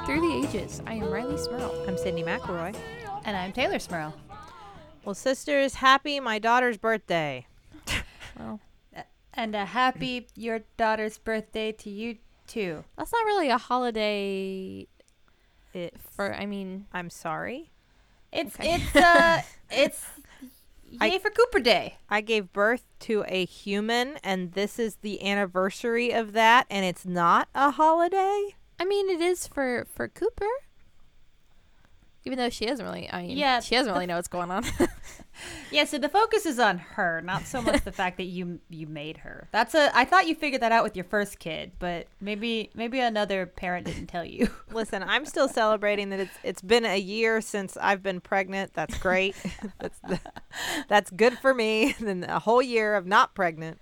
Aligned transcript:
Buffering, 0.00 0.44
a 0.44 0.48
sister's 0.48 0.48
guide 0.48 0.48
to 0.48 0.48
teens 0.48 0.52
through 0.52 0.52
the 0.52 0.58
ages. 0.58 0.82
I 0.86 0.94
am 0.94 1.02
Rileigh 1.04 1.38
Smirl. 1.38 1.84
I'm 1.88 1.96
Sydnee 1.96 2.24
McElroy. 2.24 2.74
And 3.24 3.36
I'm 3.36 3.52
Taylor 3.52 3.78
Smirl. 3.78 4.14
Well, 5.04 5.14
sisters, 5.14 5.74
happy 5.76 6.20
my 6.20 6.38
daughter's 6.38 6.78
birthday. 6.78 7.46
Well, 8.38 8.58
And 9.34 9.54
a 9.54 9.64
happy 9.64 10.26
your 10.34 10.60
daughter's 10.76 11.18
birthday 11.18 11.70
to 11.70 11.88
you 11.90 12.16
too. 12.48 12.82
that's 12.98 13.12
not 13.12 13.24
really 13.26 13.48
a 13.48 13.58
holiday 13.58 14.88
It, 15.72 15.94
for, 16.10 16.34
I 16.34 16.44
mean, 16.46 16.86
I'm 16.92 17.10
sorry. 17.10 17.70
It's 18.32 18.56
Okay. 18.58 18.74
it's 18.74 18.96
uh 18.96 19.42
it's 19.70 20.04
I- 21.00 21.18
for 21.18 21.30
Cooper 21.30 21.60
Day. 21.60 21.98
I 22.10 22.20
gave 22.22 22.52
birth 22.52 22.84
to 23.00 23.24
a 23.28 23.44
human, 23.44 24.18
and 24.24 24.52
this 24.52 24.78
is 24.80 24.96
the 24.96 25.24
anniversary 25.24 26.10
of 26.12 26.32
that, 26.32 26.66
and 26.68 26.84
it's 26.84 27.06
not 27.06 27.48
a 27.54 27.70
holiday. 27.70 28.56
I 28.78 28.84
mean, 28.84 29.08
it 29.08 29.20
is 29.20 29.46
for, 29.46 29.86
for 29.94 30.08
Cooper. 30.08 30.48
Even 32.26 32.38
though 32.38 32.48
she 32.48 32.64
doesn't 32.64 32.84
really, 32.84 33.10
I 33.12 33.22
mean, 33.22 33.36
Yeah, 33.36 33.60
she 33.60 33.74
doesn't 33.74 33.92
really 33.92 34.06
know 34.06 34.16
what's 34.16 34.28
going 34.28 34.50
on. 34.50 34.64
Yeah, 35.70 35.84
so 35.84 35.98
the 35.98 36.08
focus 36.08 36.46
is 36.46 36.60
on 36.60 36.78
her, 36.78 37.20
not 37.20 37.42
so 37.46 37.60
much 37.60 37.82
the 37.82 37.90
fact 37.90 38.18
that 38.18 38.24
you 38.26 38.60
you 38.68 38.86
made 38.86 39.18
her. 39.18 39.48
That's 39.50 39.74
a 39.74 39.90
I 39.92 40.04
thought 40.04 40.28
you 40.28 40.34
figured 40.36 40.62
that 40.62 40.70
out 40.70 40.84
with 40.84 40.94
your 40.94 41.04
first 41.04 41.40
kid, 41.40 41.72
but 41.80 42.06
maybe 42.20 42.70
maybe 42.74 43.00
another 43.00 43.44
parent 43.46 43.86
didn't 43.86 44.06
tell 44.06 44.24
you. 44.24 44.48
Listen, 44.72 45.02
I'm 45.02 45.26
still 45.26 45.48
celebrating 45.48 46.10
that 46.10 46.20
it's 46.20 46.34
it's 46.44 46.62
been 46.62 46.84
a 46.84 46.96
year 46.96 47.40
since 47.40 47.76
I've 47.76 48.02
been 48.02 48.20
pregnant. 48.20 48.74
That's 48.74 48.96
great. 48.98 49.34
that's 49.80 50.00
that's 50.88 51.10
good 51.10 51.36
for 51.38 51.52
me. 51.52 51.96
Then 51.98 52.22
a 52.24 52.38
whole 52.38 52.62
year 52.62 52.94
of 52.94 53.04
not 53.04 53.34
pregnant, 53.34 53.80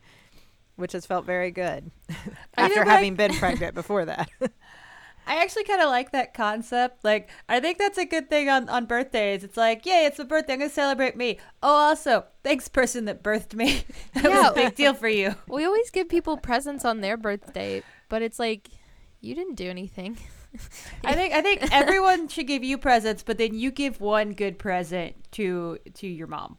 which 0.77 0.93
has 0.93 1.05
felt 1.05 1.27
very 1.27 1.51
good 1.51 1.91
after 2.57 2.77
did 2.77 2.79
like- 2.79 2.89
having 2.89 3.15
been 3.15 3.35
pregnant 3.35 3.75
before 3.75 4.07
that. 4.07 4.31
I 5.27 5.41
actually 5.43 5.65
kind 5.65 5.81
of 5.81 5.89
like 5.89 6.13
that 6.13 6.35
concept. 6.35 7.05
Like, 7.05 7.31
I 7.49 7.61
think 7.61 7.79
that's 7.79 7.99
a 7.99 8.05
good 8.05 8.29
thing 8.29 8.49
on, 8.49 8.69
on 8.69 8.87
birthdays. 8.87 9.45
It's 9.45 9.57
like, 9.57 9.87
yay, 9.87 10.05
it's 10.07 10.19
a 10.19 10.25
birthday. 10.25 10.55
I'm 10.55 10.59
going 10.61 10.71
to 10.71 10.75
celebrate 10.75 11.17
me. 11.17 11.39
Oh, 11.63 11.69
also, 11.73 12.25
thanks, 12.43 12.69
person 12.69 13.05
that 13.07 13.23
birthed 13.23 13.55
me. 13.55 13.85
that 14.15 14.25
was 14.25 14.33
Yeah. 14.33 14.51
a 14.51 14.55
big 14.55 14.75
deal 14.75 14.95
for 14.95 15.09
you. 15.09 15.35
we 15.49 15.65
always 15.65 15.91
give 15.91 16.09
people 16.09 16.37
presents 16.37 16.85
on 16.85 17.01
their 17.01 17.17
birthday, 17.17 17.83
but 18.09 18.23
it's 18.23 18.39
like, 18.39 18.69
you 19.21 19.35
didn't 19.35 19.55
do 19.55 19.71
anything. 19.71 20.19
I 21.05 21.15
think 21.15 21.33
I 21.33 21.41
think 21.41 21.63
everyone 21.73 22.29
should 22.29 22.47
give 22.47 22.63
you 22.63 22.77
presents, 22.77 23.23
but 23.23 23.39
then 23.39 23.55
you 23.55 23.71
give 23.71 24.01
one 24.01 24.33
good 24.35 24.59
present 24.59 25.15
to 25.33 25.79
to 25.95 26.07
your 26.07 26.27
mom. 26.27 26.59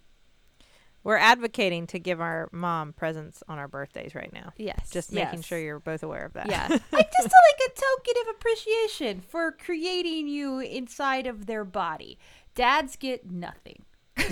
We're 1.03 1.17
advocating 1.17 1.87
to 1.87 1.99
give 1.99 2.21
our 2.21 2.47
mom 2.51 2.93
presents 2.93 3.43
on 3.47 3.59
our 3.59 3.67
birthdays 3.67 4.15
right 4.15 4.31
now. 4.31 4.53
Yes. 4.57 4.89
Just 4.89 5.11
making 5.11 5.39
Yes. 5.39 5.45
sure 5.45 5.59
you're 5.59 5.79
both 5.79 6.01
aware 6.03 6.25
of 6.25 6.33
that. 6.33 6.47
yeah. 6.49 6.67
Like 6.91 7.11
just 7.11 7.27
like 7.29 7.59
a 7.67 7.71
token 7.71 8.21
of 8.21 8.35
appreciation 8.35 9.19
for 9.21 9.51
creating 9.51 10.27
you 10.27 10.59
inside 10.59 11.27
of 11.27 11.45
their 11.45 11.65
body. 11.65 12.17
Dads 12.55 12.95
get 12.95 13.29
nothing. 13.29 13.83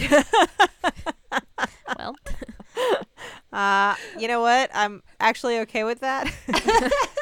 well, 1.98 2.16
Uh, 3.54 3.96
you 4.18 4.30
know 4.30 4.40
what? 4.40 4.72
I'm 4.74 5.04
actually 5.20 5.60
okay 5.60 5.84
with 5.84 6.00
that. 6.00 6.34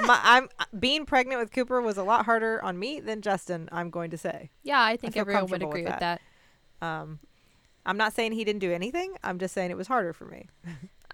My, 0.06 0.20
I'm 0.24 0.48
being 0.80 1.04
pregnant 1.08 1.40
with 1.42 1.52
Cooper 1.52 1.82
was 1.82 1.98
a 1.98 2.04
lot 2.04 2.26
harder 2.26 2.64
on 2.64 2.78
me 2.78 3.00
than 3.00 3.22
Justin. 3.24 3.68
I'm 3.72 3.90
going 3.90 4.12
to 4.12 4.18
say. 4.18 4.52
yeah, 4.62 4.80
I 4.80 4.96
think 4.96 5.14
feel 5.16 5.22
everyone 5.22 5.46
would 5.46 5.50
comfortable 5.62 5.70
with 5.72 5.80
agree 5.80 5.92
with 5.92 6.00
that. 6.00 6.22
Um, 6.84 7.18
I'm 7.90 7.98
not 7.98 8.14
saying 8.14 8.34
he 8.34 8.44
didn't 8.44 8.60
do 8.60 8.72
anything. 8.72 9.16
I'm 9.24 9.40
just 9.40 9.54
saying 9.54 9.72
it 9.72 9.78
was 9.78 9.88
harder 9.88 10.14
for 10.14 10.26
me. 10.26 10.48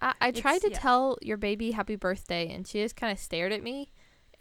I, 0.02 0.14
I 0.20 0.32
tried 0.32 0.62
to 0.62 0.70
yeah. 0.72 0.78
tell 0.78 1.18
your 1.22 1.38
baby 1.38 1.72
happy 1.72 1.96
birthday, 1.96 2.54
and 2.54 2.68
she 2.68 2.82
just 2.84 2.96
kind 2.96 3.12
of 3.14 3.18
stared 3.20 3.52
at 3.54 3.64
me, 3.64 3.92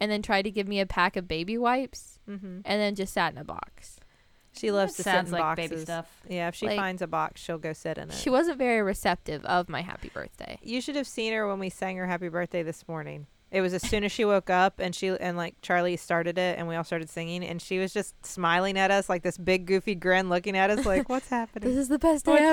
and 0.01 0.11
then 0.11 0.21
tried 0.21 0.41
to 0.43 0.51
give 0.51 0.67
me 0.67 0.79
a 0.81 0.85
pack 0.85 1.15
of 1.15 1.27
baby 1.27 1.57
wipes, 1.57 2.19
Mm-hmm. 2.29 2.61
and 2.65 2.81
then 2.81 2.95
just 2.95 3.13
sat 3.13 3.31
in 3.33 3.37
a 3.37 3.43
box. 3.43 3.99
She 4.57 4.71
loves 4.71 4.95
That 4.97 5.03
to 5.03 5.09
sounds 5.09 5.29
sit 5.29 5.35
in 5.35 5.41
like 5.41 5.41
boxes. 5.57 5.69
baby 5.69 5.81
stuff. 5.81 6.21
Yeah, 6.29 6.47
if 6.47 6.55
she 6.55 6.65
Like- 6.67 6.77
finds 6.77 7.01
a 7.01 7.07
box, 7.07 7.41
she'll 7.41 7.57
go 7.57 7.71
sit 7.73 7.97
in 7.97 8.09
it. 8.09 8.13
She 8.15 8.29
wasn't 8.29 8.57
very 8.57 8.81
receptive 8.81 9.43
of 9.45 9.69
my 9.69 9.81
happy 9.81 10.09
birthday. 10.09 10.57
you 10.63 10.81
should 10.81 10.95
have 10.95 11.07
seen 11.07 11.33
her 11.33 11.47
when 11.47 11.59
we 11.59 11.69
sang 11.69 11.97
her 11.97 12.07
happy 12.07 12.29
birthday 12.29 12.63
this 12.63 12.87
morning. 12.87 13.27
It 13.51 13.61
was 13.61 13.73
as 13.73 13.83
soon 13.83 14.03
as 14.03 14.11
she 14.11 14.25
woke 14.25 14.49
up 14.49 14.79
and 14.79 14.93
she 14.93 15.07
and 15.07 15.37
like 15.37 15.55
Charlie 15.61 15.95
started 15.95 16.37
it 16.37 16.57
and 16.57 16.67
we 16.67 16.75
all 16.75 16.83
started 16.83 17.09
singing 17.09 17.43
and 17.43 17.61
she 17.61 17.77
was 17.79 17.93
just 17.93 18.25
smiling 18.25 18.77
at 18.77 18.91
us 18.91 19.07
like 19.07 19.23
this 19.23 19.37
big 19.37 19.65
goofy 19.65 19.95
grin 19.95 20.27
looking 20.29 20.57
at 20.57 20.69
us 20.69 20.85
like 20.85 21.07
what's 21.09 21.29
happening? 21.29 21.69
This 21.69 21.77
is 21.77 21.87
the 21.87 21.99
best 21.99 22.25
day 22.25 22.31
What's 22.33 22.43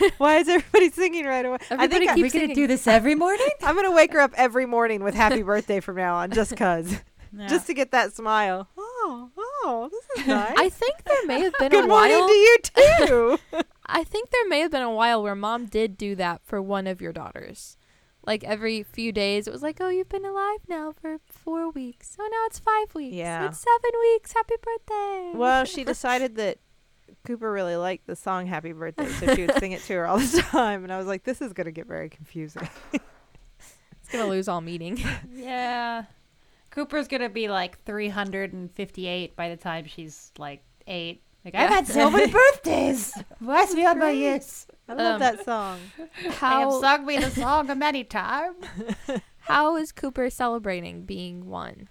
ever. 0.00 0.10
Why 0.18 0.36
is 0.36 0.48
everybody 0.48 0.90
singing 0.90 1.24
right 1.24 1.44
away? 1.44 1.58
I 1.70 1.74
Everybody 1.74 1.98
think 2.06 2.10
I- 2.10 2.14
keeps 2.14 2.34
we 2.34 2.40
gonna 2.40 2.54
do 2.54 2.66
this 2.68 2.86
every 2.86 3.14
morning? 3.16 3.48
I'm 3.62 3.74
gonna 3.74 3.90
wake 3.90 4.12
her 4.12 4.20
up 4.20 4.32
every 4.36 4.66
morning 4.66 5.02
with 5.02 5.14
happy 5.14 5.42
birthday 5.42 5.80
from 5.80 5.96
now 5.96 6.14
on, 6.16 6.30
just 6.30 6.54
cause, 6.56 6.96
just 7.48 7.66
to 7.66 7.74
get 7.74 7.90
that 7.90 8.14
smile. 8.14 8.68
Oh, 8.78 9.30
oh, 9.36 9.88
this 9.90 10.20
is 10.22 10.28
nice. 10.28 10.54
I 10.56 10.68
think 10.68 11.02
there 11.04 11.26
may 11.26 11.40
have 11.40 11.54
been 11.58 11.70
Good 11.72 11.84
a 11.86 11.88
morning 11.88 12.18
to 12.26 12.32
you 12.32 12.56
too. 12.62 13.38
I 13.86 14.04
think 14.04 14.30
there 14.30 14.46
may 14.48 14.60
have 14.60 14.70
been 14.70 14.82
a 14.82 14.92
while 14.92 15.22
where 15.22 15.34
mom 15.34 15.66
did 15.66 15.96
do 15.98 16.14
that 16.16 16.42
for 16.44 16.62
one 16.62 16.86
of 16.86 17.00
your 17.00 17.12
daughters. 17.12 17.76
Like 18.24 18.44
every 18.44 18.82
few 18.84 19.10
days, 19.12 19.48
it 19.48 19.52
was 19.52 19.62
like, 19.62 19.78
"Oh, 19.80 19.88
you've 19.88 20.08
been 20.08 20.24
alive 20.24 20.60
now 20.68 20.92
for 20.92 21.18
four 21.26 21.70
weeks. 21.70 22.16
Oh, 22.20 22.28
now 22.30 22.46
it's 22.46 22.58
five 22.60 22.94
weeks. 22.94 23.14
Yeah. 23.14 23.46
it's 23.48 23.58
seven 23.58 24.00
weeks. 24.00 24.32
Happy 24.32 24.54
birthday." 24.62 25.32
well, 25.36 25.64
she 25.74 25.82
decided 25.84 26.36
that 26.36 26.58
Cooper 27.24 27.50
really 27.50 27.74
liked 27.76 28.06
the 28.06 28.14
song 28.16 28.46
"Happy 28.46 28.72
Birthday," 28.72 29.08
so 29.08 29.34
she 29.34 29.46
would 29.46 29.56
sing 29.58 29.72
it 29.72 29.82
to 29.84 29.94
her 29.94 30.06
all 30.06 30.18
the 30.18 30.42
time, 30.50 30.84
and 30.84 30.92
I 30.92 30.98
was 30.98 31.06
like, 31.06 31.24
"This 31.24 31.40
is 31.42 31.52
gonna 31.52 31.72
get 31.72 31.86
very 31.88 32.08
confusing." 32.08 32.68
it's 32.92 34.08
gonna 34.10 34.26
lose 34.28 34.46
all 34.48 34.60
meaning. 34.60 35.02
Yeah. 35.34 36.04
Cooper's 36.70 37.08
gonna 37.08 37.28
be 37.28 37.48
like 37.48 37.82
358 37.84 39.36
by 39.36 39.48
the 39.48 39.56
time 39.56 39.86
she's 39.86 40.30
like 40.38 40.62
eight. 40.86 41.22
Like 41.44 41.54
I've 41.56 41.68
had 41.70 41.86
so 41.88 42.08
many 42.08 42.30
birthdays. 42.32 43.12
Why's 43.40 43.74
me 43.74 43.84
on 43.84 43.98
my 43.98 44.06
Great. 44.06 44.18
years? 44.18 44.66
I 44.88 44.94
love 44.94 45.14
Um, 45.14 45.20
that 45.20 45.44
song. 45.44 45.78
I 45.98 46.22
have 46.24 46.34
How 46.34 46.80
sung 46.80 47.06
me 47.06 47.18
the 47.18 47.30
song 47.30 47.70
a 47.70 47.74
many 47.74 48.04
times. 48.04 48.56
how 49.40 49.76
is 49.76 49.92
Cooper 49.92 50.28
celebrating 50.30 51.02
being 51.04 51.46
one? 51.48 51.88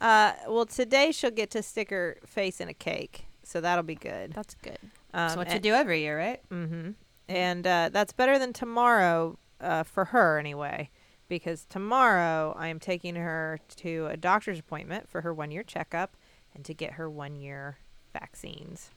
Uh, 0.00 0.32
well, 0.48 0.66
today 0.66 1.12
she'll 1.12 1.30
get 1.30 1.50
to 1.52 1.62
stick 1.62 1.90
her 1.90 2.18
face 2.26 2.60
in 2.60 2.68
a 2.68 2.74
cake, 2.74 3.26
so 3.44 3.60
that'll 3.60 3.84
be 3.84 3.94
good. 3.94 4.32
That's 4.32 4.54
good. 4.56 4.78
Um, 5.14 5.28
That's 5.28 5.36
what 5.36 5.52
you 5.52 5.60
do 5.60 5.72
every 5.74 6.00
year, 6.00 6.18
right? 6.18 6.40
Mm-hmm. 6.50 6.90
And 7.28 7.66
uh, 7.66 7.90
that's 7.92 8.12
better 8.12 8.38
than 8.38 8.52
tomorrow 8.52 9.38
uh, 9.60 9.84
for 9.84 10.06
her 10.06 10.38
anyway, 10.38 10.90
because 11.28 11.64
tomorrow 11.66 12.54
I 12.58 12.66
am 12.68 12.80
taking 12.80 13.14
her 13.14 13.60
to 13.76 14.06
a 14.10 14.16
doctor's 14.16 14.58
appointment 14.58 15.08
for 15.08 15.20
her 15.20 15.32
one-year 15.32 15.62
checkup 15.62 16.16
and 16.54 16.64
to 16.64 16.74
get 16.74 16.94
her 16.94 17.08
one-year 17.08 17.78
vaccines. 18.12 18.90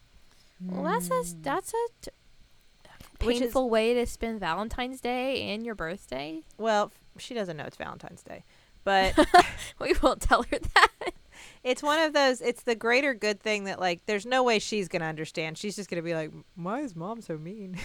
Well, 0.59 0.83
that's 0.83 1.09
a 1.11 1.35
that's 1.41 1.73
a 1.73 1.87
t- 2.01 2.11
Which 3.23 3.35
is- 3.37 3.41
painful 3.43 3.69
way 3.69 3.93
to 3.93 4.05
spend 4.05 4.39
Valentine's 4.39 5.01
Day 5.01 5.41
and 5.53 5.65
your 5.65 5.75
birthday. 5.75 6.41
Well, 6.57 6.91
she 7.17 7.33
doesn't 7.33 7.55
know 7.57 7.63
it's 7.65 7.77
Valentine's 7.77 8.21
Day, 8.23 8.43
but 8.83 9.17
We 9.79 9.93
won't 10.01 10.21
tell 10.21 10.43
her 10.43 10.57
that. 10.75 11.11
It's 11.65 11.81
one 11.81 11.99
of 11.99 12.13
those. 12.13 12.41
It's 12.41 12.61
the 12.61 12.75
greater 12.75 13.15
good 13.15 13.41
thing 13.41 13.63
that 13.63 13.79
like 13.79 14.05
there's 14.05 14.25
no 14.25 14.43
way 14.43 14.59
she's 14.59 14.87
gonna 14.87 15.05
understand. 15.05 15.57
She's 15.57 15.75
just 15.75 15.89
gonna 15.89 16.03
be 16.03 16.13
like, 16.13 16.31
"Why 16.55 16.81
is 16.81 16.95
mom 16.95 17.21
so 17.21 17.37
mean?" 17.39 17.75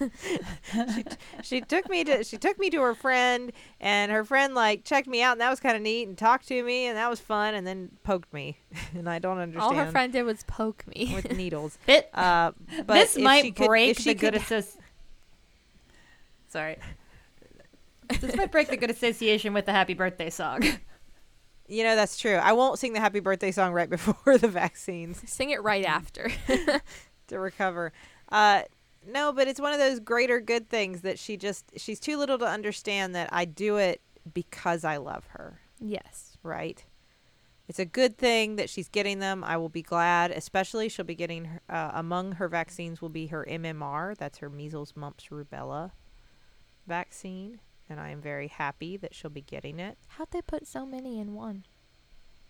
she, 0.72 1.04
she 1.42 1.60
took 1.60 1.88
me 1.90 2.02
to 2.04 2.24
she 2.24 2.38
took 2.38 2.58
me 2.58 2.70
to 2.70 2.80
her 2.80 2.94
friend, 2.94 3.52
and 3.78 4.10
her 4.10 4.24
friend 4.24 4.54
like 4.54 4.84
checked 4.84 5.06
me 5.06 5.22
out, 5.22 5.32
and 5.32 5.40
that 5.42 5.50
was 5.50 5.60
kind 5.60 5.76
of 5.76 5.82
neat, 5.82 6.08
and 6.08 6.16
talked 6.16 6.48
to 6.48 6.62
me, 6.62 6.86
and 6.86 6.96
that 6.96 7.10
was 7.10 7.20
fun, 7.20 7.54
and 7.54 7.66
then 7.66 7.90
poked 8.04 8.32
me, 8.32 8.56
and 8.94 9.06
I 9.08 9.18
don't 9.18 9.38
understand. 9.38 9.76
All 9.78 9.84
her 9.84 9.90
friend 9.92 10.12
did 10.14 10.22
was 10.22 10.42
poke 10.44 10.86
me. 10.86 11.12
with 11.14 11.30
needles. 11.36 11.78
It, 11.86 12.08
Uh, 12.14 12.52
but 12.86 12.94
this 12.94 13.18
might 13.18 13.54
could- 13.54 13.66
break 13.66 13.98
the 14.02 14.14
good 14.14 14.34
association. 14.34 14.80
Sorry. 16.48 16.78
this 18.20 18.34
might 18.34 18.50
break 18.50 18.68
the 18.68 18.76
good 18.78 18.88
association 18.90 19.52
with 19.52 19.66
the 19.66 19.72
happy 19.72 19.92
birthday 19.94 20.30
song. 20.30 20.62
You 21.68 21.82
know 21.84 21.96
that's 21.96 22.18
true. 22.18 22.36
I 22.36 22.52
won't 22.52 22.78
sing 22.78 22.92
the 22.92 23.00
happy 23.00 23.20
birthday 23.20 23.50
song 23.52 23.72
right 23.72 23.90
before 23.96 24.38
the 24.38 24.48
vaccines. 24.48 25.22
Sing 25.30 25.50
it 25.50 25.62
right 25.62 25.84
after. 25.84 26.30
to 27.28 27.38
recover. 27.38 27.92
Uh, 28.30 28.62
no, 29.08 29.32
but 29.32 29.48
it's 29.48 29.60
one 29.60 29.72
of 29.72 29.78
those 29.78 30.00
greater 30.00 30.40
good 30.40 30.68
things 30.68 31.02
that 31.02 31.18
she 31.18 31.36
just 31.36 31.64
she's 31.76 32.00
too 32.00 32.16
little 32.16 32.38
to 32.38 32.46
understand 32.46 33.14
that 33.14 33.28
I 33.32 33.44
do 33.44 33.76
it 33.76 34.00
because 34.34 34.84
I 34.84 34.96
love 34.96 35.26
her, 35.28 35.60
yes. 35.80 36.36
right? 36.42 36.84
It's 37.68 37.78
a 37.78 37.84
good 37.84 38.16
thing 38.16 38.56
that 38.56 38.70
she's 38.70 38.88
getting 38.88 39.18
them. 39.18 39.42
I 39.44 39.56
will 39.56 39.68
be 39.68 39.82
glad, 39.82 40.30
especially 40.30 40.88
she'll 40.88 41.04
be 41.04 41.14
getting 41.14 41.46
her, 41.46 41.60
uh, 41.68 41.90
among 41.94 42.32
her 42.32 42.48
vaccines 42.48 43.00
will 43.00 43.08
be 43.08 43.26
her 43.28 43.46
MMR, 43.48 44.16
that's 44.16 44.38
her 44.38 44.50
measles, 44.50 44.94
mumps, 44.96 45.26
rubella 45.30 45.92
vaccine, 46.86 47.60
and 47.88 48.00
I 48.00 48.10
am 48.10 48.20
very 48.20 48.48
happy 48.48 48.96
that 48.96 49.14
she'll 49.14 49.30
be 49.30 49.40
getting 49.42 49.78
it. 49.78 49.96
How'd 50.08 50.30
they 50.30 50.42
put 50.42 50.66
so 50.66 50.84
many 50.86 51.18
in 51.20 51.34
one? 51.34 51.64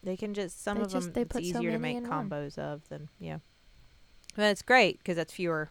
They 0.03 0.17
can 0.17 0.35
just 0.35 0.63
some 0.63 0.79
They 0.79 0.85
of 0.85 0.91
just- 0.93 1.07
them 1.07 1.13
they 1.15 1.21
it's 1.23 1.33
put 1.33 1.43
so 1.45 1.49
easier 1.59 1.73
to 1.73 1.79
make 1.79 1.97
in 1.97 2.09
one. 2.09 2.29
combos 2.31 2.59
of 2.59 2.89
than 2.89 3.09
yeah. 3.19 3.39
But 4.37 4.45
it's 4.51 4.63
great 4.63 4.99
because 4.99 5.17
that's 5.17 5.33
fewer 5.33 5.71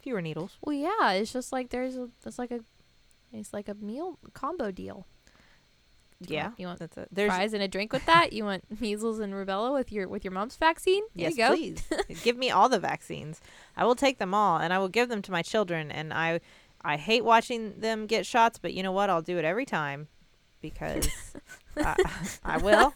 fewer 0.00 0.20
needles. 0.22 0.56
Well, 0.62 0.74
yeah, 0.76 1.12
it's 1.12 1.32
just 1.32 1.52
like 1.52 1.70
there's 1.70 1.96
a 1.96 2.08
it's 2.24 2.38
like 2.38 2.50
a 2.50 2.60
it's 3.32 3.52
like 3.52 3.68
a 3.68 3.74
meal 3.74 4.18
combo 4.32 4.70
deal. 4.70 5.06
You 6.20 6.34
Yeah, 6.34 6.44
want- 6.48 6.60
you 6.60 6.66
want 6.66 6.78
that's 6.80 6.96
it. 6.98 7.08
There's 7.12 7.30
fries 7.30 7.52
and 7.52 7.62
a 7.62 7.68
drink 7.68 7.92
with 7.92 8.04
that? 8.06 8.32
You 8.32 8.44
want 8.44 8.64
measles 8.80 9.18
and 9.20 9.32
rubella 9.32 9.72
with 9.72 9.90
your 9.92 10.08
with 10.08 10.24
your 10.24 10.32
mom's 10.32 10.56
vaccine? 10.56 11.04
There 11.14 11.30
yes, 11.30 11.36
you 11.36 11.36
go. 11.38 11.54
please 11.54 12.22
give 12.22 12.36
me 12.36 12.50
all 12.50 12.68
the 12.68 12.78
vaccines. 12.80 13.40
I 13.76 13.84
will 13.84 13.94
take 13.94 14.18
them 14.18 14.34
all, 14.34 14.58
and 14.58 14.72
I 14.72 14.78
will 14.78 14.88
give 14.88 15.08
them 15.08 15.22
to 15.22 15.32
my 15.32 15.42
children. 15.42 15.90
And 15.92 16.12
I, 16.12 16.40
I 16.88 16.96
hate 16.96 17.22
watching 17.22 17.78
them 17.80 18.06
get 18.06 18.24
shots, 18.24 18.58
but 18.58 18.72
you 18.72 18.82
know 18.82 18.92
what? 18.92 19.10
I'll 19.10 19.20
do 19.20 19.36
it 19.36 19.44
every 19.44 19.66
time 19.66 20.08
because 20.62 21.06
I, 21.76 21.94
I 22.42 22.56
will. 22.56 22.94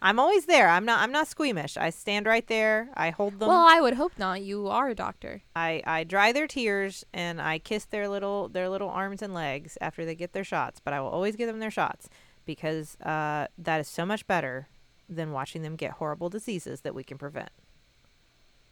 I'm 0.00 0.18
always 0.18 0.46
there. 0.46 0.66
I'm 0.70 0.86
not. 0.86 1.00
I'm 1.00 1.12
not 1.12 1.28
squeamish. 1.28 1.76
I 1.76 1.90
stand 1.90 2.24
right 2.24 2.46
there. 2.46 2.88
I 2.94 3.10
hold 3.10 3.38
them. 3.38 3.50
Well, 3.50 3.66
I 3.68 3.82
would 3.82 3.96
hope 3.96 4.18
not. 4.18 4.40
You 4.40 4.68
are 4.68 4.88
a 4.88 4.94
doctor. 4.94 5.42
I, 5.54 5.82
I 5.86 6.04
dry 6.04 6.32
their 6.32 6.46
tears 6.46 7.04
and 7.12 7.38
I 7.38 7.58
kiss 7.58 7.84
their 7.84 8.08
little 8.08 8.48
their 8.48 8.70
little 8.70 8.88
arms 8.88 9.20
and 9.20 9.34
legs 9.34 9.76
after 9.78 10.06
they 10.06 10.14
get 10.14 10.32
their 10.32 10.42
shots. 10.42 10.80
But 10.82 10.94
I 10.94 11.02
will 11.02 11.10
always 11.10 11.36
give 11.36 11.46
them 11.46 11.58
their 11.58 11.70
shots 11.70 12.08
because 12.46 12.96
uh, 13.02 13.48
that 13.58 13.78
is 13.78 13.88
so 13.88 14.06
much 14.06 14.26
better 14.26 14.68
than 15.06 15.32
watching 15.32 15.60
them 15.60 15.76
get 15.76 15.90
horrible 15.92 16.30
diseases 16.30 16.80
that 16.80 16.94
we 16.94 17.04
can 17.04 17.18
prevent. 17.18 17.50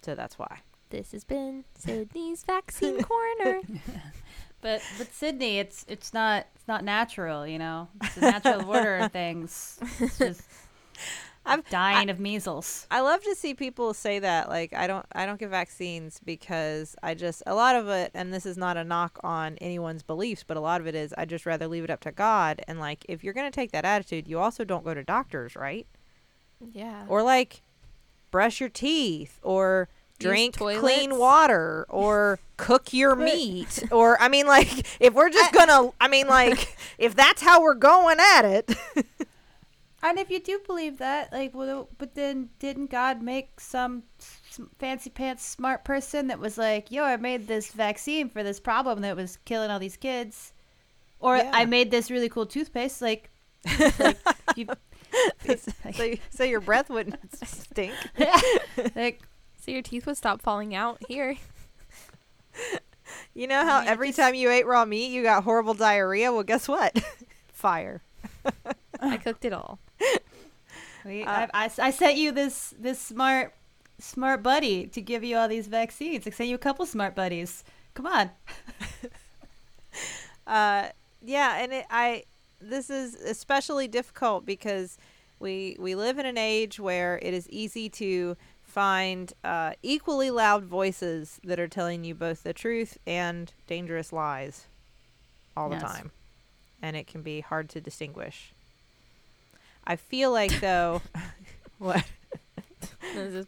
So 0.01 0.15
that's 0.15 0.39
why. 0.39 0.61
This 0.89 1.13
has 1.13 1.25
been 1.25 1.65
Sydnee's 1.79 2.45
vaccine 2.45 3.03
corner. 3.03 3.61
But 4.63 4.81
but 4.97 5.09
Sydnee, 5.09 5.59
it's 5.59 5.85
it's 5.89 6.15
not 6.15 6.47
it's 6.55 6.67
not 6.67 6.85
natural, 6.85 7.47
you 7.47 7.59
know. 7.59 7.89
It's 8.03 8.17
a 8.17 8.21
natural 8.21 8.65
order 8.71 8.97
of 8.97 9.13
things. 9.13 9.79
It's 10.01 10.19
just 10.19 10.43
I'm 11.45 11.65
dying 11.69 12.09
of 12.09 12.21
measles. 12.21 12.87
I 12.89 13.01
love 13.01 13.23
to 13.25 13.35
see 13.35 13.55
people 13.55 13.93
say 13.93 14.21
that 14.21 14.49
like 14.49 14.73
I 14.73 14.87
don't 14.87 15.05
I 15.13 15.27
don't 15.27 15.41
get 15.41 15.51
vaccines 15.51 16.21
because 16.25 16.95
I 17.03 17.15
just 17.15 17.43
a 17.47 17.55
lot 17.55 17.75
of 17.75 17.89
it 17.89 18.13
and 18.15 18.33
this 18.33 18.47
is 18.47 18.57
not 18.57 18.77
a 18.77 18.85
knock 18.85 19.19
on 19.25 19.59
anyone's 19.59 20.05
beliefs 20.05 20.45
but 20.47 20.57
a 20.57 20.61
lot 20.61 20.81
of 20.81 20.87
it 20.87 20.95
is 20.95 21.13
I 21.19 21.25
just 21.25 21.45
rather 21.45 21.67
leave 21.67 21.83
it 21.83 21.91
up 21.91 22.01
to 22.03 22.13
God 22.13 22.63
and 22.69 22.79
like 22.79 23.05
if 23.09 23.25
you're 23.25 23.35
going 23.35 23.51
to 23.51 23.55
take 23.55 23.73
that 23.73 23.85
attitude 23.85 24.29
you 24.29 24.39
also 24.39 24.65
don't 24.65 24.85
go 24.85 24.95
to 24.95 25.03
doctors, 25.03 25.57
right? 25.57 25.87
yeah. 26.73 27.05
or 27.09 27.25
like 27.25 27.63
brush 28.31 28.61
your 28.61 28.69
teeth 28.69 29.41
or 29.43 29.89
Use 29.89 30.02
drink 30.23 30.57
toilets. 30.57 30.81
clean 30.81 31.19
water 31.19 31.87
or 31.89 32.39
cook 32.57 32.93
your 32.93 33.17
meat 33.17 33.83
or 33.91 34.21
i 34.21 34.29
mean 34.29 34.47
like 34.47 34.87
if 35.01 35.15
we're 35.15 35.31
just 35.31 35.53
gonna 35.53 35.91
i 36.01 36.09
mean 36.09 36.27
like 36.29 36.77
if 36.99 37.15
that's 37.15 37.43
how 37.43 37.61
we're 37.63 37.75
going 37.75 38.19
at 38.21 38.45
it 38.45 38.71
And 40.05 40.19
if 40.19 40.31
you 40.31 40.41
do 40.41 40.61
believe 40.67 40.99
that, 40.99 41.33
like, 41.33 41.55
well, 41.55 41.89
but 41.97 42.15
then 42.15 42.49
didn't 42.59 42.91
God 42.91 43.23
make 43.23 43.61
some 43.61 44.03
fancy 44.79 45.11
pants 45.11 45.45
smart 45.45 45.85
person 45.85 46.27
that 46.27 46.41
was 46.41 46.59
like, 46.59 46.91
"Yo, 46.91 47.05
I 47.05 47.17
made 47.17 47.47
this 47.47 47.71
vaccine 47.71 48.29
for 48.29 48.43
this 48.43 48.59
problem 48.59 49.03
that 49.03 49.15
was 49.15 49.39
killing 49.45 49.71
all 49.71 49.79
these 49.79 49.97
kids," 49.97 50.53
or 51.21 51.37
Yeah. 51.37 51.51
I 51.55 51.67
made 51.67 51.93
this 51.93 52.11
really 52.11 52.29
cool 52.29 52.47
toothpaste, 52.47 53.01
like, 53.01 53.31
like, 53.79 54.19
you, 54.57 54.67
so, 55.95 56.15
so 56.31 56.43
your 56.45 56.61
breath 56.61 56.91
wouldn't 56.91 57.21
stink 57.47 57.93
like 58.97 59.21
So 59.65 59.71
your 59.71 59.83
teeth 59.83 60.07
would 60.07 60.17
stop 60.17 60.43
falling 60.43 60.75
out 60.75 60.99
here. 61.09 61.37
you 63.35 63.47
know 63.47 63.65
how 63.65 63.79
mean, 63.81 63.89
every 63.89 64.11
time 64.13 64.35
you 64.35 64.51
ate 64.51 64.67
raw 64.67 64.85
meat 64.85 65.13
you 65.13 65.23
got 65.23 65.45
horrible 65.45 65.73
diarrhea 65.73 66.33
well 66.33 66.43
guess 66.43 66.67
what 66.67 67.01
fire 67.53 68.03
I 69.01 69.17
cooked 69.19 69.45
it 69.45 69.53
all. 69.53 69.79
we, 71.05 71.23
Uh, 71.23 71.47
I, 71.55 71.65
I, 71.67 71.71
I 71.79 71.91
sent 71.93 72.17
you 72.17 72.33
this 72.33 72.75
this 72.77 73.01
smart 73.01 73.55
smart 74.01 74.43
buddy 74.43 74.89
to 74.89 75.01
give 75.01 75.23
you 75.23 75.37
all 75.37 75.47
these 75.47 75.69
vaccines. 75.69 76.27
I 76.27 76.31
sent 76.31 76.49
you 76.49 76.57
a 76.57 76.59
couple 76.59 76.85
smart 76.85 77.15
buddies. 77.15 77.63
Come 77.95 78.07
on. 78.07 78.31
uh 80.49 80.89
yeah 81.25 81.59
and 81.63 81.73
it 81.73 81.87
i 81.89 82.25
this 82.61 82.91
is 82.91 83.15
especially 83.15 83.87
difficult 83.87 84.45
because 84.45 84.99
we 85.39 85.77
we 85.79 85.95
live 85.95 86.19
in 86.19 86.27
an 86.27 86.37
age 86.37 86.81
where 86.81 87.21
it 87.23 87.33
is 87.33 87.49
easy 87.49 87.89
to 87.89 88.37
find 88.73 89.35
uh, 89.45 89.73
equally 89.83 90.31
loud 90.31 90.65
voices 90.65 91.39
that 91.45 91.61
are 91.61 91.69
telling 91.69 92.05
you 92.05 92.15
both 92.15 92.43
the 92.43 92.55
truth 92.55 92.97
and 93.07 93.53
dangerous 93.67 94.13
lies 94.15 94.67
all 95.55 95.69
the 95.69 95.75
Yes. 95.77 95.83
time 95.83 96.11
and 96.81 96.97
it 96.97 97.07
can 97.07 97.21
be 97.21 97.41
hard 97.41 97.69
to 97.69 97.81
distinguish 97.83 98.53
i 99.87 99.95
feel 99.95 100.33
like 100.33 100.59
though 100.61 101.03
what 101.79 102.03
is 103.15 103.47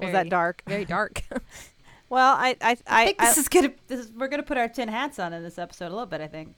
was 0.00 0.12
that 0.12 0.30
dark 0.30 0.62
Very 0.66 0.86
dark. 0.86 1.22
well 2.08 2.34
i 2.34 2.56
i 2.62 2.70
I 2.70 2.76
i, 2.86 3.04
think 3.04 3.18
this 3.18 3.36
is 3.38 3.48
gonna. 3.48 3.72
This 3.88 4.00
is, 4.00 4.12
we're 4.12 4.28
gonna 4.28 4.42
put 4.42 4.56
our 4.56 4.68
tin 4.68 4.88
hats 4.88 5.18
on 5.18 5.32
in 5.34 5.42
this 5.42 5.58
episode 5.58 5.88
a 5.88 5.94
little 5.94 6.06
bit. 6.06 6.20
I 6.22 6.26
think. 6.28 6.54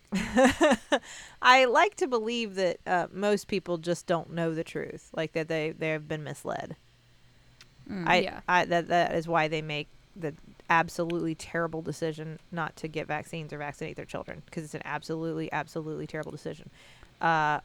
I 1.43 1.65
like 1.67 1.97
to 1.97 2.07
believe 2.07 2.55
that 2.55 2.79
uh, 2.87 3.07
most 3.13 3.47
people 3.49 3.79
just 3.79 4.07
don't 4.07 4.33
know 4.33 4.55
the 4.55 4.65
truth, 4.65 5.11
like 5.15 5.33
that 5.33 5.49
they 5.49 5.73
they 5.77 5.91
have 5.91 6.07
been 6.09 6.23
misled. 6.25 6.77
I, 7.89 8.19
Yeah. 8.19 8.41
I 8.49 8.65
that 8.65 8.89
that 8.89 9.15
is 9.15 9.29
why 9.29 9.49
they 9.49 9.63
make 9.63 9.89
the 10.15 10.35
absolutely 10.69 11.35
terrible 11.35 11.83
decision 11.83 12.39
not 12.51 12.75
to 12.77 12.89
get 12.89 13.07
vaccines 13.07 13.53
or 13.53 13.59
vaccinate 13.59 13.97
their 13.97 14.05
children 14.05 14.43
because 14.47 14.65
it's 14.65 14.75
an 14.75 14.83
absolutely 14.85 15.53
absolutely 15.53 16.07
terrible 16.07 16.33
decision. 16.33 16.71
Uh, 17.21 17.61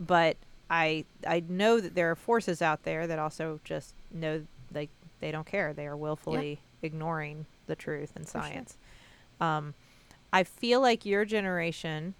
but 0.00 0.36
I 0.70 1.04
I 1.26 1.42
know 1.48 1.80
that 1.80 1.94
there 1.94 2.10
are 2.10 2.16
forces 2.16 2.62
out 2.62 2.84
there 2.84 3.06
that 3.06 3.18
also 3.18 3.60
just 3.64 3.94
know 4.12 4.44
like 4.72 4.90
they 5.20 5.30
don't 5.30 5.46
care. 5.46 5.72
They 5.72 5.86
are 5.86 5.96
willfully 5.96 6.60
ignoring 6.82 7.46
the 7.66 7.76
truth 7.76 8.12
and 8.16 8.26
sure. 8.26 8.42
science. 8.42 8.76
Um, 9.40 9.74
I 10.32 10.44
feel 10.44 10.80
like 10.80 11.06
your 11.06 11.24
generation, 11.24 12.14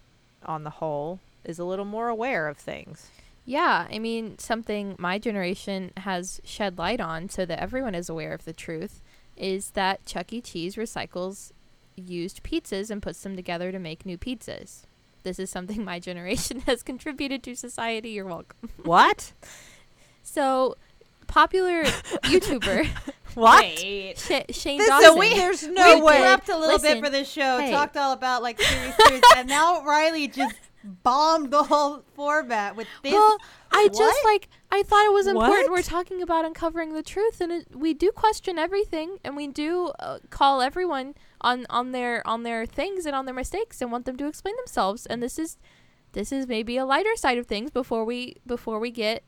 on 0.45 0.65
the 0.65 0.71
whole, 0.71 1.21
is 1.45 1.59
a 1.59 1.65
little 1.65 1.85
more 1.85 2.09
aware 2.09 2.49
of 2.49 2.57
things. 2.57 3.11
Yeah, 3.47 3.87
I 3.91 3.99
mean, 4.01 4.39
something 4.39 4.97
my 4.99 5.19
generation 5.19 5.93
has 5.99 6.41
shed 6.45 6.77
light 6.79 7.01
on 7.01 7.29
so 7.29 7.47
that 7.47 7.61
everyone 7.61 7.95
is 7.95 8.09
aware 8.09 8.33
of 8.35 8.45
the 8.45 8.53
truth 8.53 9.01
is 9.37 9.71
that 9.71 10.05
Chuck 10.05 10.33
E. 10.33 10.41
Cheese 10.41 10.75
recycles 10.77 11.53
used 11.95 12.43
pizzas 12.43 12.91
and 12.91 13.01
puts 13.01 13.23
them 13.23 13.37
together 13.37 13.71
to 13.71 13.79
make 13.79 14.05
new 14.05 14.19
pizzas. 14.19 14.83
This 15.23 15.39
is 15.39 15.49
something 15.49 15.85
my 15.85 15.99
generation 16.01 16.61
has 16.67 16.83
contributed 16.83 17.43
to 17.45 17.55
society. 17.55 18.11
You're 18.11 18.27
welcome. 18.27 18.69
What? 18.83 19.33
So, 20.29 20.75
popular 21.29 21.85
YouTuber 22.25 22.89
What? 23.35 23.63
Wait. 23.63 24.19
Sh- 24.19 24.53
Shane 24.57 24.79
This- 24.79 24.89
Dawson. 24.89 25.11
so 25.13 25.17
we, 25.17 25.35
there's 25.35 25.63
no 25.69 25.95
way. 25.95 25.95
we 25.95 26.03
way. 26.03 26.17
prepped 26.17 26.49
a 26.53 26.57
little 26.59 26.75
Listen, 26.75 26.95
bit 26.95 27.05
for 27.05 27.11
this 27.11 27.31
show, 27.31 27.59
hey. 27.59 27.71
talked 27.71 27.97
all 27.97 28.13
about 28.13 28.43
like 28.43 28.61
serious 28.61 28.97
truth, 29.07 29.23
and 29.37 29.49
now 29.49 29.83
Rileigh 29.83 30.35
just 30.35 30.57
bombed 30.87 31.51
the 31.51 31.65
whole 31.65 32.03
format 32.15 32.77
with 32.77 32.87
this. 33.03 33.13
Well, 33.13 33.39
I 33.71 33.89
just 33.89 34.25
like 34.25 34.49
I 34.71 34.83
thought 34.83 35.05
it 35.07 35.13
was 35.13 35.27
important. 35.27 35.69
What? 35.69 35.71
We're 35.71 35.83
talking 35.83 36.23
about 36.23 36.45
uncovering 36.45 36.95
the 36.95 37.03
truth, 37.03 37.41
and 37.41 37.53
it, 37.53 37.69
we 37.77 37.95
do 37.95 38.11
question 38.11 38.59
everything, 38.59 39.19
and 39.25 39.37
we 39.37 39.47
do 39.47 39.93
uh, 39.99 40.19
call 40.31 40.61
everyone 40.63 41.15
on 41.41 41.67
on 41.71 41.93
their 41.93 42.27
on 42.27 42.43
their 42.43 42.67
things 42.67 43.07
and 43.07 43.15
on 43.15 43.27
their 43.27 43.35
mistakes, 43.35 43.81
and 43.83 43.93
want 43.93 44.05
them 44.07 44.17
to 44.17 44.27
explain 44.27 44.57
themselves. 44.57 45.07
And 45.07 45.23
this 45.23 45.39
is 45.39 45.59
this 46.13 46.33
is 46.33 46.47
maybe 46.47 46.77
a 46.77 46.87
lighter 46.87 47.15
side 47.17 47.39
of 47.39 47.47
things 47.47 47.71
before 47.71 48.05
we 48.05 48.37
before 48.47 48.79
we 48.79 48.91
get 48.91 49.23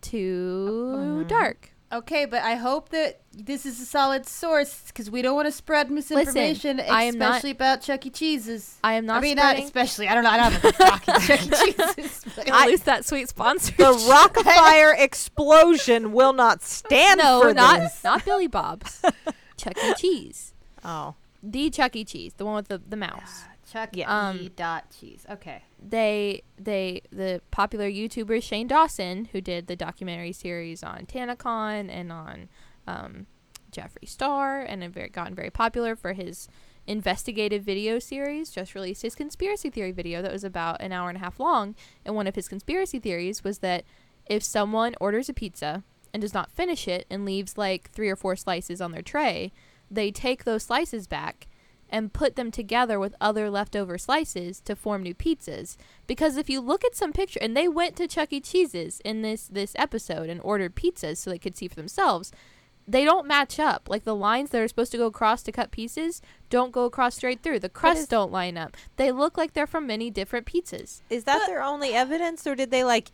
too 0.00 0.94
Mhm. 0.96 1.28
dark. 1.28 1.72
Okay, 1.92 2.24
but 2.26 2.42
I 2.42 2.54
hope 2.56 2.88
that 2.90 3.20
this 3.32 3.64
is 3.66 3.80
a 3.80 3.84
solid 3.86 4.26
source 4.26 4.84
because 4.88 5.10
we 5.10 5.22
don't 5.22 5.34
want 5.34 5.46
to 5.46 5.52
spread 5.52 5.90
misinformation, 5.90 6.80
I 6.80 7.04
am 7.04 7.18
not- 7.18 7.30
especially 7.30 7.50
about 7.52 7.82
Chuck 7.82 8.04
E. 8.06 8.10
Cheese's. 8.10 8.78
I 8.82 8.94
am 8.94 9.06
not 9.06 9.18
I 9.18 9.20
mean, 9.20 9.36
spreading. 9.36 9.60
not 9.62 9.64
especially. 9.66 10.08
I 10.08 10.14
don't 10.14 10.24
know. 10.24 10.30
I 10.30 10.36
don't 10.36 10.52
have 10.52 10.64
a 10.64 10.72
talking 10.72 11.14
Chuck 11.20 11.42
E. 11.42 11.72
Cheese's. 11.98 12.24
but- 12.36 12.50
I 12.50 12.66
lose 12.66 12.82
that 12.82 13.04
sweet 13.04 13.28
sponsor. 13.28 13.72
The 13.76 13.84
Rockafire 13.92 14.98
explosion 14.98 16.12
will 16.12 16.32
not 16.32 16.62
stand 16.62 17.18
no, 17.22 17.40
for 17.42 17.54
not 17.54 17.80
this. 17.80 18.02
not 18.04 18.24
Billy 18.24 18.46
Bob's. 18.46 19.02
Chuck 19.56 19.76
E. 19.84 19.94
Cheese, 19.94 20.52
Oh, 20.84 21.14
the 21.42 21.70
Chuck 21.70 21.96
E. 21.96 22.04
Cheese, 22.04 22.34
the 22.34 22.44
one 22.44 22.56
with 22.56 22.68
the 22.68 22.78
the 22.78 22.96
mouse. 22.96 23.44
Chuck 23.76 23.90
Yeah. 23.92 24.32
E. 24.34 24.48
Dot 24.48 24.84
cheese. 24.98 25.26
Okay. 25.30 25.62
they 25.78 26.42
they 26.58 27.02
the 27.10 27.42
popular 27.50 27.90
YouTuber 27.90 28.42
Shane 28.42 28.66
Dawson, 28.66 29.26
who 29.32 29.40
did 29.40 29.66
the 29.66 29.76
documentary 29.76 30.32
series 30.32 30.82
on 30.82 31.06
TanaCon 31.06 31.90
and 31.90 32.10
on 32.10 32.48
um, 32.86 33.26
Jeffree 33.70 34.08
Star, 34.08 34.60
and 34.60 34.82
have 34.82 34.92
very, 34.92 35.08
gotten 35.08 35.34
very 35.34 35.50
popular 35.50 35.94
for 35.94 36.14
his 36.14 36.48
investigative 36.86 37.64
video 37.64 37.98
series, 37.98 38.50
just 38.50 38.74
released 38.74 39.02
his 39.02 39.14
conspiracy 39.14 39.68
theory 39.68 39.92
video 39.92 40.22
that 40.22 40.32
was 40.32 40.44
about 40.44 40.80
an 40.80 40.92
hour 40.92 41.08
and 41.08 41.18
a 41.18 41.20
half 41.20 41.38
long. 41.38 41.74
And 42.04 42.14
one 42.14 42.26
of 42.26 42.36
his 42.36 42.48
conspiracy 42.48 42.98
theories 42.98 43.44
was 43.44 43.58
that 43.58 43.84
if 44.24 44.42
someone 44.42 44.94
orders 45.00 45.28
a 45.28 45.34
pizza 45.34 45.82
and 46.14 46.20
does 46.20 46.32
not 46.32 46.52
finish 46.52 46.88
it 46.88 47.06
and 47.10 47.24
leaves 47.24 47.58
like 47.58 47.90
three 47.90 48.08
or 48.08 48.16
four 48.16 48.36
slices 48.36 48.80
on 48.80 48.92
their 48.92 49.02
tray, 49.02 49.52
they 49.90 50.10
take 50.10 50.44
those 50.44 50.62
slices 50.62 51.06
back 51.06 51.46
and 51.90 52.12
put 52.12 52.36
them 52.36 52.50
together 52.50 52.98
with 52.98 53.14
other 53.20 53.48
leftover 53.50 53.96
slices 53.98 54.60
to 54.60 54.74
form 54.76 55.02
new 55.02 55.14
pizzas. 55.14 55.76
Because 56.06 56.36
if 56.36 56.50
you 56.50 56.60
look 56.60 56.84
at 56.84 56.96
some 56.96 57.12
picture, 57.12 57.38
and 57.42 57.56
they 57.56 57.68
went 57.68 57.96
to 57.96 58.08
Chuck 58.08 58.32
E. 58.32 58.40
Cheese's 58.40 59.00
in 59.04 59.22
this 59.22 59.46
this 59.46 59.72
episode 59.76 60.28
and 60.28 60.40
ordered 60.42 60.74
pizzas 60.74 61.18
so 61.18 61.30
they 61.30 61.38
could 61.38 61.56
see 61.56 61.68
for 61.68 61.76
themselves. 61.76 62.32
they 62.88 63.04
don't 63.04 63.26
match 63.26 63.58
up. 63.58 63.88
Like 63.88 64.04
the 64.04 64.14
lines 64.14 64.50
that 64.50 64.60
are 64.62 64.68
supposed 64.68 64.92
to 64.92 64.98
go 64.98 65.06
across 65.06 65.42
to 65.42 65.50
cut 65.52 65.72
pieces 65.72 66.22
don't 66.50 66.70
go 66.70 66.84
across 66.84 67.16
straight 67.16 67.42
through. 67.42 67.58
The 67.58 67.68
crusts 67.68 68.02
is- 68.02 68.08
don't 68.08 68.30
line 68.30 68.56
up. 68.56 68.76
They 68.96 69.10
look 69.10 69.36
like 69.36 69.54
they're 69.54 69.66
from 69.66 69.86
many 69.88 70.08
different 70.10 70.46
pizzas. 70.46 71.00
Is 71.10 71.24
that 71.24 71.46
their 71.48 71.62
only 71.62 71.94
evidence, 71.94 72.46
or 72.46 72.54
did 72.54 72.70
they 72.70 72.84
like? 72.84 73.10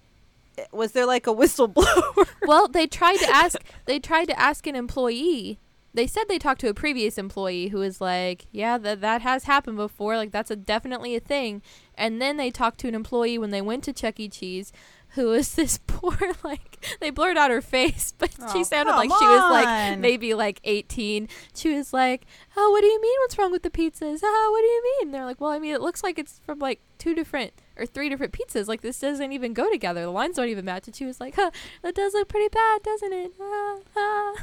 Was 0.72 0.92
there 0.92 1.06
like 1.06 1.26
a 1.26 1.30
whistleblower? 1.34 2.28
well, 2.46 2.68
they 2.68 2.86
tried 3.00 3.16
to 3.20 3.28
ask. 3.30 3.56
They 3.86 3.98
tried 3.98 4.26
to 4.26 4.38
ask 4.38 4.66
an 4.66 4.76
employee. 4.76 5.58
They 5.94 6.06
said 6.06 6.24
they 6.28 6.38
talked 6.38 6.60
to 6.62 6.68
a 6.68 6.74
previous 6.74 7.18
employee 7.18 7.68
who 7.68 7.78
was 7.78 8.00
like, 8.00 8.46
"Yeah, 8.50 8.78
that 8.78 9.00
that 9.02 9.20
has 9.22 9.44
happened 9.44 9.76
before. 9.76 10.16
Like 10.16 10.30
that's 10.32 10.50
a 10.50 10.56
definitely 10.56 11.14
a 11.14 11.20
thing." 11.20 11.60
And 11.96 12.20
then 12.20 12.38
they 12.38 12.50
talked 12.50 12.80
to 12.80 12.88
an 12.88 12.94
employee 12.94 13.36
when 13.38 13.50
they 13.50 13.60
went 13.60 13.84
to 13.84 13.92
Chuck 13.92 14.18
E. 14.18 14.28
Cheese, 14.28 14.72
who 15.10 15.26
was 15.28 15.54
this 15.54 15.78
poor 15.86 16.16
like 16.42 16.86
they 17.00 17.10
blurred 17.10 17.36
out 17.36 17.50
her 17.50 17.60
face, 17.60 18.12
but 18.18 18.32
she 18.32 18.60
Oh, 18.60 18.62
sounded 18.62 18.92
like 18.92 19.10
come 19.10 19.18
she 19.20 19.26
was 19.28 19.50
like 19.50 19.98
maybe 19.98 20.32
like 20.32 20.60
18. 20.64 21.28
She 21.54 21.74
was 21.74 21.92
like, 21.92 22.24
"Oh, 22.56 22.70
what 22.70 22.80
do 22.80 22.86
you 22.86 23.00
mean? 23.00 23.18
What's 23.20 23.36
wrong 23.36 23.52
with 23.52 23.62
the 23.62 23.70
pizzas? 23.70 24.20
Oh, 24.22 24.48
what 24.50 24.60
do 24.62 24.66
you 24.66 24.82
mean?" 25.00 25.12
They're 25.12 25.26
like, 25.26 25.40
"Well, 25.42 25.50
I 25.50 25.58
mean, 25.58 25.74
it 25.74 25.82
looks 25.82 26.02
like 26.02 26.18
it's 26.18 26.38
from 26.46 26.58
like 26.58 26.80
two 26.98 27.14
different." 27.14 27.52
Or 27.76 27.86
three 27.86 28.08
different 28.10 28.32
pizzas. 28.34 28.66
Like 28.68 28.80
this 28.82 28.98
doesn't 29.00 29.32
even 29.32 29.52
go 29.54 29.70
together. 29.70 30.02
The 30.02 30.10
lines 30.10 30.36
don't 30.36 30.48
even 30.48 30.64
match. 30.66 30.86
And 30.86 30.94
she 30.96 31.04
was 31.06 31.20
like, 31.20 31.34
"Huh, 31.36 31.50
that 31.82 31.94
does 31.94 32.12
look 32.14 32.28
pretty 32.28 32.48
bad, 32.48 32.82
doesn't 32.82 33.12
it?" 33.12 33.32
Ah, 33.40 33.78
ah. 33.96 34.34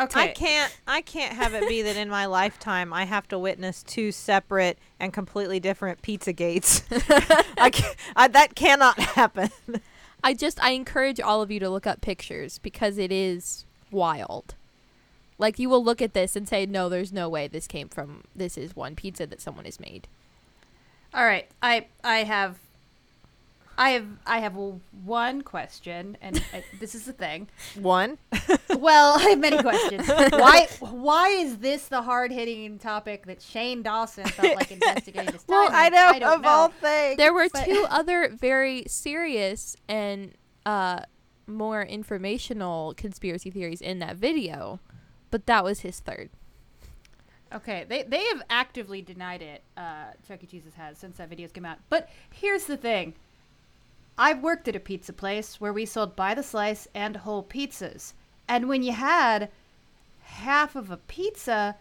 Okay. 0.00 0.20
I 0.20 0.28
can't. 0.28 0.76
I 0.86 1.02
can't 1.02 1.34
have 1.34 1.52
it 1.52 1.68
be 1.68 1.82
that 1.82 1.96
in 1.96 2.08
my 2.08 2.24
lifetime 2.24 2.92
I 2.92 3.04
have 3.04 3.28
to 3.28 3.38
witness 3.38 3.82
two 3.82 4.12
separate 4.12 4.78
and 4.98 5.12
completely 5.12 5.60
different 5.60 6.00
pizza 6.00 6.32
gates. 6.32 6.82
I, 7.58 7.70
ca 7.70 7.94
I 8.16 8.28
that 8.28 8.54
cannot 8.54 8.98
happen. 8.98 9.50
I 10.24 10.32
just 10.32 10.62
I 10.62 10.70
encourage 10.70 11.20
all 11.20 11.42
of 11.42 11.50
you 11.50 11.60
to 11.60 11.68
look 11.68 11.86
up 11.86 12.00
pictures 12.00 12.58
because 12.58 12.96
it 12.96 13.12
is 13.12 13.66
wild. 13.90 14.54
Like 15.38 15.58
you 15.58 15.68
will 15.68 15.84
look 15.84 16.00
at 16.00 16.14
this 16.14 16.34
and 16.34 16.48
say, 16.48 16.64
"No, 16.64 16.88
there's 16.88 17.12
no 17.12 17.28
way 17.28 17.46
this 17.46 17.66
came 17.66 17.88
from 17.88 18.24
this 18.34 18.56
is 18.56 18.74
one 18.74 18.96
pizza 18.96 19.26
that 19.26 19.40
someone 19.42 19.66
has 19.66 19.78
made." 19.78 20.08
All 21.12 21.26
right. 21.26 21.46
I 21.62 21.86
I 22.02 22.24
have 22.24 22.58
I 23.80 23.90
have 23.92 24.06
I 24.26 24.40
have 24.40 24.54
one 25.04 25.40
question, 25.40 26.18
and 26.20 26.44
I, 26.52 26.62
this 26.78 26.94
is 26.94 27.06
the 27.06 27.14
thing. 27.14 27.48
One. 27.80 28.18
Well, 28.76 29.18
I 29.18 29.30
have 29.30 29.38
many 29.38 29.56
questions. 29.62 30.06
Why 30.32 30.68
why 30.80 31.28
is 31.30 31.56
this 31.58 31.88
the 31.88 32.02
hard 32.02 32.30
hitting 32.30 32.78
topic 32.78 33.24
that 33.24 33.40
Shane 33.40 33.82
Dawson 33.82 34.26
felt 34.26 34.54
like 34.54 34.70
investigating 34.70 35.32
this 35.32 35.42
time? 35.44 35.48
Well, 35.48 35.68
I 35.72 35.88
know 35.88 36.12
don't 36.20 36.40
of 36.40 36.44
all 36.46 36.68
things. 36.68 37.16
There 37.16 37.32
were 37.32 37.48
But- 37.50 37.64
two 37.64 37.86
other 37.88 38.28
very 38.28 38.84
serious 38.86 39.76
and 39.88 40.34
uh 40.66 41.00
more 41.46 41.82
informational 41.82 42.92
conspiracy 42.98 43.50
theories 43.50 43.80
in 43.80 43.98
that 44.00 44.16
video, 44.16 44.78
but 45.30 45.46
that 45.46 45.64
was 45.64 45.80
his 45.80 46.00
third. 46.00 46.28
Okay, 47.52 47.86
they 47.88 48.02
they 48.02 48.24
have 48.26 48.42
actively 48.50 49.00
denied 49.00 49.40
it. 49.40 49.62
Uh, 49.74 50.12
Chuck 50.28 50.44
E. 50.44 50.46
Cheese's 50.46 50.74
has 50.74 50.98
since 50.98 51.16
that 51.16 51.30
video's 51.30 51.50
come 51.50 51.64
out. 51.64 51.78
But 51.88 52.10
here's 52.30 52.64
the 52.66 52.76
thing: 52.76 53.14
I've 54.20 54.42
worked 54.42 54.68
at 54.68 54.76
a 54.76 54.80
pizza 54.80 55.14
place 55.14 55.62
where 55.62 55.72
we 55.72 55.86
sold 55.86 56.14
by 56.14 56.34
the 56.34 56.42
slice 56.42 56.86
and 56.94 57.16
whole 57.16 57.42
pizzas, 57.42 58.12
and 58.46 58.68
when 58.68 58.82
you 58.82 58.92
had 58.92 59.48
half 60.20 60.76
of 60.76 60.90
a 60.90 60.98
pizza, 60.98 61.76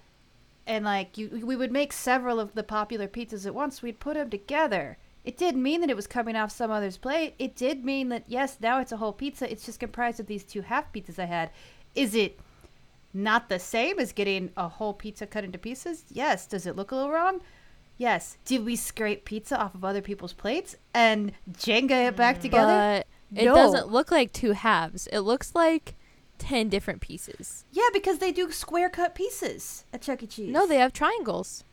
and 0.65 0.85
like 0.85 1.17
you, 1.17 1.41
we 1.43 1.57
would 1.57 1.73
make 1.73 1.91
several 1.91 2.39
of 2.39 2.53
the 2.53 2.63
popular 2.63 3.09
pizzas 3.09 3.45
at 3.45 3.53
once. 3.53 3.81
We'd 3.81 3.99
put 3.99 4.13
them 4.13 4.29
together. 4.29 4.97
It 5.25 5.37
didn't 5.37 5.61
mean 5.61 5.81
that 5.81 5.89
it 5.89 5.97
was 5.97 6.07
coming 6.07 6.37
off 6.37 6.49
some 6.49 6.71
other's 6.71 6.95
plate. 6.95 7.35
It 7.37 7.57
did 7.57 7.83
mean 7.83 8.07
that 8.07 8.23
yes, 8.25 8.57
now 8.61 8.79
it's 8.79 8.93
a 8.93 8.97
whole 8.97 9.11
pizza. 9.11 9.51
It's 9.51 9.65
just 9.65 9.81
comprised 9.81 10.21
of 10.21 10.27
these 10.27 10.45
two 10.45 10.61
half 10.61 10.93
pizzas 10.93 11.19
I 11.19 11.25
had. 11.25 11.49
Is 11.93 12.15
it 12.15 12.39
not 13.13 13.49
the 13.49 13.59
same 13.59 13.99
as 13.99 14.13
getting 14.13 14.51
a 14.55 14.69
whole 14.69 14.93
pizza 14.93 15.27
cut 15.27 15.43
into 15.43 15.57
pieces? 15.57 16.05
Yes. 16.09 16.47
Does 16.47 16.65
it 16.65 16.77
look 16.77 16.91
a 16.91 16.95
little 16.95 17.11
wrong? 17.11 17.41
Yes. 17.99 18.37
Did 18.45 18.65
we 18.65 18.75
scrape 18.75 19.25
pizza 19.25 19.59
off 19.61 19.75
of 19.75 19.83
other 19.85 20.01
people's 20.01 20.33
plates 20.33 20.75
and 20.93 21.33
Jenga 21.51 22.07
it 22.07 22.15
back 22.15 22.39
mm. 22.39 22.41
together? 22.41 23.03
But 23.31 23.39
it 23.41 23.45
No. 23.45 23.53
doesn't 23.53 23.89
look 23.89 24.09
like 24.09 24.33
two 24.33 24.53
halves. 24.53 25.05
It 25.07 25.19
looks 25.19 25.53
like 25.53 25.95
10 26.39 26.69
different 26.69 27.01
pieces. 27.01 27.65
yeah, 27.71 27.89
because 27.93 28.19
they 28.19 28.31
do 28.31 28.49
square 28.51 28.89
cut 28.89 29.13
pieces 29.13 29.83
at 29.93 30.01
Chuck 30.01 30.23
E. 30.23 30.27
Cheese. 30.27 30.49
No, 30.51 30.65
they 30.65 30.77
have 30.77 30.93
triangles. 30.93 31.63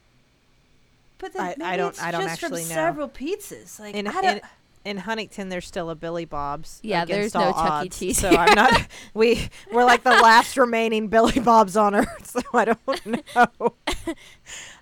But 1.19 1.33
then 1.33 1.63
I- 1.63 1.73
I 1.75 1.77
don't- 1.77 1.91
it's 1.91 2.03
I 2.03 2.11
don't 2.11 2.23
just 2.23 2.33
actually 2.43 2.63
from 2.63 2.69
know. 2.71 2.75
several 2.75 3.09
pizzas. 3.09 3.79
Like 3.79 3.95
in, 3.95 4.09
I 4.09 4.21
don't, 4.21 4.37
in, 4.37 4.41
in 4.85 4.97
Huntington, 4.99 5.49
there's 5.49 5.67
still 5.67 5.89
a 5.91 5.95
Billy 5.95 6.25
Bob's. 6.25 6.81
Yeah, 6.83 7.05
against 7.05 7.33
there's 7.33 7.35
no 7.35 7.53
all 7.53 7.67
Chuck 7.69 7.87
E. 7.87 7.89
Cheese 7.91 8.19
So 8.19 8.31
I'm 8.31 8.55
not. 8.55 8.87
We 9.15 9.49
we're 9.73 9.85
like 9.85 10.03
the 10.03 10.11
last 10.11 10.57
remaining 10.57 11.07
Billy 11.09 11.39
Bobs 11.41 11.77
on 11.77 11.95
Earth. 11.95 12.09
So 12.37 12.43
I 12.53 12.65
don't 12.67 13.07
know. 13.35 13.75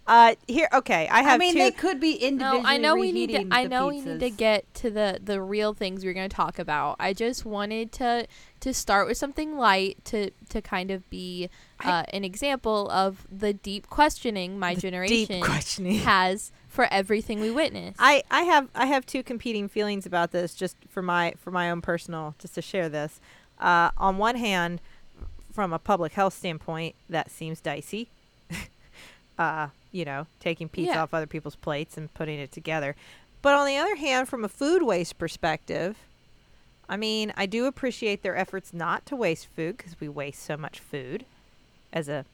Uh, 0.07 0.35
here, 0.47 0.69
okay. 0.73 1.09
I 1.11 1.23
have 1.23 1.35
I 1.35 1.39
mean, 1.39 1.55
two. 1.55 1.61
they 1.61 1.71
could 1.71 1.99
be 1.99 2.17
individually 2.17 2.63
No, 2.63 2.69
I 2.69 2.77
know 2.77 2.95
we 2.95 3.11
need 3.11 3.31
to. 3.31 3.47
I 3.51 3.63
the 3.63 3.69
know 3.71 3.89
we 3.89 4.01
need 4.03 4.21
to 4.21 4.31
get 4.31 4.73
to 4.75 4.91
the 4.91 5.19
the 5.23 5.41
real 5.41 5.73
things 5.73 6.05
we're 6.05 6.13
going 6.13 6.29
to 6.29 6.37
talk 6.37 6.59
about. 6.59 6.97
I 7.01 7.15
just 7.15 7.47
wanted 7.47 7.91
to 7.93 8.27
to 8.61 8.75
start 8.75 9.07
with 9.07 9.17
something 9.17 9.57
light 9.57 10.05
to 10.07 10.31
to 10.51 10.61
kind 10.61 10.91
of 10.91 11.09
be 11.09 11.49
uh, 11.83 12.05
an 12.13 12.23
example 12.23 12.91
of 12.91 13.27
the 13.31 13.55
deep 13.55 13.89
questioning 13.89 14.59
my 14.59 14.75
deep 14.75 14.83
generation 14.83 15.43
questioning. 15.43 15.99
has 16.01 16.53
for 16.69 16.87
everything 16.91 17.41
we 17.41 17.51
witness. 17.51 17.97
I, 17.99 18.25
I 18.31 18.43
have 18.43 18.69
I 18.75 18.87
have 18.87 19.07
two 19.07 19.23
competing 19.23 19.69
feelings 19.69 20.05
about 20.05 20.33
this 20.33 20.55
just 20.55 20.77
for 20.89 21.01
my 21.01 21.33
for 21.39 21.51
my 21.51 21.71
own 21.71 21.81
personal 21.81 22.35
just 22.39 22.57
to 22.57 22.63
share 22.63 22.91
this. 22.91 23.21
Uh, 23.59 23.91
on 23.97 24.19
one 24.19 24.37
hand, 24.37 24.83
from 25.51 25.73
a 25.73 25.79
public 25.79 26.13
health 26.13 26.35
standpoint, 26.35 26.95
that 27.09 27.31
seems 27.31 27.61
dicey. 27.61 28.09
uh, 29.39 29.69
you 29.95 30.05
know, 30.05 30.27
taking 30.41 30.69
pizza 30.69 30.93
Yeah. 30.95 31.03
off 31.05 31.15
other 31.15 31.27
people's 31.29 31.55
plates 31.55 31.97
and 31.97 32.13
putting 32.15 32.39
it 32.41 32.51
together. 32.51 32.97
But 33.43 33.55
on 33.55 33.65
the 33.67 33.77
other 33.77 33.95
hand, 33.95 34.29
from 34.29 34.45
a 34.45 34.49
food 34.49 34.83
waste 34.83 35.19
perspective, 35.19 35.97
I 36.89 36.97
mean, 36.97 37.33
I 37.37 37.47
do 37.47 37.67
appreciate 37.67 38.23
their 38.23 38.37
efforts 38.37 38.73
not 38.75 39.07
to 39.07 39.15
waste 39.17 39.47
food 39.55 39.77
because 39.77 39.99
we 40.01 40.09
waste 40.09 40.43
so 40.43 40.57
much 40.57 40.81
food 40.81 41.25
as 41.93 42.09
a 42.09 42.25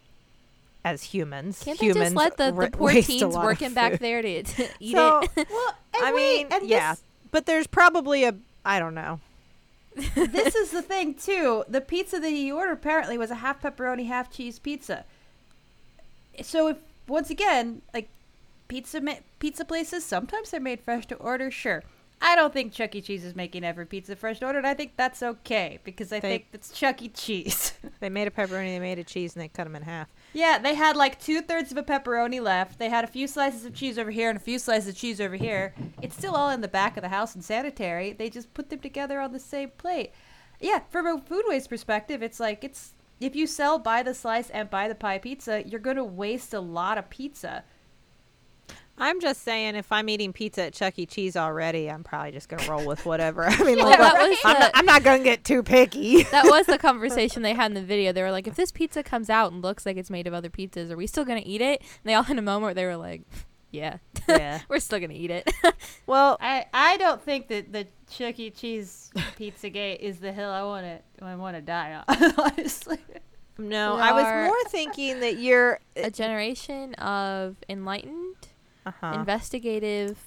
as 0.82 1.02
humans. 1.02 1.62
Can't 1.62 1.78
they 1.78 1.86
humans 1.88 2.14
just 2.14 2.16
let 2.16 2.36
the, 2.38 2.52
the 2.58 2.70
poor 2.70 2.86
waste 2.86 3.10
a 3.10 3.12
teens 3.12 3.36
working 3.36 3.74
back 3.74 3.98
there 4.00 4.22
to, 4.22 4.42
to 4.42 4.68
eat 4.80 4.92
So, 4.96 5.20
it? 5.36 5.46
Well, 5.50 5.74
I 6.02 6.12
wait, 6.14 6.44
mean, 6.44 6.46
and 6.50 6.66
yeah, 6.68 6.92
this- 6.94 7.02
but 7.30 7.44
there's 7.44 7.66
probably 7.66 8.24
a 8.24 8.34
I 8.64 8.78
don't 8.78 8.94
know. 8.94 9.20
this 10.14 10.54
is 10.54 10.70
the 10.70 10.80
thing 10.82 11.12
too. 11.14 11.64
The 11.68 11.80
pizza 11.82 12.18
that 12.18 12.30
he 12.30 12.50
ordered 12.50 12.72
apparently 12.72 13.18
was 13.18 13.30
a 13.30 13.34
half 13.36 13.60
pepperoni, 13.60 14.06
half 14.06 14.30
cheese 14.30 14.58
pizza. 14.58 15.04
So 16.42 16.68
if 16.68 16.76
once 17.10 17.30
again, 17.30 17.82
like 17.92 18.08
pizza 18.68 19.00
ma- 19.00 19.14
pizza 19.38 19.64
places, 19.64 20.04
sometimes 20.04 20.50
they're 20.50 20.60
made 20.60 20.80
fresh 20.80 21.06
to 21.06 21.14
order. 21.16 21.50
Sure, 21.50 21.82
I 22.22 22.36
don't 22.36 22.52
think 22.52 22.72
Chuck 22.72 22.94
E. 22.94 23.00
Cheese 23.00 23.24
is 23.24 23.34
making 23.34 23.64
every 23.64 23.86
pizza 23.86 24.14
fresh 24.16 24.38
to 24.40 24.46
order, 24.46 24.58
and 24.58 24.66
I 24.66 24.74
think 24.74 24.92
that's 24.96 25.22
okay 25.22 25.78
because 25.84 26.12
I 26.12 26.20
They- 26.20 26.28
think 26.28 26.46
it's 26.52 26.70
Chuck 26.70 27.02
E. 27.02 27.08
Cheese. 27.08 27.72
They 28.00 28.08
made 28.08 28.26
a 28.28 28.30
pepperoni, 28.30 28.68
they 28.68 28.78
made 28.78 28.98
a 28.98 29.04
cheese, 29.04 29.34
and 29.34 29.42
they 29.42 29.48
cut 29.48 29.64
them 29.64 29.76
in 29.76 29.82
half. 29.82 30.08
yeah, 30.32 30.58
they 30.58 30.74
had 30.74 30.96
like 30.96 31.20
two 31.20 31.42
thirds 31.42 31.70
of 31.70 31.76
a 31.76 31.82
pepperoni 31.82 32.40
left. 32.40 32.78
They 32.78 32.88
had 32.88 33.04
a 33.04 33.06
few 33.06 33.26
slices 33.26 33.66
of 33.66 33.74
cheese 33.74 33.98
over 33.98 34.10
here 34.10 34.30
and 34.30 34.38
a 34.38 34.40
few 34.40 34.58
slices 34.58 34.88
of 34.88 34.96
cheese 34.96 35.20
over 35.20 35.34
here. 35.36 35.74
It's 36.00 36.16
still 36.16 36.34
all 36.34 36.48
in 36.48 36.62
the 36.62 36.68
back 36.68 36.96
of 36.96 37.02
the 37.02 37.10
house 37.10 37.34
and 37.34 37.44
sanitary. 37.44 38.12
They 38.14 38.30
just 38.30 38.54
put 38.54 38.70
them 38.70 38.78
together 38.78 39.20
on 39.20 39.32
the 39.32 39.38
same 39.38 39.70
plate. 39.76 40.12
Yeah, 40.60 40.80
from 40.88 41.06
a 41.06 41.18
food 41.20 41.44
waste 41.46 41.68
perspective, 41.68 42.22
it's 42.22 42.40
like 42.40 42.64
it's 42.64 42.94
if 43.20 43.36
you 43.36 43.46
sell 43.46 43.78
by 43.78 44.02
the 44.02 44.14
slice 44.14 44.50
and 44.50 44.70
by 44.70 44.88
the 44.88 44.94
pie 44.94 45.18
pizza, 45.18 45.62
you're 45.66 45.80
gonna 45.80 46.04
waste 46.04 46.54
a 46.54 46.60
lot 46.60 46.98
of 46.98 47.10
pizza. 47.10 47.64
I'm 49.02 49.18
just 49.18 49.42
saying, 49.44 49.76
if 49.76 49.90
I'm 49.92 50.10
eating 50.10 50.34
pizza 50.34 50.64
at 50.64 50.74
Chuck 50.74 50.98
E. 50.98 51.06
Cheese 51.06 51.34
already, 51.34 51.90
I'm 51.90 52.04
probably 52.04 52.32
just 52.32 52.50
gonna 52.50 52.68
roll 52.70 52.84
with 52.84 53.06
whatever. 53.06 53.44
I 53.48 53.62
mean, 53.64 53.78
Well, 53.78 53.88
like, 53.88 53.98
that 53.98 54.28
was 54.28 54.38
I'm, 54.44 54.52
the- 54.54 54.60
not, 54.60 54.70
I'm 54.74 54.84
not 54.84 55.02
gonna 55.02 55.24
get 55.24 55.42
too 55.42 55.62
picky. 55.62 56.22
that 56.30 56.44
was 56.44 56.66
the 56.66 56.76
conversation 56.88 57.42
they 57.42 57.54
had 57.54 57.70
in 57.70 57.74
the 57.74 57.82
video. 57.82 58.12
They 58.12 58.22
were 58.22 58.30
like, 58.30 58.46
if 58.46 58.56
this 58.56 58.70
pizza 58.70 59.02
comes 59.02 59.30
out 59.30 59.52
and 59.52 59.62
looks 59.62 59.86
like 59.86 59.96
it's 59.96 60.10
made 60.10 60.26
of 60.26 60.34
other 60.34 60.50
pizzas, 60.50 60.90
are 60.90 60.96
we 60.98 61.06
still 61.06 61.24
going 61.24 61.42
to 61.42 61.48
eat 61.48 61.62
it? 61.62 61.80
And 61.80 61.88
they 62.10 62.14
all 62.14 62.24
had 62.24 62.38
a 62.38 62.42
moment 62.42 62.62
where 62.64 62.74
they 62.74 62.84
were 62.84 62.96
like, 62.98 63.22
yeah, 63.70 63.98
yeah. 64.28 64.60
we're 64.68 64.80
still 64.80 64.98
going 64.98 65.10
to 65.10 65.16
eat 65.16 65.30
it. 65.30 65.50
Well, 66.06 66.36
I 66.40 66.66
I 66.74 66.96
don't 66.96 67.22
think 67.22 67.46
that 67.48 67.72
the 67.72 67.86
Chuck 68.10 68.38
E. 68.40 68.50
Cheese 68.50 69.10
pizza 69.36 69.68
gate 69.70 70.00
is 70.00 70.18
the 70.18 70.32
hill 70.32 70.50
I 70.50 70.62
want 70.64 70.84
to 70.86 71.24
I 71.24 71.36
want 71.36 71.54
to 71.56 71.62
die 71.62 72.02
on. 72.08 72.32
Honestly. 72.38 72.98
no, 73.58 73.94
We 73.96 74.00
I 74.02 74.12
was 74.12 74.24
more 74.48 74.64
thinking 74.70 75.20
that 75.20 75.38
you're. 75.38 75.78
a 75.96 76.10
generation 76.10 76.94
of 76.94 77.56
enlightened, 77.68 78.36
Uh-huh. 78.86 79.12
investigative, 79.14 80.18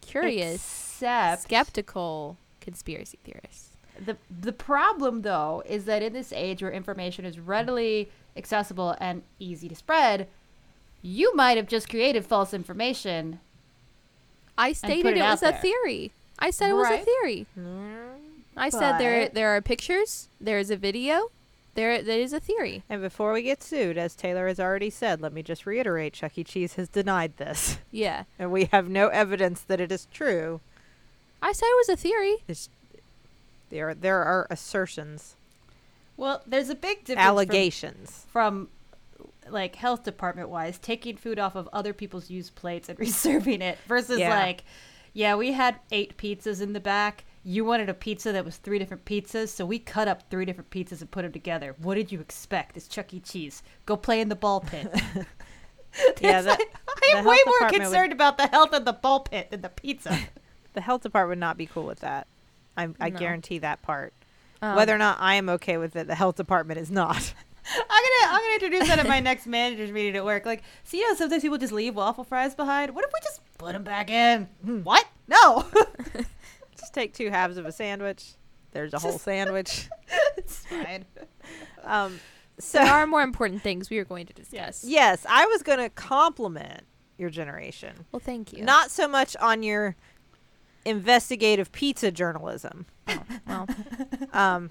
curious, 0.00 0.54
Except 0.56 1.42
skeptical 1.42 2.36
conspiracy 2.60 3.18
theorists. 3.24 3.76
The 4.04 4.16
the 4.30 4.52
problem 4.52 5.22
though 5.22 5.62
is 5.66 5.84
that 5.84 6.02
in 6.02 6.12
this 6.12 6.32
age 6.32 6.62
where 6.62 6.72
information 6.72 7.24
is 7.24 7.38
readily 7.38 8.10
accessible 8.36 8.96
and 9.00 9.22
easy 9.38 9.68
to 9.68 9.74
spread, 9.76 10.26
you 11.02 11.34
might 11.34 11.56
have 11.56 11.66
just 11.68 11.88
created 11.88 12.24
false 12.24 12.54
information. 12.54 13.40
I 14.56 14.72
stated 14.72 15.06
it 15.12 15.16
it, 15.18 15.20
out 15.20 15.32
was 15.32 15.42
a 15.42 15.46
there. 15.50 15.60
theory. 15.60 16.12
I 16.38 16.50
said 16.50 16.70
it 16.70 16.74
was 16.74 16.86
a 16.88 16.90
Right. 16.90 17.04
theory. 17.04 17.46
I 18.56 18.68
said 18.68 18.98
there 18.98 19.28
there 19.28 19.48
are 19.56 19.60
pictures, 19.62 20.28
there 20.40 20.58
is 20.58 20.70
a 20.70 20.76
video, 20.76 21.30
there 21.74 22.02
that 22.02 22.18
is 22.18 22.32
a 22.32 22.40
theory. 22.40 22.82
And 22.88 23.00
before 23.00 23.32
we 23.32 23.42
get 23.42 23.62
sued, 23.62 23.96
as 23.96 24.14
Taylor 24.14 24.46
has 24.48 24.60
already 24.60 24.90
said, 24.90 25.20
let 25.22 25.32
me 25.32 25.42
just 25.42 25.64
reiterate 25.66 26.12
Chuck 26.12 26.36
E. 26.36 26.44
Cheese 26.44 26.74
has 26.74 26.88
denied 26.88 27.36
this. 27.38 27.78
Yeah, 27.90 28.24
And 28.38 28.52
we 28.52 28.66
have 28.66 28.88
no 28.88 29.08
evidence 29.08 29.60
that 29.62 29.80
it 29.80 29.90
is 29.90 30.06
true. 30.12 30.60
I 31.40 31.52
said 31.52 31.66
it 31.66 31.86
was 31.86 31.88
a 31.88 31.96
theory. 31.96 32.36
It's, 32.46 32.68
there, 33.70 33.94
there 33.94 34.22
are 34.22 34.46
assertions, 34.50 35.34
Well, 36.18 36.42
there's 36.46 36.68
a 36.68 36.74
big 36.74 36.98
difference 37.04 37.20
from- 37.24 37.26
allegations. 37.30 38.26
from, 38.30 38.68
like 39.48 39.76
health 39.76 40.04
department 40.04 40.48
wise, 40.48 40.78
taking 40.78 41.16
food 41.16 41.38
off 41.38 41.54
of 41.54 41.68
other 41.72 41.92
people's 41.92 42.30
used 42.30 42.54
plates 42.54 42.88
and 42.88 42.98
reserving 42.98 43.62
it 43.62 43.78
versus 43.88 44.18
Yeah. 44.18 44.30
like, 44.38 44.64
yeah, 45.12 45.34
we 45.34 45.52
had 45.52 45.76
eight 45.90 46.16
pizzas 46.16 46.60
in 46.62 46.72
the 46.72 46.80
back. 46.80 47.24
You 47.44 47.64
wanted 47.64 47.88
a 47.88 47.94
pizza 47.94 48.30
that 48.32 48.44
was 48.44 48.56
three 48.56 48.78
different 48.78 49.04
pizzas, 49.04 49.48
so 49.48 49.66
we 49.66 49.78
cut 49.80 50.06
up 50.08 50.30
three 50.30 50.44
different 50.44 50.70
pizzas 50.70 51.00
and 51.00 51.10
put 51.10 51.22
them 51.22 51.32
together. 51.32 51.74
What 51.82 51.96
did 51.96 52.12
you 52.12 52.20
expect? 52.20 52.76
It's 52.76 52.86
Chuck 52.86 53.12
E. 53.12 53.20
Cheese. 53.20 53.62
Go 53.84 53.96
play 53.96 54.20
in 54.20 54.28
the 54.28 54.36
ball 54.36 54.60
pit. 54.60 54.90
Yeah, 56.20 56.40
the- 56.40 56.50
like, 56.50 56.74
I 57.04 57.18
am 57.18 57.24
way 57.24 57.36
more 57.44 57.54
department 57.58 57.72
would- 57.72 57.80
concerned 57.90 58.12
about 58.12 58.38
the 58.38 58.46
health 58.46 58.72
of 58.72 58.84
the 58.86 58.92
ball 58.94 59.20
pit 59.20 59.50
than 59.50 59.60
the 59.60 59.68
pizza. 59.68 60.18
The 60.72 60.80
health 60.80 61.02
department 61.02 61.30
would 61.36 61.40
not 61.40 61.58
be 61.58 61.66
cool 61.66 61.84
with 61.84 62.00
that. 62.00 62.26
I, 62.78 62.88
I 62.98 63.10
No. 63.10 63.18
guarantee 63.18 63.58
that 63.58 63.82
part. 63.82 64.14
Um, 64.62 64.76
Whether 64.76 64.94
or 64.94 64.98
not 64.98 65.18
I 65.20 65.34
am 65.34 65.50
okay 65.50 65.76
with 65.76 65.94
it, 65.96 66.06
the 66.06 66.14
health 66.14 66.36
department 66.36 66.80
is 66.80 66.90
not. 66.90 67.34
I'm 67.64 67.80
gonna 67.88 68.34
I'm 68.34 68.40
gonna 68.42 68.54
introduce 68.54 68.88
that 68.88 68.98
at 68.98 69.06
my 69.08 69.20
next 69.20 69.46
managers 69.46 69.90
meeting 69.92 70.16
at 70.16 70.24
work. 70.24 70.44
Like, 70.46 70.62
see 70.84 71.00
how 71.02 71.14
sometimes 71.14 71.42
people 71.42 71.58
just 71.58 71.72
leave 71.72 71.94
waffle 71.94 72.24
fries 72.24 72.54
behind. 72.54 72.94
What 72.94 73.04
if 73.04 73.10
we 73.12 73.20
just 73.22 73.40
put 73.58 73.72
them 73.72 73.84
back 73.84 74.10
in? 74.10 74.48
What? 74.84 75.06
No. 75.28 75.64
Just 76.78 76.94
take 76.94 77.14
two 77.14 77.30
halves 77.30 77.56
of 77.58 77.64
a 77.64 77.70
sandwich. 77.70 78.32
There's 78.72 78.92
a 78.92 78.98
whole 78.98 79.18
sandwich. 79.18 79.88
it's 80.36 80.66
fine. 80.66 81.04
Um, 81.84 82.18
so 82.58 82.78
there 82.78 82.92
are 82.92 83.06
more 83.06 83.22
important 83.22 83.62
things 83.62 83.88
we 83.88 83.98
are 83.98 84.04
going 84.04 84.26
to 84.26 84.32
discuss. 84.32 84.82
yes, 84.86 85.24
I 85.28 85.46
was 85.46 85.62
going 85.62 85.78
to 85.78 85.88
compliment 85.90 86.82
your 87.18 87.30
generation, 87.30 88.04
Well, 88.10 88.18
thank 88.20 88.52
you. 88.52 88.64
not 88.64 88.90
so 88.90 89.06
much 89.06 89.36
on 89.36 89.62
your 89.62 89.94
investigative 90.84 91.70
pizza 91.70 92.10
journalism. 92.10 92.86
well, 93.46 93.68
Um, 94.32 94.70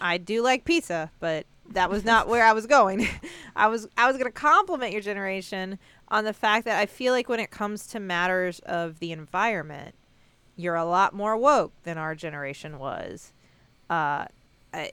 I 0.00 0.18
do 0.18 0.42
like 0.42 0.64
pizza, 0.64 1.10
but 1.20 1.46
that 1.70 1.90
was 1.90 2.04
not 2.12 2.28
where 2.28 2.44
I 2.44 2.52
was 2.52 2.66
going. 2.66 3.06
I 3.56 3.68
was 3.68 3.88
I 3.96 4.06
was 4.06 4.16
going 4.16 4.26
to 4.30 4.32
compliment 4.38 4.92
your 4.92 5.02
generation 5.02 5.78
on 6.08 6.24
the 6.24 6.32
fact 6.32 6.64
that 6.66 6.78
I 6.80 6.86
feel 6.86 7.12
like 7.12 7.28
when 7.28 7.40
it 7.40 7.50
comes 7.50 7.86
to 7.88 8.00
matters 8.00 8.58
of 8.60 8.98
the 8.98 9.12
environment, 9.12 9.94
you're 10.56 10.74
a 10.76 10.84
lot 10.84 11.14
more 11.14 11.36
woke 11.36 11.72
than 11.84 11.96
our 11.98 12.14
generation 12.14 12.78
was. 12.78 13.32
Uh, 13.88 14.26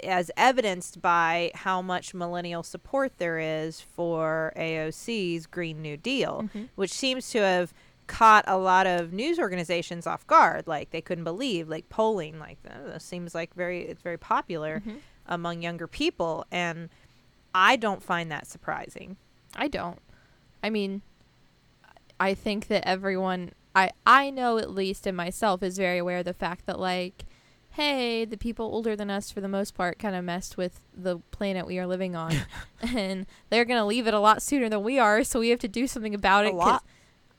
as 0.03 0.31
evidenced 0.35 1.03
by 1.03 1.51
how 1.53 1.83
much 1.83 2.13
millennial 2.15 2.63
support 2.63 3.11
there 3.19 3.37
is 3.37 3.79
for 3.79 4.51
AOC's 4.57 5.45
Green 5.45 5.83
New 5.83 5.95
Deal, 5.97 6.49
Mhm. 6.51 6.69
which 6.73 6.91
seems 6.91 7.29
to 7.29 7.39
have 7.39 7.73
caught 8.07 8.43
a 8.47 8.57
lot 8.57 8.87
of 8.87 9.13
news 9.13 9.37
organizations 9.37 10.07
off 10.07 10.25
guard. 10.25 10.65
Like 10.65 10.89
they 10.89 11.01
couldn't 11.01 11.25
believe, 11.25 11.69
like 11.69 11.89
polling, 11.89 12.39
like 12.39 12.57
uh, 12.67 12.93
this 12.93 13.03
seems 13.03 13.35
like 13.35 13.53
very 13.53 13.81
it's 13.83 14.01
very 14.01 14.17
popular 14.17 14.81
mhm. 14.83 14.97
Among 15.27 15.61
younger 15.61 15.87
people, 15.87 16.45
and 16.51 16.89
I 17.53 17.75
don't 17.75 18.03
find 18.03 18.31
that 18.31 18.47
surprising. 18.47 19.17
I 19.55 19.67
don't. 19.67 19.99
I 20.63 20.69
mean, 20.69 21.01
I 22.19 22.33
think 22.33 22.67
that 22.67 22.87
everyone, 22.87 23.51
I 23.75 23.91
I 24.05 24.29
know 24.29 24.57
at 24.57 24.71
least, 24.71 25.05
and 25.07 25.15
myself 25.15 25.61
is 25.63 25.77
very 25.77 25.97
aware 25.99 26.19
of 26.19 26.25
the 26.25 26.33
fact 26.33 26.65
that 26.65 26.79
like, 26.79 27.25
hey, 27.71 28.25
the 28.25 28.37
people 28.37 28.65
older 28.65 28.95
than 28.95 29.09
us 29.11 29.31
for 29.31 29.39
the 29.41 29.47
most 29.47 29.75
part 29.75 29.99
kind 29.99 30.15
of 30.15 30.23
messed 30.23 30.57
with 30.57 30.79
the 30.95 31.19
planet 31.31 31.67
we 31.67 31.77
are 31.79 31.87
living 31.87 32.15
on, 32.15 32.33
and 32.81 33.25
they're 33.49 33.65
gonna 33.65 33.85
leave 33.85 34.07
it 34.07 34.13
a 34.13 34.19
lot 34.19 34.41
sooner 34.41 34.67
than 34.69 34.83
we 34.83 34.97
are, 34.99 35.23
so 35.23 35.39
we 35.39 35.49
have 35.49 35.59
to 35.59 35.67
do 35.67 35.85
something 35.87 36.15
about 36.15 36.45
A 36.45 36.49
it. 36.49 36.55
lot- 36.55 36.83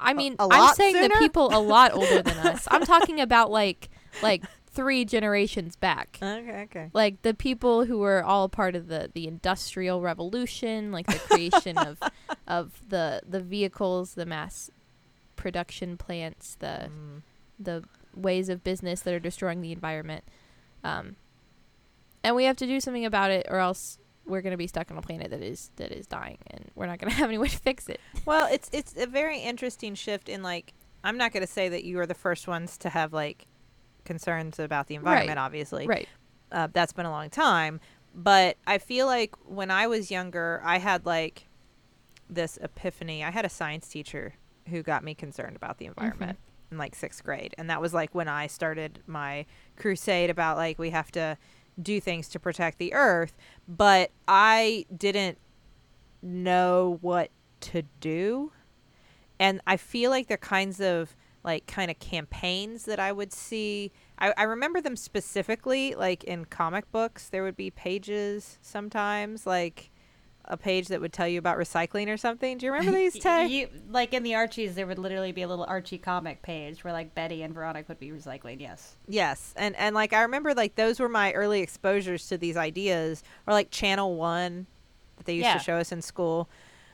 I 0.00 0.14
mean, 0.14 0.36
a 0.38 0.46
I'm 0.48 0.74
saying 0.76 0.94
the 0.94 1.16
people 1.18 1.48
a 1.52 1.58
lot 1.58 1.92
older 1.92 2.22
than 2.22 2.38
us. 2.38 2.68
I'm 2.70 2.82
talking 2.84 3.20
about 3.20 3.50
like 3.50 3.88
like 4.22 4.44
three 4.78 5.04
generations 5.04 5.74
back 5.76 6.18
Okay, 6.22 6.62
okay. 6.62 6.90
like 6.92 7.22
the 7.22 7.34
people 7.34 7.84
who 7.86 7.98
were 7.98 8.22
all 8.22 8.48
part 8.48 8.74
of 8.76 8.86
the 8.88 9.10
the 9.12 9.26
industrial 9.26 10.00
revolution 10.00 10.92
like 10.92 11.06
the 11.06 11.18
creation 11.18 11.76
of 11.76 11.98
of 12.46 12.80
the 12.88 13.20
the 13.28 13.40
vehicles 13.40 14.14
the 14.14 14.24
mass 14.26 14.70
production 15.36 15.96
plants 15.96 16.56
the 16.60 16.88
Mm. 16.90 17.22
the 17.58 17.84
ways 18.14 18.48
of 18.48 18.62
business 18.64 19.00
that 19.02 19.12
are 19.14 19.18
destroying 19.20 19.60
the 19.62 19.72
environment 19.72 20.24
um 20.84 21.16
and 22.24 22.34
we 22.36 22.44
have 22.44 22.56
to 22.56 22.66
do 22.66 22.80
something 22.80 23.04
about 23.04 23.30
it 23.30 23.46
or 23.48 23.58
else 23.58 23.98
we're 24.26 24.42
going 24.42 24.50
to 24.52 24.56
be 24.58 24.66
stuck 24.66 24.90
on 24.90 24.98
a 24.98 25.02
planet 25.02 25.30
that 25.30 25.42
is 25.42 25.70
that 25.76 25.90
is 25.92 26.06
dying 26.06 26.38
and 26.52 26.70
we're 26.74 26.86
not 26.86 26.98
going 26.98 27.10
to 27.14 27.16
have 27.16 27.28
any 27.28 27.38
way 27.38 27.48
to 27.48 27.58
fix 27.58 27.88
it 27.88 28.00
Well, 28.26 28.46
it's 28.52 28.68
it's 28.72 28.94
a 28.96 29.06
very 29.06 29.38
interesting 29.40 29.94
shift 29.94 30.28
in 30.28 30.42
like 30.42 30.72
I'm 31.04 31.16
not 31.16 31.32
going 31.32 31.46
to 31.46 31.52
say 31.52 31.68
that 31.68 31.84
you 31.84 31.98
are 32.00 32.06
the 32.06 32.14
first 32.14 32.46
ones 32.48 32.76
to 32.78 32.88
have 32.90 33.12
like 33.12 33.46
concerns 34.08 34.58
about 34.58 34.88
the 34.88 34.96
environment. 34.96 35.38
Obviously, 35.38 35.86
right 35.86 36.08
uh, 36.52 36.68
that's 36.72 36.92
been 36.92 37.06
a 37.06 37.10
long 37.10 37.30
time. 37.30 37.80
But 38.14 38.56
I 38.66 38.78
feel 38.78 39.06
like 39.06 39.34
when 39.44 39.70
I 39.70 39.86
was 39.86 40.10
younger, 40.10 40.60
I 40.64 40.78
had 40.78 41.06
like 41.06 41.46
this 42.28 42.58
epiphany. 42.60 43.22
I 43.22 43.30
had 43.30 43.44
a 43.44 43.48
science 43.48 43.88
teacher 43.88 44.34
who 44.68 44.82
got 44.82 45.04
me 45.04 45.14
concerned 45.14 45.56
about 45.56 45.78
the 45.78 45.86
environment 45.86 46.38
in 46.70 46.78
like 46.78 46.94
sixth 46.94 47.22
grade. 47.22 47.54
And 47.58 47.70
that 47.70 47.80
was 47.80 47.94
like 47.94 48.14
when 48.14 48.28
I 48.28 48.46
started 48.46 49.00
my 49.06 49.46
crusade 49.76 50.30
about 50.30 50.56
like 50.56 50.78
we 50.78 50.90
have 50.90 51.10
to 51.12 51.36
do 51.80 52.00
things 52.00 52.28
to 52.30 52.40
protect 52.40 52.78
the 52.78 52.92
earth. 52.92 53.36
But 53.68 54.10
I 54.26 54.86
didn't 54.94 55.38
know 56.22 56.98
what 57.00 57.30
to 57.60 57.82
do. 58.00 58.52
And 59.38 59.60
I 59.66 59.76
feel 59.76 60.10
like 60.10 60.26
they're 60.26 60.36
kinds 60.36 60.80
of 60.80 61.14
like 61.44 61.66
kind 61.66 61.90
of 61.90 61.98
campaigns 61.98 62.84
that 62.84 62.98
I 62.98 63.12
would 63.12 63.32
see. 63.32 63.92
I, 64.18 64.34
I 64.36 64.42
remember 64.44 64.80
them 64.80 64.96
specifically, 64.96 65.94
like 65.94 66.24
in 66.24 66.44
comic 66.44 66.90
books, 66.90 67.28
there 67.28 67.42
would 67.42 67.56
be 67.56 67.70
pages 67.70 68.58
sometimes, 68.60 69.46
like 69.46 69.90
a 70.50 70.56
page 70.56 70.88
that 70.88 71.00
would 71.00 71.12
tell 71.12 71.28
you 71.28 71.38
about 71.38 71.58
recycling 71.58 72.08
or 72.08 72.16
something. 72.16 72.56
Do 72.58 72.66
you 72.66 72.72
remember 72.72 72.92
these, 72.96 73.18
Tay? 73.18 73.46
You, 73.46 73.68
like 73.90 74.14
in 74.14 74.22
the 74.22 74.34
Archies, 74.34 74.74
there 74.74 74.86
would 74.86 74.98
literally 74.98 75.30
be 75.32 75.42
a 75.42 75.48
little 75.48 75.66
Archie 75.66 75.98
comic 75.98 76.42
page 76.42 76.82
where 76.82 76.92
like 76.92 77.14
Betty 77.14 77.42
and 77.42 77.54
Veronica 77.54 77.86
would 77.88 78.00
be 78.00 78.10
recycling. 78.10 78.60
Yes. 78.60 78.96
Yes, 79.06 79.52
and 79.56 79.76
and 79.76 79.94
like 79.94 80.12
I 80.12 80.22
remember 80.22 80.54
like 80.54 80.74
those 80.74 80.98
were 81.00 81.08
my 81.08 81.32
early 81.32 81.60
exposures 81.60 82.26
to 82.28 82.38
these 82.38 82.56
ideas, 82.56 83.22
or 83.46 83.52
like 83.52 83.70
Channel 83.70 84.16
One 84.16 84.66
that 85.18 85.26
they 85.26 85.34
used 85.34 85.44
Yeah. 85.44 85.54
to 85.58 85.60
show 85.62 85.76
us 85.76 85.92
in 85.92 86.02
school 86.02 86.48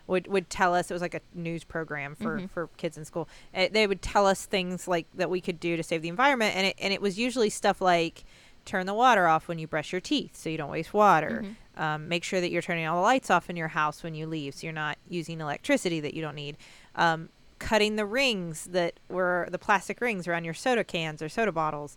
would 0.07 0.27
would 0.27 0.51
tell 0.51 0.75
us 0.75 0.91
it 0.91 0.95
was 0.95 1.03
like 1.03 1.15
a 1.15 1.21
news 1.35 1.65
program 1.65 2.15
for 2.15 2.41
Mhm. 2.41 2.51
for 2.51 2.69
kids 2.77 2.97
in 2.99 3.05
school. 3.05 3.29
Uh 3.55 3.69
they 3.71 3.87
would 3.87 4.03
tell 4.03 4.27
us 4.27 4.45
things 4.47 4.87
like 4.87 5.07
that 5.15 5.31
we 5.31 5.41
could 5.41 5.59
do 5.61 5.77
to 5.77 5.83
save 5.83 6.03
the 6.03 6.09
environment, 6.09 6.55
and 6.57 6.67
it 6.67 6.77
and 6.81 6.93
it 6.93 7.01
was 7.01 7.19
usually 7.19 7.51
stuff 7.51 7.81
like 7.81 8.25
turn 8.65 8.87
the 8.87 8.95
water 8.95 9.27
off 9.27 9.47
when 9.47 9.59
you 9.59 9.67
brush 9.67 9.93
your 9.93 10.01
teeth 10.01 10.35
so 10.37 10.49
you 10.49 10.57
don't 10.57 10.71
waste 10.71 10.95
water. 10.95 11.45
Mhm. 11.77 11.81
Um, 11.83 12.09
make 12.09 12.25
sure 12.25 12.41
that 12.41 12.51
you're 12.51 12.63
turning 12.63 12.87
all 12.87 12.97
the 12.97 13.03
lights 13.03 13.31
off 13.31 13.51
in 13.51 13.57
your 13.57 13.69
house 13.69 14.03
when 14.03 14.15
you 14.15 14.27
leave 14.27 14.55
so 14.55 14.67
you're 14.67 14.73
not 14.73 14.97
using 15.09 15.41
electricity 15.41 16.01
that 16.01 16.15
you 16.15 16.23
don't 16.23 16.35
need. 16.35 16.57
Um, 16.95 17.29
cutting 17.59 17.97
the 17.97 18.07
rings 18.07 18.65
that 18.67 18.99
were 19.09 19.49
the 19.51 19.59
plastic 19.59 20.01
rings 20.01 20.27
around 20.27 20.45
your 20.45 20.55
soda 20.55 20.83
cans 20.85 21.21
or 21.21 21.29
soda 21.29 21.53
bottles. 21.53 21.97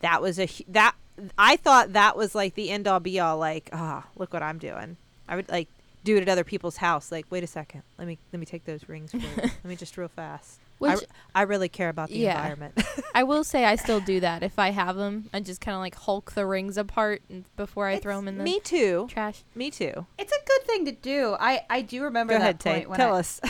That 0.00 0.22
was 0.22 0.38
a 0.38 0.48
that 0.68 0.94
I 1.36 1.56
thought 1.56 1.92
that 1.92 2.16
was 2.16 2.34
like 2.34 2.54
the 2.54 2.70
end 2.70 2.86
all 2.88 3.00
be 3.00 3.18
all. 3.20 3.36
Like, 3.36 3.68
ah, 3.72 4.06
look 4.16 4.32
what 4.32 4.42
I'm 4.42 4.58
doing. 4.58 4.96
I 5.28 5.36
would 5.36 5.48
like 5.50 5.68
do 6.04 6.16
it 6.16 6.22
at 6.22 6.28
other 6.28 6.44
people's 6.44 6.76
house. 6.78 7.10
Like, 7.12 7.26
wait 7.30 7.44
a 7.44 7.46
second, 7.46 7.82
let 7.98 8.06
me 8.08 8.18
let 8.32 8.40
me 8.40 8.46
take 8.46 8.64
those 8.64 8.88
rings. 8.88 9.10
For 9.12 9.18
you. 9.18 9.28
let 9.36 9.64
me 9.64 9.76
just 9.76 9.96
real 9.96 10.08
fast. 10.08 10.60
I, 10.60 10.94
Which- 10.94 11.00
r- 11.00 11.16
I 11.34 11.42
really 11.42 11.68
care 11.68 11.88
about 11.88 12.08
the 12.08 12.18
Yeah. 12.18 12.36
environment. 12.38 12.80
I 13.14 13.24
will 13.24 13.42
say 13.42 13.64
I 13.64 13.74
still 13.84 13.98
do 14.00 14.20
that 14.20 14.42
if 14.44 14.58
I 14.58 14.70
have 14.70 14.94
them. 14.96 15.28
I 15.34 15.40
just 15.40 15.60
kind 15.60 15.74
of 15.74 15.80
like 15.80 15.96
hulk 15.96 16.32
the 16.32 16.46
rings 16.46 16.76
apart 16.76 17.22
and 17.28 17.44
before 17.56 17.86
I 17.88 17.98
throw 17.98 18.18
'em 18.18 18.24
throw 18.24 18.26
them 18.26 18.28
in 18.28 18.38
the 18.38 18.44
me 18.44 18.60
too. 18.60 19.06
trash. 19.10 19.42
Me 19.56 19.70
too. 19.70 20.06
It's 20.18 20.32
a 20.32 20.38
good 20.46 20.62
thing 20.66 20.84
to 20.84 20.92
do. 20.92 21.36
I 21.40 21.62
I 21.68 21.82
do 21.82 22.02
remember 22.04 22.32
Go 22.34 22.38
that 22.38 22.42
ahead, 22.44 22.60
Tay. 22.60 22.72
point 22.74 22.90
when 22.90 22.98
Tell 22.98 23.14
I, 23.16 23.18
us. 23.18 23.40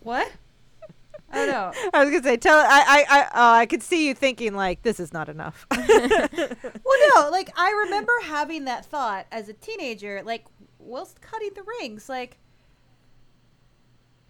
what. 0.00 0.30
I 1.30 1.44
don't 1.44 1.48
know. 1.50 1.90
I 1.92 2.04
was 2.04 2.10
gonna 2.10 2.22
say, 2.22 2.36
tell. 2.38 2.56
I 2.58 2.64
I 2.66 3.04
I, 3.08 3.20
uh, 3.22 3.58
I 3.60 3.66
could 3.66 3.82
see 3.82 4.06
you 4.06 4.14
thinking 4.14 4.54
like, 4.54 4.82
this 4.82 4.98
is 4.98 5.12
not 5.12 5.28
enough. 5.28 5.66
Well, 5.70 6.98
no, 7.14 7.28
like 7.30 7.50
I 7.56 7.84
remember 7.86 8.12
having 8.24 8.64
that 8.64 8.86
thought 8.86 9.26
as 9.30 9.48
a 9.48 9.52
teenager, 9.52 10.22
like 10.24 10.44
whilst 10.88 11.20
cutting 11.20 11.50
the 11.54 11.62
rings, 11.80 12.08
like 12.08 12.38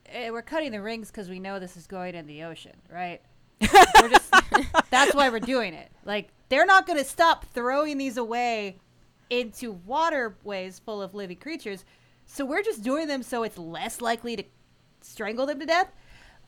eh, 0.07 0.31
we're 0.31 0.43
cutting 0.43 0.73
the 0.73 0.83
rings 0.83 1.11
because 1.11 1.29
we 1.29 1.39
know 1.39 1.59
this 1.59 1.77
is 1.77 1.87
going 1.87 2.15
in 2.15 2.27
the 2.27 2.43
ocean, 2.45 2.77
right? 2.93 3.21
we're 3.61 4.09
just 4.09 4.33
that's 4.91 5.15
why 5.15 5.29
we're 5.29 5.41
doing 5.41 5.75
it. 5.75 5.91
Like 6.05 6.29
they're 6.49 6.67
not 6.67 6.87
going 6.87 6.99
to 6.99 7.05
stop 7.05 7.45
throwing 7.47 7.99
these 7.99 8.17
away 8.17 8.79
into 9.31 9.73
waterways 9.73 10.79
full 10.79 11.03
of 11.03 11.15
living 11.15 11.37
creatures, 11.37 11.85
so 12.27 12.45
we're 12.45 12.63
just 12.63 12.83
doing 12.83 13.07
them 13.09 13.23
so 13.23 13.43
it's 13.43 13.59
less 13.59 14.01
likely 14.01 14.37
to 14.37 14.45
strangle 15.01 15.47
them 15.47 15.61
to 15.61 15.67
death. 15.67 15.91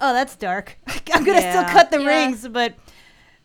Oh, 0.01 0.13
that's 0.15 0.35
dark. 0.37 0.79
I'm 1.13 1.25
gonna 1.25 1.41
Yeah. 1.41 1.51
still 1.67 1.75
cut 1.75 1.91
the 1.91 2.01
Yeah. 2.01 2.07
rings, 2.07 2.49
but 2.49 2.75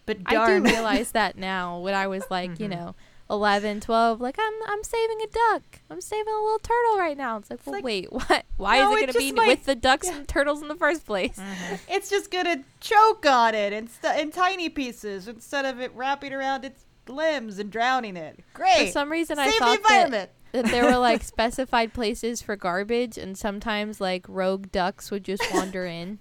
but 0.06 0.20
I 0.26 0.46
do 0.46 0.64
realize 0.64 1.12
that 1.14 1.38
now 1.38 1.80
when 1.80 1.94
I 1.96 2.08
was 2.08 2.24
like, 2.30 2.60
you 2.60 2.68
Mhm. 2.68 2.72
know, 2.72 2.96
11, 3.30 3.80
12, 3.82 4.22
like 4.22 4.36
I'm 4.40 4.54
I'm 4.68 4.84
saving 4.84 5.18
a 5.22 5.28
duck. 5.28 5.64
I'm 5.90 6.00
saving 6.02 6.32
a 6.32 6.42
little 6.44 6.60
turtle 6.60 6.98
right 7.00 7.18
now. 7.18 7.38
It's 7.38 7.50
like, 7.50 7.60
well, 7.66 7.74
like- 7.76 7.84
wait, 7.84 8.12
what? 8.14 8.46
Why 8.58 8.78
No, 8.80 8.92
is 8.96 9.02
it 9.02 9.10
it 9.10 9.14
going 9.14 9.14
to 9.14 9.20
be 9.20 9.32
might- 9.32 9.48
with 9.48 9.66
the 9.66 9.76
ducks 9.76 10.08
yeah. 10.08 10.18
and 10.18 10.28
turtles 10.28 10.62
in 10.62 10.68
the 10.68 10.76
first 10.76 11.06
place? 11.06 11.38
Mm-hmm. 11.38 11.76
It's 11.90 12.10
just 12.10 12.30
gonna 12.32 12.64
choke 12.80 13.26
on 13.26 13.56
it 13.56 13.74
in, 13.74 13.88
st- 13.88 14.20
in 14.20 14.32
tiny 14.32 14.70
pieces 14.70 15.28
instead 15.28 15.66
of 15.66 15.80
it 15.82 15.92
wrapping 15.96 16.34
around 16.34 16.66
its 16.66 16.86
limbs 17.08 17.58
and 17.60 17.72
drowning 17.72 18.16
it. 18.18 18.40
Great. 18.54 18.88
For 18.88 18.92
some 18.92 19.12
reason, 19.12 19.40
I 19.40 19.46
Save 19.50 19.54
the 19.60 19.66
thought 19.66 20.12
that, 20.12 20.32
that 20.52 20.66
there 20.66 20.86
were 20.86 20.98
like 20.98 21.24
specified 21.36 21.94
places 21.94 22.42
for 22.42 22.56
garbage, 22.56 23.18
and 23.18 23.38
sometimes 23.38 24.00
like 24.00 24.26
rogue 24.28 24.72
ducks 24.72 25.10
would 25.12 25.24
just 25.24 25.44
wander 25.54 25.86
in. 25.86 26.20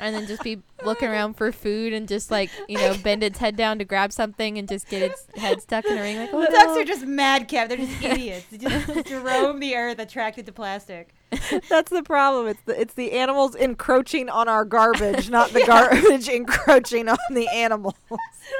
And 0.00 0.14
then 0.14 0.26
just 0.26 0.42
be 0.42 0.62
looking 0.84 1.08
around 1.08 1.34
for 1.34 1.52
food 1.52 1.92
and 1.92 2.08
just 2.08 2.30
like, 2.30 2.50
you 2.68 2.78
know, 2.78 2.96
bend 3.02 3.22
its 3.22 3.38
head 3.38 3.54
down 3.54 3.78
to 3.78 3.84
grab 3.84 4.12
something 4.12 4.56
and 4.58 4.66
just 4.66 4.88
get 4.88 5.02
its 5.02 5.26
head 5.36 5.60
stuck 5.60 5.84
in 5.84 5.98
a 5.98 6.00
ring. 6.00 6.16
Like, 6.16 6.30
oh, 6.32 6.40
The 6.40 6.46
ducks 6.46 6.66
no. 6.68 6.80
are 6.80 6.84
just 6.84 7.04
madcap. 7.06 7.68
They're 7.68 7.76
just 7.76 8.02
idiots. 8.02 8.46
They 8.50 8.58
just, 8.58 8.86
just 8.86 9.10
roam 9.24 9.60
the 9.60 9.76
earth 9.76 9.98
attracted 9.98 10.46
to 10.46 10.52
plastic. 10.52 11.10
That's 11.68 11.90
the 11.90 12.02
problem. 12.02 12.48
It's 12.48 12.62
the 12.62 12.80
it's 12.80 12.94
the 12.94 13.12
animals 13.12 13.54
encroaching 13.54 14.28
on 14.28 14.48
our 14.48 14.64
garbage, 14.64 15.30
not 15.30 15.50
the 15.50 15.62
garbage 15.66 16.28
encroaching 16.28 17.08
on 17.08 17.18
the 17.30 17.46
animals. 17.48 17.94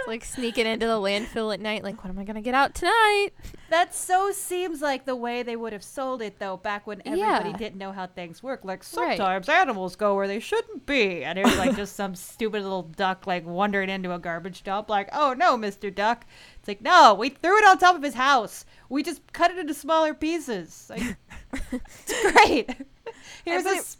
like 0.06 0.24
sneaking 0.24 0.66
into 0.66 0.87
the 0.87 0.94
landfill 0.94 1.52
at 1.52 1.61
night. 1.61 1.83
Like, 1.83 2.04
what 2.04 2.11
am 2.11 2.18
I 2.18 2.24
gonna 2.24 2.40
get 2.42 2.54
out 2.54 2.74
tonight? 2.74 3.30
That 3.70 3.94
so 3.94 4.30
seems 4.30 4.80
like 4.80 5.04
the 5.04 5.16
way 5.16 5.42
they 5.42 5.56
would 5.56 5.72
have 5.72 5.83
sold 5.83 6.22
it 6.22 6.38
though 6.38 6.56
back 6.56 6.87
when 6.87 7.02
everybody 7.04 7.50
Yeah. 7.50 7.56
didn't 7.56 7.76
know 7.76 7.90
how 7.92 8.06
things 8.06 8.42
work. 8.42 8.61
Like 8.64 8.80
Right. 8.96 9.16
sometimes 9.18 9.48
animals 9.48 9.96
go 9.96 10.14
where 10.14 10.28
they 10.28 10.38
shouldn't 10.40 10.87
be, 10.87 11.24
and 11.24 11.38
there's 11.38 11.56
like 11.59 11.74
just 11.76 11.96
some 11.96 12.14
stupid 12.14 12.62
little 12.62 12.83
duck 12.85 13.26
like 13.26 13.44
wandering 13.46 13.90
into 13.90 14.12
a 14.12 14.18
garbage 14.18 14.62
dump. 14.62 14.88
Like, 14.88 15.09
oh 15.12 15.35
no, 15.37 15.56
Mister 15.56 15.90
Duck. 15.90 16.24
It's 16.70 16.80
like 16.80 16.83
no, 16.85 17.14
we 17.14 17.28
threw 17.30 17.56
it 17.59 17.64
on 17.66 17.78
top 17.78 17.96
of 17.96 18.02
his 18.02 18.14
house. 18.14 18.64
We 18.88 19.02
just 19.02 19.20
cut 19.33 19.50
it 19.50 19.59
into 19.59 19.74
smaller 19.74 20.14
pieces. 20.14 20.87
Like, 20.90 21.16
it's 21.72 22.33
great. 22.33 22.70
Here's 23.44 23.64
but 23.64 23.72
a. 23.74 23.76
it- 23.76 23.96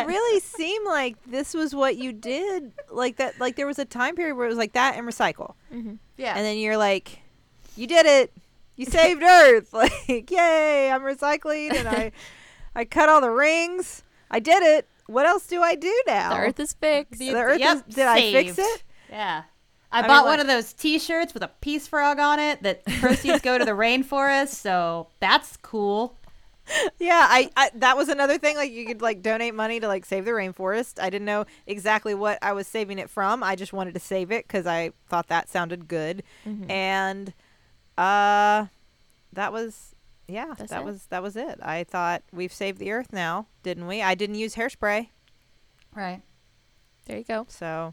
It 0.00 0.06
really 0.06 0.40
seemed 0.40 0.86
like 0.86 1.16
this 1.26 1.52
was 1.54 1.74
what 1.74 1.96
you 1.96 2.12
did. 2.12 2.72
Like 2.90 3.16
that. 3.16 3.40
Like 3.40 3.56
there 3.56 3.66
was 3.66 3.78
a 3.78 3.84
time 3.84 4.14
period 4.14 4.36
where 4.36 4.46
it 4.46 4.48
was 4.48 4.58
like 4.58 4.72
that 4.74 4.96
and 4.96 5.06
recycle, 5.06 5.54
Mm-hmm. 5.72 5.94
yeah. 6.16 6.34
and 6.36 6.44
then 6.46 6.58
you're 6.58 6.76
like, 6.76 7.20
you 7.76 7.86
did 7.86 8.06
it. 8.06 8.32
You 8.76 8.86
saved 8.86 9.22
Earth. 9.24 9.72
Like, 9.72 10.30
yay! 10.30 10.90
I'm 10.90 11.02
recycling, 11.02 11.74
and 11.74 11.88
I, 11.88 12.12
I 12.74 12.84
cut 12.84 13.08
all 13.08 13.20
the 13.20 13.30
rings. 13.30 14.02
I 14.30 14.40
did 14.40 14.62
it. 14.62 14.88
What 15.06 15.26
else 15.26 15.46
do 15.46 15.60
I 15.62 15.74
do 15.74 15.92
now? 16.06 16.30
The 16.30 16.40
Earth 16.40 16.60
is 16.60 16.72
fixed. 16.72 17.18
The 17.20 17.34
Earth 17.34 17.58
Yep, 17.60 17.76
is- 17.88 17.94
did 17.94 18.06
I 18.06 18.20
fix 18.32 18.58
it? 18.58 18.82
Yeah. 19.10 19.42
I, 19.94 19.98
I 19.98 20.02
mean, 20.02 20.08
bought 20.08 20.24
like- 20.24 20.32
one 20.32 20.40
of 20.40 20.46
those 20.46 20.72
T-shirts 20.72 21.32
with 21.34 21.42
a 21.42 21.48
peace 21.60 21.86
frog 21.88 22.18
on 22.18 22.38
it 22.38 22.62
that 22.62 22.84
proceeds 23.00 23.40
go 23.40 23.56
to 23.58 23.64
the 23.64 23.70
rainforest, 23.72 24.48
so 24.54 25.08
that's 25.20 25.56
cool. 25.58 26.16
Yeah, 26.98 27.26
I, 27.28 27.50
I 27.56 27.70
that 27.74 27.94
was 27.96 28.08
another 28.08 28.38
thing. 28.38 28.56
Like 28.56 28.72
you 28.72 28.86
could 28.86 29.02
like 29.02 29.20
donate 29.20 29.54
money 29.54 29.80
to 29.80 29.86
like 29.86 30.06
save 30.06 30.24
the 30.24 30.30
rainforest. 30.30 30.98
I 30.98 31.10
didn't 31.10 31.26
know 31.26 31.44
exactly 31.66 32.14
what 32.14 32.38
I 32.40 32.52
was 32.54 32.66
saving 32.66 32.98
it 32.98 33.10
from. 33.10 33.42
I 33.42 33.54
just 33.54 33.74
wanted 33.74 33.92
to 33.94 34.00
save 34.00 34.32
it 34.32 34.46
because 34.46 34.66
I 34.66 34.92
thought 35.10 35.28
that 35.28 35.50
sounded 35.50 35.88
good, 35.88 36.22
Mhm. 36.46 36.70
and 36.70 37.34
uh, 37.98 38.66
that 39.34 39.52
was 39.52 39.94
yeah, 40.26 40.54
That's 40.56 40.70
that 40.70 40.80
it? 40.80 40.84
was 40.86 41.04
that 41.10 41.22
was 41.22 41.36
it. 41.36 41.58
I 41.62 41.84
thought 41.84 42.22
we've 42.32 42.52
saved 42.52 42.78
the 42.78 42.92
earth 42.92 43.12
now, 43.12 43.46
didn't 43.62 43.86
we? 43.86 44.00
I 44.00 44.14
didn't 44.14 44.36
use 44.36 44.54
hairspray, 44.54 45.08
Right. 45.94 46.22
There 47.04 47.18
you 47.18 47.24
go. 47.24 47.44
so 47.50 47.92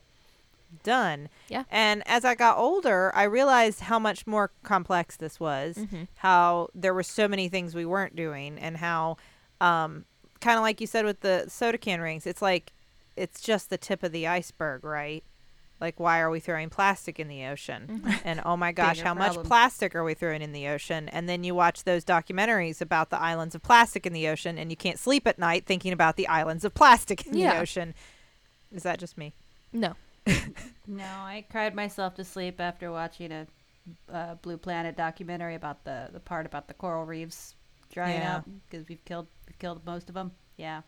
done. 0.83 1.29
Yeah. 1.49 1.63
And 1.69 2.03
as 2.07 2.23
I 2.25 2.35
got 2.35 2.57
older, 2.57 3.11
I 3.15 3.23
realized 3.23 3.81
how 3.81 3.99
much 3.99 4.25
more 4.27 4.51
complex 4.63 5.15
this 5.17 5.39
was. 5.39 5.75
Mhm. 5.77 6.07
how 6.17 6.69
there 6.75 6.93
were 6.93 7.03
so 7.03 7.27
many 7.27 7.49
things 7.49 7.73
we 7.75 7.85
weren't 7.85 8.15
doing 8.15 8.57
and 8.59 8.77
how 8.77 9.17
um 9.59 10.05
kind 10.39 10.57
of 10.57 10.63
like 10.63 10.81
you 10.81 10.87
said 10.87 11.05
with 11.05 11.19
the 11.21 11.45
soda 11.47 11.77
can 11.77 12.01
rings 12.01 12.25
it's 12.25 12.41
like 12.41 12.71
it's 13.15 13.41
just 13.41 13.69
the 13.69 13.77
tip 13.77 14.01
of 14.03 14.11
the 14.11 14.25
iceberg 14.27 14.83
right 14.83 15.23
like 15.79 15.99
why 15.99 16.19
are 16.19 16.29
we 16.29 16.39
throwing 16.39 16.69
plastic 16.69 17.19
in 17.19 17.27
the 17.27 17.45
ocean 17.45 18.03
and 18.25 18.41
oh 18.45 18.55
my 18.57 18.71
gosh 18.71 18.99
how 19.01 19.13
much 19.13 19.35
plastic 19.43 19.93
are 19.95 20.03
we 20.03 20.13
throwing 20.13 20.41
in 20.41 20.51
the 20.51 20.67
ocean 20.67 21.09
and 21.09 21.27
then 21.29 21.43
you 21.43 21.53
watch 21.53 21.83
those 21.83 22.03
documentaries 22.05 22.81
about 22.81 23.09
the 23.11 23.19
islands 23.21 23.53
of 23.55 23.61
plastic 23.61 24.05
in 24.05 24.13
the 24.13 24.27
ocean 24.27 24.57
and 24.57 24.69
you 24.71 24.77
can't 24.77 24.97
sleep 24.99 25.27
at 25.27 25.37
night 25.37 25.65
thinking 25.65 25.93
about 25.93 26.15
the 26.15 26.27
islands 26.27 26.63
of 26.65 26.73
plastic 26.73 27.25
in 27.27 27.35
Yeah. 27.35 27.55
the 27.55 27.61
ocean 27.61 27.93
is 28.71 28.83
that 28.83 28.99
just 28.99 29.17
me 29.17 29.33
No. 29.73 29.93
No, 30.87 31.03
I 31.05 31.45
cried 31.49 31.73
myself 31.75 32.15
to 32.15 32.23
sleep 32.23 32.59
after 32.59 32.91
watching 32.91 33.31
a 33.31 33.47
uh, 34.11 34.35
Blue 34.35 34.57
Planet 34.57 34.95
documentary 34.97 35.55
about 35.55 35.83
the 35.85 36.09
the 36.11 36.19
part 36.19 36.45
about 36.45 36.67
the 36.67 36.73
coral 36.73 37.05
reefs 37.05 37.55
drying 37.91 38.21
Yeah. 38.21 38.37
up 38.37 38.45
because 38.69 38.87
we've 38.87 39.03
killed 39.05 39.27
we've 39.47 39.57
killed 39.59 39.85
most 39.85 40.09
of 40.09 40.15
them. 40.15 40.31
Yeah. 40.57 40.81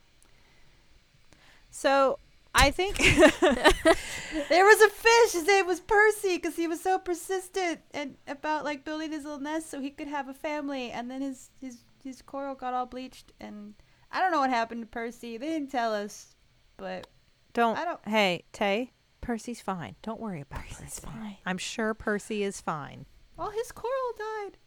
so 1.71 2.19
i 2.55 2.69
think 2.69 2.97
There 4.49 4.65
was 4.65 4.81
a 4.81 4.89
fish. 4.89 5.33
His 5.33 5.47
name 5.47 5.67
was 5.67 5.79
Percy 5.79 6.37
because 6.37 6.55
he 6.55 6.67
was 6.67 6.81
so 6.81 6.97
persistent 6.97 7.79
and 7.93 8.15
about 8.27 8.63
like 8.65 8.83
building 8.83 9.11
his 9.11 9.23
little 9.23 9.39
nest 9.39 9.69
so 9.69 9.79
he 9.79 9.89
could 9.91 10.07
have 10.07 10.27
a 10.27 10.33
family. 10.33 10.91
And 10.91 11.09
then 11.09 11.21
his 11.21 11.49
his 11.61 11.77
his 12.03 12.21
coral 12.21 12.55
got 12.55 12.73
all 12.73 12.85
bleached, 12.87 13.31
and 13.39 13.73
I 14.11 14.19
don't 14.19 14.31
know 14.31 14.39
what 14.39 14.49
happened 14.49 14.81
to 14.81 14.87
Percy. 14.87 15.37
They 15.37 15.47
didn't 15.47 15.71
tell 15.71 15.93
us, 15.93 16.35
but 16.77 17.07
don't, 17.53 17.77
I 17.77 17.85
don't- 17.85 18.07
hey 18.07 18.43
tay 18.51 18.91
percy's 19.23 19.61
fine 19.61 19.95
don't 20.01 20.19
worry 20.19 20.41
about 20.41 20.59
percy 20.67 21.01
fine. 21.01 21.37
i'm 21.45 21.57
sure 21.57 21.93
percy 21.93 22.43
is 22.43 22.61
fine 22.61 23.05
well, 23.37 23.49
his 23.51 23.71
coral 23.71 23.93
died. 24.17 24.57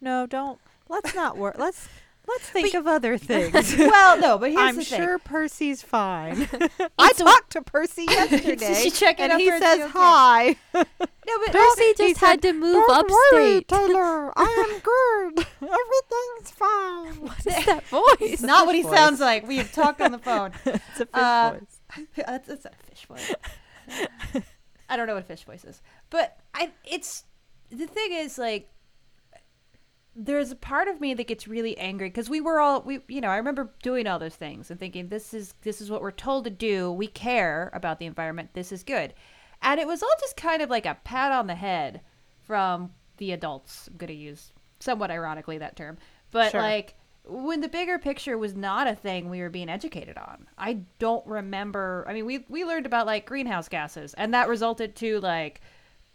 No, 0.00 0.26
don't. 0.26 0.58
Let's 0.88 1.14
not 1.14 1.36
worry. 1.38 1.54
Let's 1.56 1.88
let's 2.28 2.48
think 2.50 2.74
of 2.74 2.86
other 2.86 3.16
things. 3.16 3.76
well, 3.78 4.18
no, 4.18 4.36
but 4.38 4.50
here's 4.50 4.60
I'm 4.60 4.76
the 4.76 4.84
sure 4.84 5.18
Percy's 5.18 5.82
fine. 5.82 6.48
I 6.98 7.12
talked 7.12 7.52
to 7.52 7.62
Percy 7.62 8.04
yesterday, 8.04 8.74
she 8.90 9.06
and 9.18 9.40
he 9.40 9.48
says 9.48 9.90
hi. 9.92 10.56
thing. 10.72 10.84
No, 11.24 11.34
but 11.46 11.52
Percy 11.52 11.94
just 11.96 12.20
said, 12.20 12.26
had 12.26 12.42
to 12.42 12.52
move 12.52 12.84
Don't 12.86 13.08
worry, 13.10 13.56
upstate. 13.58 13.68
Taylor. 13.68 14.32
I 14.36 14.68
am 14.68 14.80
good. 14.80 15.46
Everything's 15.62 16.50
fine. 16.50 17.14
What 17.22 17.38
is 17.46 17.64
that 17.64 17.86
voice? 17.86 18.16
it's 18.20 18.42
not 18.42 18.66
what 18.66 18.74
he 18.74 18.82
fish 18.82 18.90
sounds 18.90 19.20
like. 19.20 19.46
We 19.46 19.56
have 19.58 19.72
talked 19.72 20.00
on 20.00 20.10
the 20.12 20.18
phone. 20.18 20.52
it's 20.66 21.00
a 21.00 21.06
fish 21.06 21.08
Uh, 21.14 21.52
voice. 21.52 22.06
that's, 22.16 22.48
that's 22.48 22.64
a 22.66 22.70
fish 22.90 23.06
voice. 23.06 23.32
I 24.88 24.96
don't 24.96 25.06
know 25.06 25.14
what 25.14 25.26
fish 25.26 25.44
voice 25.44 25.64
is, 25.64 25.80
but 26.10 26.38
I. 26.54 26.70
It's 26.84 27.24
the 27.70 27.86
thing 27.86 28.12
is 28.12 28.38
like. 28.38 28.68
There's 30.14 30.50
a 30.50 30.56
part 30.56 30.88
of 30.88 31.00
me 31.00 31.14
that 31.14 31.26
gets 31.26 31.48
really 31.48 31.76
angry 31.78 32.08
because 32.10 32.28
we 32.28 32.38
were 32.42 32.60
all 32.60 32.82
we 32.82 33.00
you 33.08 33.22
know 33.22 33.28
I 33.30 33.38
remember 33.38 33.72
doing 33.82 34.06
all 34.06 34.18
those 34.18 34.34
things 34.34 34.70
and 34.70 34.78
thinking 34.78 35.08
this 35.08 35.32
is 35.32 35.54
this 35.62 35.80
is 35.80 35.90
what 35.90 36.02
we're 36.02 36.10
told 36.10 36.44
to 36.44 36.50
do 36.50 36.92
we 36.92 37.06
care 37.06 37.70
about 37.72 37.98
the 37.98 38.04
environment 38.04 38.50
this 38.52 38.72
is 38.72 38.82
good, 38.82 39.14
and 39.62 39.80
it 39.80 39.86
was 39.86 40.02
all 40.02 40.12
just 40.20 40.36
kind 40.36 40.60
of 40.60 40.68
like 40.68 40.84
a 40.84 40.98
pat 41.02 41.32
on 41.32 41.46
the 41.46 41.54
head 41.54 42.02
from 42.42 42.90
the 43.16 43.32
adults. 43.32 43.88
I'm 43.88 43.96
gonna 43.96 44.12
use 44.12 44.52
somewhat 44.80 45.10
ironically 45.10 45.56
that 45.56 45.76
term, 45.76 45.96
but 46.30 46.50
Sure. 46.50 46.60
like 46.60 46.94
when 47.24 47.60
the 47.60 47.68
bigger 47.68 47.98
picture 47.98 48.36
was 48.36 48.54
not 48.54 48.88
a 48.88 48.94
thing 48.94 49.28
we 49.28 49.40
were 49.40 49.50
being 49.50 49.68
educated 49.68 50.16
on. 50.18 50.46
I 50.58 50.80
don't 50.98 51.26
remember. 51.26 52.04
I 52.08 52.14
mean, 52.14 52.26
we 52.26 52.44
we 52.48 52.64
learned 52.64 52.86
about 52.86 53.06
like 53.06 53.26
greenhouse 53.26 53.68
gases, 53.68 54.14
and 54.14 54.34
that 54.34 54.48
resulted 54.48 54.96
to 54.96 55.20
like 55.20 55.60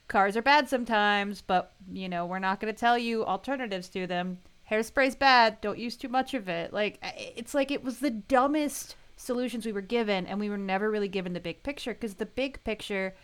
cars 0.08 0.36
are 0.38 0.42
bad 0.42 0.70
sometimes, 0.70 1.42
but 1.42 1.74
you 1.92 2.10
know 2.10 2.26
we're 2.26 2.40
not 2.40 2.60
going 2.60 2.74
to 2.74 2.80
tell 2.80 2.98
you 2.98 3.26
alternatives 3.26 3.90
to 3.90 4.08
them. 4.08 4.40
Hairspray's 4.70 5.16
bad. 5.16 5.62
Don't 5.62 5.80
use 5.80 5.96
too 5.96 6.10
much 6.10 6.34
of 6.34 6.50
it. 6.50 6.74
Like 6.74 7.00
it's 7.02 7.54
like 7.54 7.72
it 7.72 7.84
was 7.84 8.00
the 8.00 8.12
dumbest 8.12 8.96
solutions 9.16 9.66
we 9.66 9.72
were 9.72 9.82
given, 9.82 10.28
and 10.28 10.40
we 10.40 10.50
were 10.50 10.58
never 10.58 10.92
really 10.92 11.08
given 11.08 11.34
the 11.34 11.40
big 11.40 11.64
picture 11.64 11.94
because 11.94 12.16
the 12.16 12.26
big 12.26 12.62
picture, 12.66 13.16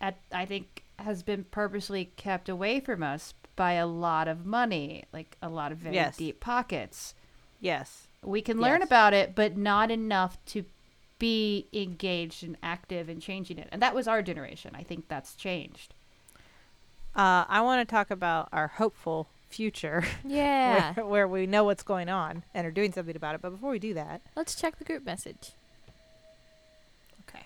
at 0.00 0.18
I 0.32 0.46
think, 0.46 0.82
has 0.98 1.22
been 1.22 1.44
purposely 1.44 2.06
kept 2.16 2.48
away 2.48 2.80
from 2.80 3.04
us 3.04 3.34
by 3.58 3.72
a 3.72 3.86
lot 3.86 4.26
of 4.28 4.46
money, 4.46 5.04
like 5.12 5.36
a 5.42 5.48
lot 5.50 5.70
of 5.72 5.78
very 5.78 5.94
Yes. 5.96 6.16
deep 6.16 6.40
pockets. 6.40 7.12
Yes. 7.60 8.06
We 8.22 8.40
can 8.40 8.58
learn 8.58 8.80
Yes. 8.80 8.88
about 8.88 9.12
it, 9.12 9.34
but 9.34 9.56
not 9.58 9.90
enough 9.90 10.38
to 10.46 10.64
be 11.18 11.66
engaged 11.72 12.42
and 12.44 12.56
active 12.62 13.08
in 13.10 13.20
changing 13.20 13.58
it. 13.58 13.68
And 13.72 13.82
that 13.82 13.94
was 13.94 14.06
our 14.08 14.22
generation. 14.22 14.70
I 14.74 14.82
think 14.84 15.08
that's 15.08 15.34
changed. 15.34 15.92
Uh, 17.16 17.44
I 17.48 17.60
want 17.60 17.86
to 17.86 17.90
talk 17.92 18.10
about 18.12 18.48
our 18.52 18.68
hopeful 18.68 19.26
future, 19.50 20.04
Yeah. 20.24 20.92
where, 20.94 21.06
where 21.06 21.28
we 21.28 21.46
know 21.46 21.64
what's 21.64 21.82
going 21.82 22.08
on 22.08 22.44
and 22.54 22.64
are 22.66 22.70
doing 22.70 22.92
something 22.92 23.16
about 23.16 23.34
it. 23.34 23.42
But 23.42 23.50
before 23.50 23.70
we 23.70 23.78
do 23.80 23.92
that, 23.94 24.20
Let's 24.36 24.54
check 24.54 24.78
the 24.78 24.84
group 24.84 25.04
message. 25.04 25.50
Okay. 27.28 27.44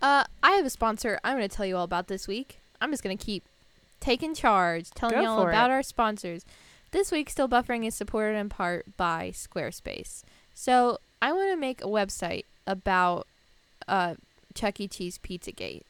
Uh, 0.00 0.24
I 0.42 0.52
have 0.52 0.66
a 0.66 0.70
sponsor. 0.70 1.18
I'm 1.24 1.36
going 1.36 1.48
to 1.48 1.54
tell 1.56 1.66
you 1.66 1.76
all 1.76 1.84
about 1.84 2.06
this 2.06 2.28
week. 2.28 2.60
I'm 2.80 2.90
just 2.92 3.02
going 3.02 3.16
to 3.16 3.24
keep 3.24 3.44
taking 4.02 4.34
charge, 4.34 4.90
telling 4.90 5.14
Go 5.16 5.22
you 5.22 5.28
all 5.28 5.48
about 5.48 5.70
it. 5.70 5.72
our 5.74 5.82
sponsors. 5.82 6.44
This 6.90 7.10
week, 7.10 7.30
Still 7.30 7.48
Buffering 7.48 7.86
is 7.86 7.94
supported 7.94 8.36
in 8.36 8.50
part 8.50 8.84
by 8.98 9.30
Squarespace. 9.34 10.22
So 10.54 10.98
I 11.22 11.32
want 11.32 11.50
to 11.50 11.56
make 11.56 11.80
a 11.80 11.86
website 11.86 12.44
about 12.66 13.26
uh, 13.88 14.16
Chuck 14.54 14.78
E. 14.80 14.88
Cheese 14.88 15.18
Pizzagate. 15.18 15.82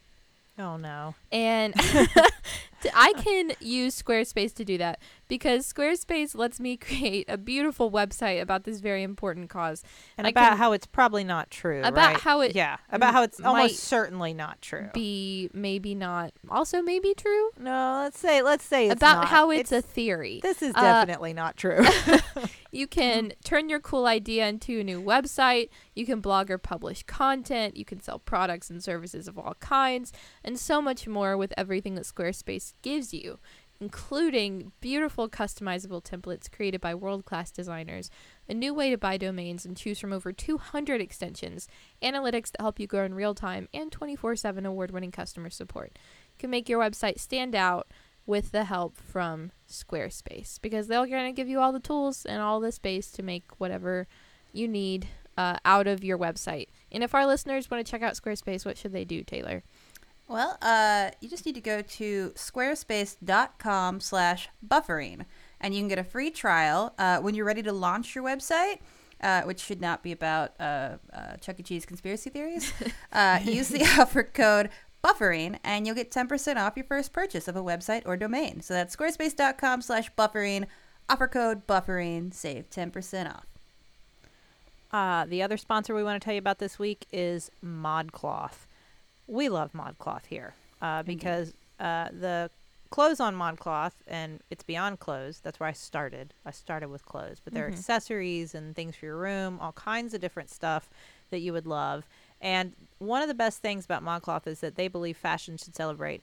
oh 0.58 0.76
no, 0.76 1.14
And 1.32 1.74
I 2.94 3.12
can 3.14 3.52
use 3.60 4.00
Squarespace 4.00 4.54
to 4.54 4.64
do 4.64 4.78
that 4.78 5.00
because 5.28 5.70
Squarespace 5.70 6.36
lets 6.36 6.60
me 6.60 6.76
create 6.78 7.26
a 7.28 7.38
beautiful 7.38 7.90
website 7.90 8.40
about 8.40 8.64
this 8.64 8.80
very 8.80 9.02
important 9.02 9.50
cause. 9.50 9.82
and 10.18 10.26
I 10.26 10.30
about 10.30 10.50
can 10.50 10.58
how 10.58 10.72
it's 10.72 10.86
probably 10.86 11.24
not 11.24 11.50
true. 11.50 11.80
About 11.82 12.12
right? 12.12 12.20
how 12.20 12.40
it 12.40 12.54
yeah, 12.54 12.78
about 12.90 13.12
how 13.12 13.22
it's 13.22 13.40
almost 13.40 13.80
certainly 13.80 14.34
not 14.34 14.60
true. 14.62 14.88
Be 14.94 15.50
maybe 15.52 15.94
not, 15.94 16.32
also 16.48 16.82
maybe 16.82 17.14
true 17.14 17.50
no, 17.58 18.00
let's 18.02 18.18
say 18.18 18.42
let's 18.42 18.64
say 18.64 18.86
it's 18.86 18.94
about 18.94 19.22
not. 19.22 19.28
how 19.28 19.50
it's, 19.50 19.72
a 19.72 19.80
theory. 19.80 20.40
This 20.42 20.60
is 20.62 20.74
uh, 20.74 20.82
definitely 20.82 21.32
not 21.32 21.56
true. 21.56 21.84
You 22.74 22.86
can 22.86 23.34
turn 23.44 23.68
your 23.68 23.80
cool 23.80 24.06
idea 24.06 24.48
into 24.48 24.80
a 24.80 24.84
new 24.84 25.00
website. 25.00 25.68
You 25.94 26.06
can 26.06 26.20
blog 26.20 26.50
or 26.50 26.56
publish 26.56 27.02
content. 27.02 27.76
You 27.76 27.84
can 27.84 28.00
sell 28.00 28.18
products 28.18 28.70
and 28.70 28.82
services 28.82 29.28
of 29.28 29.38
all 29.38 29.54
kinds, 29.60 30.10
and 30.42 30.58
so 30.58 30.80
much 30.80 31.06
more 31.06 31.36
with 31.36 31.52
everything 31.58 31.96
that 31.96 32.04
Squarespace 32.04 32.71
gives 32.80 33.12
you, 33.12 33.38
including 33.80 34.70
beautiful 34.80 35.28
customizable 35.28 36.02
templates 36.02 36.50
created 36.50 36.80
by 36.80 36.94
world 36.94 37.24
class 37.24 37.50
designers, 37.50 38.10
a 38.48 38.54
new 38.54 38.72
way 38.72 38.90
to 38.90 38.96
buy 38.96 39.16
domains 39.16 39.64
and 39.64 39.76
choose 39.76 39.98
from 39.98 40.12
over 40.12 40.32
200 40.32 41.00
extensions, 41.00 41.66
analytics 42.00 42.52
that 42.52 42.60
help 42.60 42.78
you 42.78 42.86
grow 42.86 43.04
in 43.04 43.14
real 43.14 43.34
time, 43.34 43.68
and 43.74 43.90
24 43.90 44.36
7 44.36 44.64
award 44.64 44.92
winning 44.92 45.10
customer 45.10 45.50
support. 45.50 45.98
You 46.34 46.38
can 46.38 46.50
make 46.50 46.68
your 46.68 46.80
website 46.80 47.18
stand 47.18 47.54
out 47.54 47.88
with 48.24 48.52
the 48.52 48.64
help 48.64 48.96
from 48.96 49.50
Squarespace 49.68 50.60
because 50.60 50.86
they're 50.86 51.04
going 51.06 51.26
to 51.26 51.32
give 51.32 51.48
you 51.48 51.58
all 51.58 51.72
the 51.72 51.80
tools 51.80 52.24
and 52.24 52.40
all 52.40 52.60
the 52.60 52.72
space 52.72 53.10
to 53.10 53.22
make 53.22 53.44
whatever 53.58 54.06
you 54.52 54.68
need 54.68 55.08
uh, 55.36 55.56
out 55.64 55.86
of 55.86 56.04
your 56.04 56.18
website. 56.18 56.68
And 56.90 57.02
if 57.02 57.14
our 57.14 57.26
listeners 57.26 57.70
want 57.70 57.84
to 57.84 57.90
check 57.90 58.02
out 58.02 58.14
Squarespace, 58.14 58.64
what 58.64 58.78
should 58.78 58.92
they 58.92 59.04
do, 59.04 59.24
Taylor? 59.24 59.64
Well, 60.32 60.56
uh, 60.62 61.10
you 61.20 61.28
just 61.28 61.44
need 61.44 61.56
to 61.56 61.60
go 61.60 61.82
to 61.82 62.30
squarespace.com 62.30 64.00
slash 64.00 64.48
buffering, 64.66 65.26
and 65.60 65.74
you 65.74 65.80
can 65.82 65.88
get 65.88 65.98
a 65.98 66.04
free 66.04 66.30
trial 66.30 66.94
uh, 66.98 67.18
when 67.18 67.34
you're 67.34 67.44
ready 67.44 67.62
to 67.62 67.70
launch 67.70 68.14
your 68.14 68.24
website, 68.24 68.78
uh, 69.20 69.42
which 69.42 69.60
should 69.60 69.82
not 69.82 70.02
be 70.02 70.10
about 70.10 70.58
uh, 70.58 70.96
uh, 71.12 71.36
Chuck 71.42 71.60
E. 71.60 71.62
Cheese 71.62 71.84
conspiracy 71.84 72.30
theories. 72.30 72.72
Uh, 73.12 73.40
use 73.44 73.68
the 73.68 73.82
offer 74.00 74.22
code 74.22 74.70
buffering, 75.04 75.58
and 75.62 75.86
you'll 75.86 75.94
get 75.94 76.10
10% 76.10 76.56
off 76.56 76.72
your 76.76 76.86
first 76.86 77.12
purchase 77.12 77.46
of 77.46 77.54
a 77.54 77.62
website 77.62 78.00
or 78.06 78.16
domain. 78.16 78.62
So 78.62 78.72
that's 78.72 78.96
squarespace.com 78.96 79.82
slash 79.82 80.10
buffering, 80.16 80.64
offer 81.10 81.28
code 81.28 81.66
buffering, 81.66 82.32
save 82.32 82.70
10% 82.70 83.34
off. 83.34 83.44
Uh, 84.90 85.26
the 85.26 85.42
other 85.42 85.58
sponsor 85.58 85.94
we 85.94 86.02
want 86.02 86.18
to 86.18 86.24
tell 86.24 86.32
you 86.32 86.38
about 86.38 86.58
this 86.58 86.78
week 86.78 87.06
is 87.12 87.50
ModCloth. 87.62 88.64
We 89.26 89.48
love 89.48 89.72
ModCloth 89.72 90.26
here 90.26 90.54
uh, 90.80 91.02
because 91.02 91.54
uh, 91.80 92.08
the 92.12 92.50
clothes 92.90 93.20
on 93.20 93.34
ModCloth, 93.34 93.92
and 94.06 94.40
it's 94.50 94.62
beyond 94.62 95.00
clothes. 95.00 95.40
That's 95.42 95.58
where 95.58 95.68
I 95.68 95.72
started. 95.72 96.34
I 96.44 96.50
started 96.50 96.88
with 96.88 97.06
clothes, 97.06 97.40
but 97.42 97.54
there 97.54 97.66
are 97.66 97.70
Mhm. 97.70 97.74
accessories 97.78 98.54
and 98.54 98.76
things 98.76 98.96
for 98.96 99.06
your 99.06 99.16
room, 99.16 99.58
all 99.60 99.72
kinds 99.72 100.12
of 100.12 100.20
different 100.20 100.50
stuff 100.50 100.90
that 101.30 101.38
you 101.40 101.52
would 101.52 101.66
love. 101.66 102.06
And 102.40 102.74
one 102.98 103.22
of 103.22 103.28
the 103.28 103.34
best 103.34 103.60
things 103.62 103.84
about 103.86 104.02
ModCloth 104.04 104.46
is 104.46 104.60
that 104.60 104.74
they 104.74 104.88
believe 104.88 105.16
fashion 105.16 105.56
should 105.56 105.74
celebrate 105.74 106.22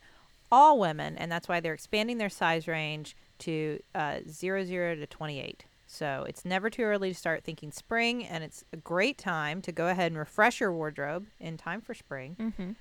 all 0.52 0.78
women, 0.80 1.18
and 1.18 1.32
that's 1.32 1.48
why 1.48 1.60
they're 1.60 1.74
expanding 1.74 2.18
their 2.18 2.30
size 2.30 2.68
range 2.68 3.16
to 3.40 3.80
uh, 3.96 4.20
00 4.28 4.96
to 4.96 5.08
28. 5.08 5.66
So 5.88 6.24
it's 6.28 6.46
never 6.46 6.70
too 6.70 6.84
early 6.84 7.10
to 7.10 7.16
start 7.18 7.44
thinking 7.44 7.72
spring, 7.72 8.24
and 8.24 8.44
it's 8.44 8.64
a 8.72 8.78
great 8.78 9.18
time 9.18 9.62
to 9.64 9.72
go 9.72 9.88
ahead 9.88 10.12
and 10.12 10.20
refresh 10.20 10.60
your 10.60 10.72
wardrobe 10.72 11.26
in 11.40 11.58
time 11.58 11.82
for 11.82 11.96
spring. 11.96 12.36
Mm-hmm. 12.40 12.72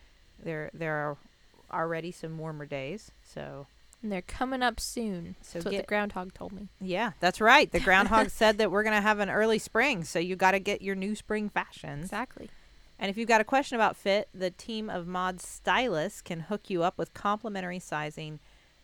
There, 0.42 0.70
there 0.72 0.94
are 0.94 1.16
already 1.72 2.12
some 2.12 2.38
warmer 2.38 2.66
days, 2.66 3.10
so 3.22 3.66
And 4.02 4.10
they're 4.12 4.22
coming 4.22 4.62
up 4.62 4.80
soon. 4.80 5.34
So 5.42 5.58
That's 5.58 5.64
what 5.66 5.76
the 5.76 5.82
groundhog 5.82 6.32
told 6.34 6.52
me. 6.52 6.68
yeah, 6.80 7.12
that's 7.20 7.40
right. 7.40 7.70
The 7.70 7.80
groundhog 7.80 8.30
said 8.42 8.58
that 8.58 8.70
we're 8.70 8.84
gonna 8.84 9.00
have 9.00 9.18
an 9.18 9.30
early 9.30 9.58
spring, 9.58 10.04
so 10.04 10.18
you 10.18 10.36
got 10.36 10.52
to 10.52 10.60
get 10.60 10.82
your 10.82 10.94
new 10.94 11.14
spring 11.14 11.48
fashions. 11.48 12.04
Exactly. 12.04 12.48
And 12.98 13.10
if 13.10 13.16
you've 13.16 13.28
got 13.28 13.40
a 13.40 13.44
question 13.44 13.76
about 13.76 13.96
fit, 13.96 14.28
the 14.34 14.50
team 14.50 14.90
of 14.90 15.06
mod 15.06 15.40
stylists 15.40 16.20
can 16.20 16.40
hook 16.40 16.68
you 16.68 16.82
up 16.82 16.98
with 16.98 17.14
complimentary 17.14 17.78
sizing 17.78 18.40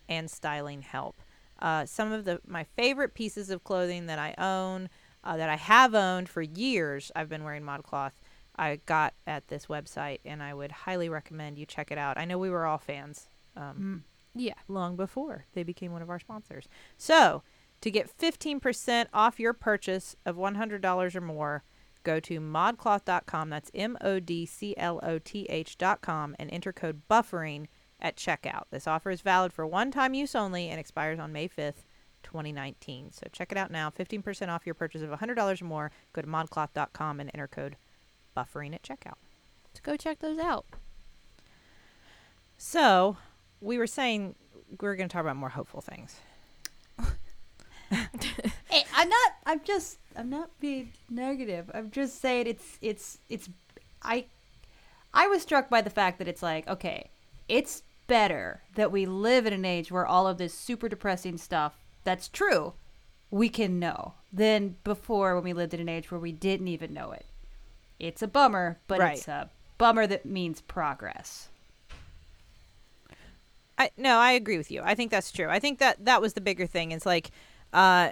and 0.08 0.30
styling 0.30 0.82
help. 0.82 1.16
Uh, 1.58 1.86
some 1.86 2.12
of 2.12 2.24
the 2.24 2.40
my 2.46 2.64
favorite 2.64 3.14
pieces 3.14 3.50
of 3.50 3.64
clothing 3.64 4.06
that 4.06 4.18
I 4.18 4.34
own, 4.38 4.88
uh, 5.24 5.36
that 5.36 5.48
I 5.48 5.56
have 5.56 5.94
owned 5.94 6.28
for 6.28 6.42
years, 6.42 7.10
I've 7.16 7.28
been 7.28 7.42
wearing 7.44 7.62
ModCloth. 7.62 8.12
I 8.56 8.76
got 8.86 9.14
at 9.26 9.48
this 9.48 9.66
website, 9.66 10.18
and 10.24 10.42
I 10.42 10.54
would 10.54 10.70
highly 10.72 11.08
recommend 11.08 11.58
you 11.58 11.66
check 11.66 11.90
it 11.90 11.98
out. 11.98 12.18
I 12.18 12.24
know 12.24 12.38
we 12.38 12.50
were 12.50 12.66
all 12.66 12.78
fans 12.78 13.28
um, 13.56 14.04
Yeah. 14.34 14.54
long 14.68 14.96
before 14.96 15.44
they 15.54 15.62
became 15.62 15.92
one 15.92 16.02
of 16.02 16.10
our 16.10 16.18
sponsors. 16.20 16.68
So, 16.96 17.42
to 17.80 17.90
get 17.90 18.10
15% 18.16 19.06
off 19.12 19.38
your 19.40 19.52
purchase 19.52 20.16
of 20.24 20.36
$100 20.36 21.14
or 21.14 21.20
more, 21.20 21.64
go 22.02 22.20
to 22.20 22.40
modcloth.com. 22.40 23.50
That's 23.50 23.70
M 23.74 23.96
O 24.00 24.20
D 24.20 24.46
C 24.46 24.74
L 24.76 25.00
O 25.02 25.18
T 25.18 25.46
H.com 25.50 26.36
and 26.38 26.50
enter 26.50 26.72
code 26.72 27.02
buffering 27.10 27.66
at 28.00 28.16
checkout. 28.16 28.64
This 28.70 28.86
offer 28.86 29.10
is 29.10 29.20
valid 29.20 29.52
for 29.52 29.66
one 29.66 29.90
time 29.90 30.14
use 30.14 30.34
only 30.34 30.68
and 30.68 30.78
expires 30.80 31.18
on 31.18 31.32
May 31.32 31.48
5th, 31.48 31.84
2019. 32.22 33.12
So, 33.12 33.26
check 33.32 33.52
it 33.52 33.58
out 33.58 33.70
now. 33.70 33.90
15% 33.90 34.48
off 34.48 34.64
your 34.66 34.74
purchase 34.74 35.02
of 35.02 35.10
$100 35.10 35.60
or 35.60 35.64
more. 35.64 35.90
Go 36.12 36.22
to 36.22 36.28
modcloth.com 36.28 37.20
and 37.20 37.30
enter 37.34 37.48
code 37.48 37.76
buffering 38.36 38.74
at 38.74 38.82
checkout. 38.82 39.18
So 39.74 39.80
go 39.82 39.96
check 39.96 40.20
those 40.20 40.38
out. 40.38 40.66
So, 42.56 43.16
we 43.60 43.78
were 43.78 43.86
saying 43.86 44.36
we 44.80 44.88
are 44.88 44.96
going 44.96 45.08
to 45.08 45.12
talk 45.12 45.22
about 45.22 45.36
more 45.36 45.50
hopeful 45.50 45.80
things. 45.80 46.16
Hey, 47.90 48.84
I'm 48.94 49.08
not. 49.08 49.32
I'm 49.46 49.60
just. 49.62 49.98
I'm 50.16 50.28
not 50.28 50.50
being 50.58 50.90
negative. 51.08 51.70
I'm 51.72 51.90
just 51.90 52.20
saying 52.20 52.46
it's. 52.48 52.78
It's. 52.80 53.18
It's. 53.28 53.48
I. 54.02 54.24
I 55.12 55.28
was 55.28 55.42
struck 55.42 55.70
by 55.70 55.80
the 55.80 55.90
fact 55.90 56.18
that 56.18 56.26
it's 56.26 56.42
like, 56.42 56.66
okay, 56.66 57.10
it's 57.48 57.84
better 58.08 58.62
that 58.74 58.90
we 58.90 59.06
live 59.06 59.46
in 59.46 59.52
an 59.52 59.64
age 59.64 59.92
where 59.92 60.06
all 60.06 60.26
of 60.26 60.38
this 60.38 60.52
super 60.52 60.88
depressing 60.88 61.38
stuff 61.38 61.74
that's 62.02 62.28
true, 62.28 62.72
we 63.30 63.48
can 63.48 63.78
know 63.78 64.14
than 64.32 64.76
before 64.82 65.36
when 65.36 65.44
we 65.44 65.52
lived 65.52 65.72
in 65.72 65.80
an 65.80 65.88
age 65.88 66.10
where 66.10 66.20
we 66.20 66.32
didn't 66.32 66.68
even 66.68 66.92
know 66.92 67.12
it. 67.12 67.26
It's 68.06 68.22
a 68.22 68.28
bummer, 68.28 68.78
but 68.86 68.98
Right. 69.00 69.18
it's 69.18 69.28
a 69.28 69.48
bummer 69.78 70.06
that 70.06 70.24
means 70.26 70.60
progress. 70.60 71.48
I 73.76 73.90
no, 73.96 74.18
I 74.18 74.32
agree 74.32 74.56
with 74.56 74.70
you. 74.70 74.82
I 74.84 74.94
think 74.94 75.10
that's 75.10 75.32
true. 75.32 75.48
I 75.48 75.58
think 75.58 75.78
that 75.80 76.04
that 76.04 76.20
was 76.20 76.34
the 76.34 76.40
bigger 76.40 76.66
thing. 76.66 76.92
It's 76.92 77.06
like 77.06 77.30
uh, 77.72 78.10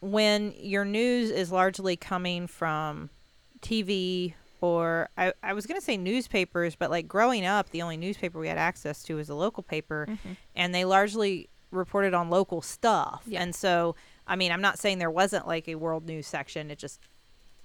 when 0.00 0.54
your 0.58 0.84
news 0.84 1.30
is 1.30 1.52
largely 1.52 1.96
coming 1.96 2.46
from 2.48 3.10
TV 3.60 4.34
or 4.60 5.08
I, 5.16 5.32
I 5.42 5.52
was 5.52 5.66
gonna 5.66 5.80
say 5.80 5.96
newspapers, 5.96 6.74
but 6.74 6.90
like 6.90 7.06
growing 7.06 7.46
up, 7.46 7.70
the 7.70 7.82
only 7.82 7.96
newspaper 7.96 8.40
we 8.40 8.48
had 8.48 8.58
access 8.58 9.04
to 9.04 9.14
was 9.14 9.28
a 9.28 9.34
local 9.36 9.62
paper, 9.62 10.08
and 10.56 10.74
they 10.74 10.84
largely 10.84 11.48
reported 11.70 12.12
on 12.14 12.28
local 12.28 12.60
stuff. 12.60 13.22
Yeah. 13.26 13.42
And 13.42 13.54
so, 13.54 13.94
I 14.26 14.34
mean, 14.34 14.50
I'm 14.50 14.62
not 14.62 14.78
saying 14.80 14.98
there 14.98 15.10
wasn't 15.10 15.46
like 15.46 15.68
a 15.68 15.76
world 15.76 16.06
news 16.06 16.26
section. 16.26 16.72
It 16.72 16.78
just 16.78 16.98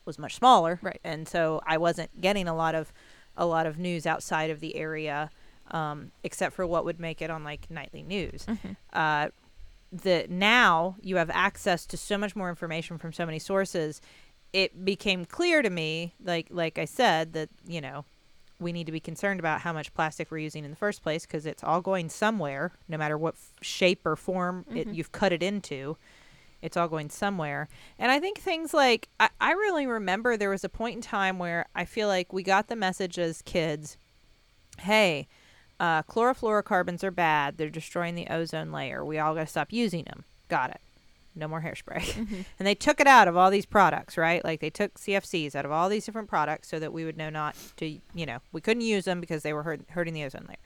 was 0.05 0.19
much 0.19 0.35
smaller, 0.35 0.79
Right. 0.81 0.99
And 1.03 1.27
so 1.27 1.61
I 1.65 1.77
wasn't 1.77 2.21
getting 2.21 2.47
a 2.47 2.55
lot 2.55 2.75
of 2.75 2.91
a 3.35 3.45
lot 3.45 3.65
of 3.65 3.79
news 3.79 4.05
outside 4.05 4.49
of 4.51 4.59
the 4.59 4.75
area, 4.75 5.29
um, 5.71 6.11
except 6.23 6.55
for 6.55 6.67
what 6.67 6.85
would 6.85 6.99
make 6.99 7.21
it 7.21 7.31
on 7.31 7.43
like 7.43 7.69
nightly 7.71 8.03
news. 8.03 8.45
Uh, 8.91 9.29
the 9.91 10.25
now 10.29 10.95
you 11.01 11.17
have 11.17 11.29
access 11.29 11.85
to 11.85 11.97
so 11.97 12.17
much 12.17 12.35
more 12.35 12.49
information 12.49 12.97
from 12.97 13.13
so 13.13 13.25
many 13.25 13.39
sources. 13.39 14.01
It 14.51 14.85
became 14.85 15.25
clear 15.25 15.61
to 15.61 15.69
me, 15.69 16.13
like 16.23 16.47
like 16.49 16.77
I 16.77 16.85
said, 16.85 17.33
that 17.33 17.49
you 17.65 17.81
know 17.81 18.05
we 18.59 18.71
need 18.71 18.85
to 18.85 18.91
be 18.91 18.99
concerned 18.99 19.39
about 19.39 19.61
how 19.61 19.73
much 19.73 19.93
plastic 19.93 20.31
we're 20.31 20.37
using 20.37 20.63
in 20.63 20.69
the 20.71 20.77
first 20.77 21.03
place 21.03 21.25
because 21.25 21.45
it's 21.45 21.63
all 21.63 21.81
going 21.81 22.07
somewhere, 22.09 22.71
no 22.87 22.97
matter 22.97 23.17
what 23.17 23.33
f- 23.33 23.51
shape 23.61 24.05
or 24.05 24.15
form 24.15 24.65
it, 24.73 24.87
you've 24.87 25.11
cut 25.11 25.33
it 25.33 25.43
into. 25.43 25.97
It's 26.63 26.77
all 26.77 26.87
going 26.87 27.09
somewhere. 27.09 27.67
And 27.99 28.11
I 28.11 28.19
think 28.19 28.39
things 28.39 28.73
like, 28.73 29.09
I, 29.19 29.29
I 29.39 29.51
really 29.51 29.85
remember 29.85 30.37
there 30.37 30.49
was 30.49 30.63
a 30.63 30.69
point 30.69 30.95
in 30.95 31.01
time 31.01 31.37
where 31.37 31.67
I 31.75 31.85
feel 31.85 32.07
like 32.07 32.31
we 32.31 32.41
got 32.41 32.69
the 32.69 32.75
message 32.75 33.19
as 33.19 33.41
kids 33.41 33.97
hey, 34.79 35.27
uh, 35.79 36.03
chlorofluorocarbons 36.03 37.03
are 37.03 37.11
bad. 37.11 37.57
They're 37.57 37.69
destroying 37.69 38.15
the 38.15 38.27
ozone 38.27 38.71
layer. 38.71 39.03
We 39.03 39.19
all 39.19 39.35
got 39.35 39.41
to 39.41 39.47
stop 39.47 39.71
using 39.71 40.03
them. 40.05 40.23
Got 40.49 40.71
it. 40.71 40.81
No 41.35 41.47
more 41.47 41.61
hairspray. 41.61 42.15
and 42.59 42.67
they 42.67 42.75
took 42.75 42.99
it 42.99 43.07
out 43.07 43.27
of 43.27 43.35
all 43.35 43.49
these 43.49 43.65
products, 43.65 44.17
right? 44.17 44.43
Like 44.43 44.61
they 44.61 44.69
took 44.69 44.95
CFCs 44.95 45.55
out 45.55 45.65
of 45.65 45.71
all 45.71 45.89
these 45.89 46.05
different 46.05 46.29
products 46.29 46.69
so 46.69 46.79
that 46.79 46.93
we 46.93 47.05
would 47.05 47.17
know 47.17 47.29
not 47.29 47.55
to, 47.77 47.99
you 48.13 48.25
know, 48.25 48.39
we 48.51 48.61
couldn't 48.61 48.81
use 48.81 49.05
them 49.05 49.19
because 49.19 49.43
they 49.43 49.53
were 49.53 49.63
hurt, 49.63 49.81
hurting 49.89 50.13
the 50.13 50.23
ozone 50.23 50.45
layer. 50.47 50.57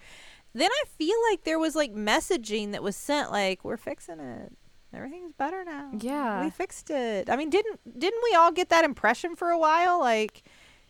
Then 0.54 0.72
I 0.72 0.84
feel 0.98 1.16
like 1.30 1.44
there 1.44 1.60
was 1.60 1.76
like 1.76 1.94
messaging 1.94 2.72
that 2.72 2.84
was 2.84 2.96
sent 2.96 3.32
like 3.32 3.64
we're 3.64 3.78
fixing 3.78 4.20
it. 4.20 4.54
Everything's 4.98 5.34
better 5.34 5.64
now. 5.64 5.92
Yeah. 6.00 6.44
We 6.44 6.50
fixed 6.50 6.90
it. 6.90 7.30
I 7.30 7.36
mean, 7.38 7.50
didn't 7.50 8.00
didn't 8.00 8.22
we 8.30 8.36
all 8.36 8.52
get 8.52 8.70
that 8.70 8.84
impression 8.84 9.36
for 9.36 9.50
a 9.50 9.58
while 9.58 10.00
like 10.00 10.44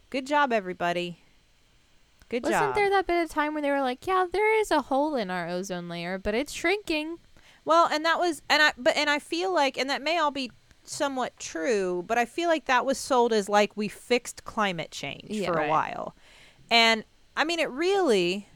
good 0.10 0.26
job 0.26 0.52
everybody. 0.54 1.20
Good 2.30 2.43
job. 2.43 2.52
Wasn't 2.54 2.76
there 2.76 2.89
that 2.89 3.08
bit 3.08 3.24
of 3.24 3.30
time 3.30 3.54
when 3.54 3.63
they 3.63 3.72
were 3.72 3.82
like, 3.82 4.06
yeah, 4.06 4.26
there 4.32 4.60
is 4.60 4.70
a 4.72 4.82
hole 4.82 5.15
in 5.15 5.30
our 5.30 5.48
ozone 5.48 5.88
layer, 5.88 6.17
but 6.17 6.34
it's 6.36 6.52
shrinking? 6.52 7.20
Well, 7.63 7.88
and 7.91 8.04
that 8.06 8.20
was 8.20 8.41
and 8.50 8.62
I 8.63 8.74
but 8.78 8.96
and 8.98 9.10
I 9.10 9.20
feel 9.20 9.54
like 9.54 9.78
and 9.78 9.89
that 9.89 10.02
may 10.02 10.17
all 10.17 10.32
be 10.32 10.52
somewhat 10.84 11.38
true, 11.38 12.04
but 12.08 12.17
I 12.17 12.26
feel 12.26 12.48
like 12.50 12.65
that 12.65 12.86
was 12.86 12.98
sold 12.98 13.34
as 13.34 13.50
like 13.50 13.76
we 13.76 13.88
fixed 13.89 14.46
climate 14.46 14.91
change 14.91 15.28
Yeah. 15.30 15.52
for 15.52 15.60
a 15.60 15.67
while. 15.67 16.15
And 16.72 17.04
I 17.36 17.43
mean 17.43 17.60
it 17.60 17.70
really 17.70 18.48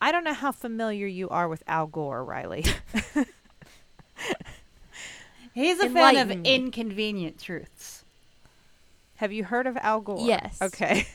I 0.00 0.12
don't 0.12 0.22
know 0.24 0.34
how 0.34 0.52
familiar 0.52 1.06
you 1.08 1.28
are 1.28 1.48
with 1.48 1.62
Al 1.66 1.86
Gore, 1.88 2.24
Rileigh. 2.24 2.72
He's 5.54 5.80
a 5.80 5.88
fan 5.90 6.16
of 6.16 6.30
inconvenient 6.46 7.38
truths. 7.40 8.04
Have 9.16 9.32
you 9.32 9.44
heard 9.44 9.66
of 9.66 9.76
Al 9.78 10.00
Gore? 10.00 10.24
Yes. 10.26 10.58
Okay. 10.62 11.06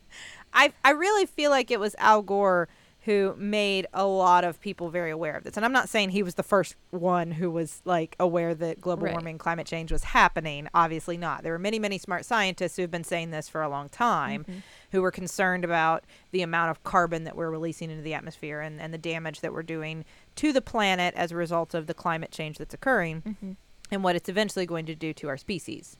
I 0.52 0.72
I 0.84 0.90
really 0.90 1.26
feel 1.26 1.50
like 1.50 1.70
it 1.70 1.80
was 1.80 1.94
Al 1.98 2.22
Gore 2.22 2.68
who 3.04 3.34
made 3.38 3.86
a 3.94 4.04
lot 4.04 4.42
of 4.42 4.60
people 4.60 4.90
very 4.90 5.12
aware 5.12 5.36
of 5.36 5.44
this. 5.44 5.56
And 5.56 5.64
I'm 5.64 5.72
not 5.72 5.88
saying 5.88 6.10
he 6.10 6.24
was 6.24 6.34
the 6.34 6.42
first 6.42 6.74
one 6.90 7.30
who 7.30 7.50
was 7.52 7.80
like 7.84 8.16
aware 8.18 8.52
that 8.52 8.80
global 8.80 9.04
Right. 9.04 9.12
warming, 9.12 9.38
climate 9.38 9.64
change 9.66 9.92
was 9.92 10.02
happening. 10.02 10.68
Obviously 10.74 11.16
not. 11.16 11.44
There 11.44 11.52
were 11.52 11.58
many, 11.58 11.78
many 11.78 11.98
smart 11.98 12.24
scientists 12.24 12.74
who 12.74 12.82
have 12.82 12.90
been 12.90 13.04
saying 13.04 13.30
this 13.30 13.48
for 13.48 13.62
a 13.62 13.68
long 13.68 13.88
time 13.88 14.42
Mm-hmm. 14.42 14.58
Who 14.96 15.02
were 15.02 15.10
concerned 15.10 15.62
about 15.62 16.04
the 16.30 16.40
amount 16.40 16.70
of 16.70 16.82
carbon 16.82 17.24
that 17.24 17.36
we're 17.36 17.50
releasing 17.50 17.90
into 17.90 18.02
the 18.02 18.14
atmosphere 18.14 18.60
and, 18.60 18.80
and 18.80 18.94
the 18.94 18.98
damage 18.98 19.40
that 19.42 19.52
we're 19.52 19.62
doing 19.62 20.06
to 20.36 20.54
the 20.54 20.62
planet 20.62 21.12
as 21.14 21.30
a 21.32 21.36
result 21.36 21.74
of 21.74 21.86
the 21.86 21.92
climate 21.92 22.30
change 22.30 22.56
that's 22.56 22.72
occurring 22.72 23.22
Mm-hmm. 23.26 23.52
and 23.90 24.02
what 24.02 24.16
it's 24.16 24.28
eventually 24.30 24.64
going 24.64 24.86
to 24.86 24.94
do 24.94 25.12
to 25.12 25.28
our 25.28 25.36
species, 25.36 25.98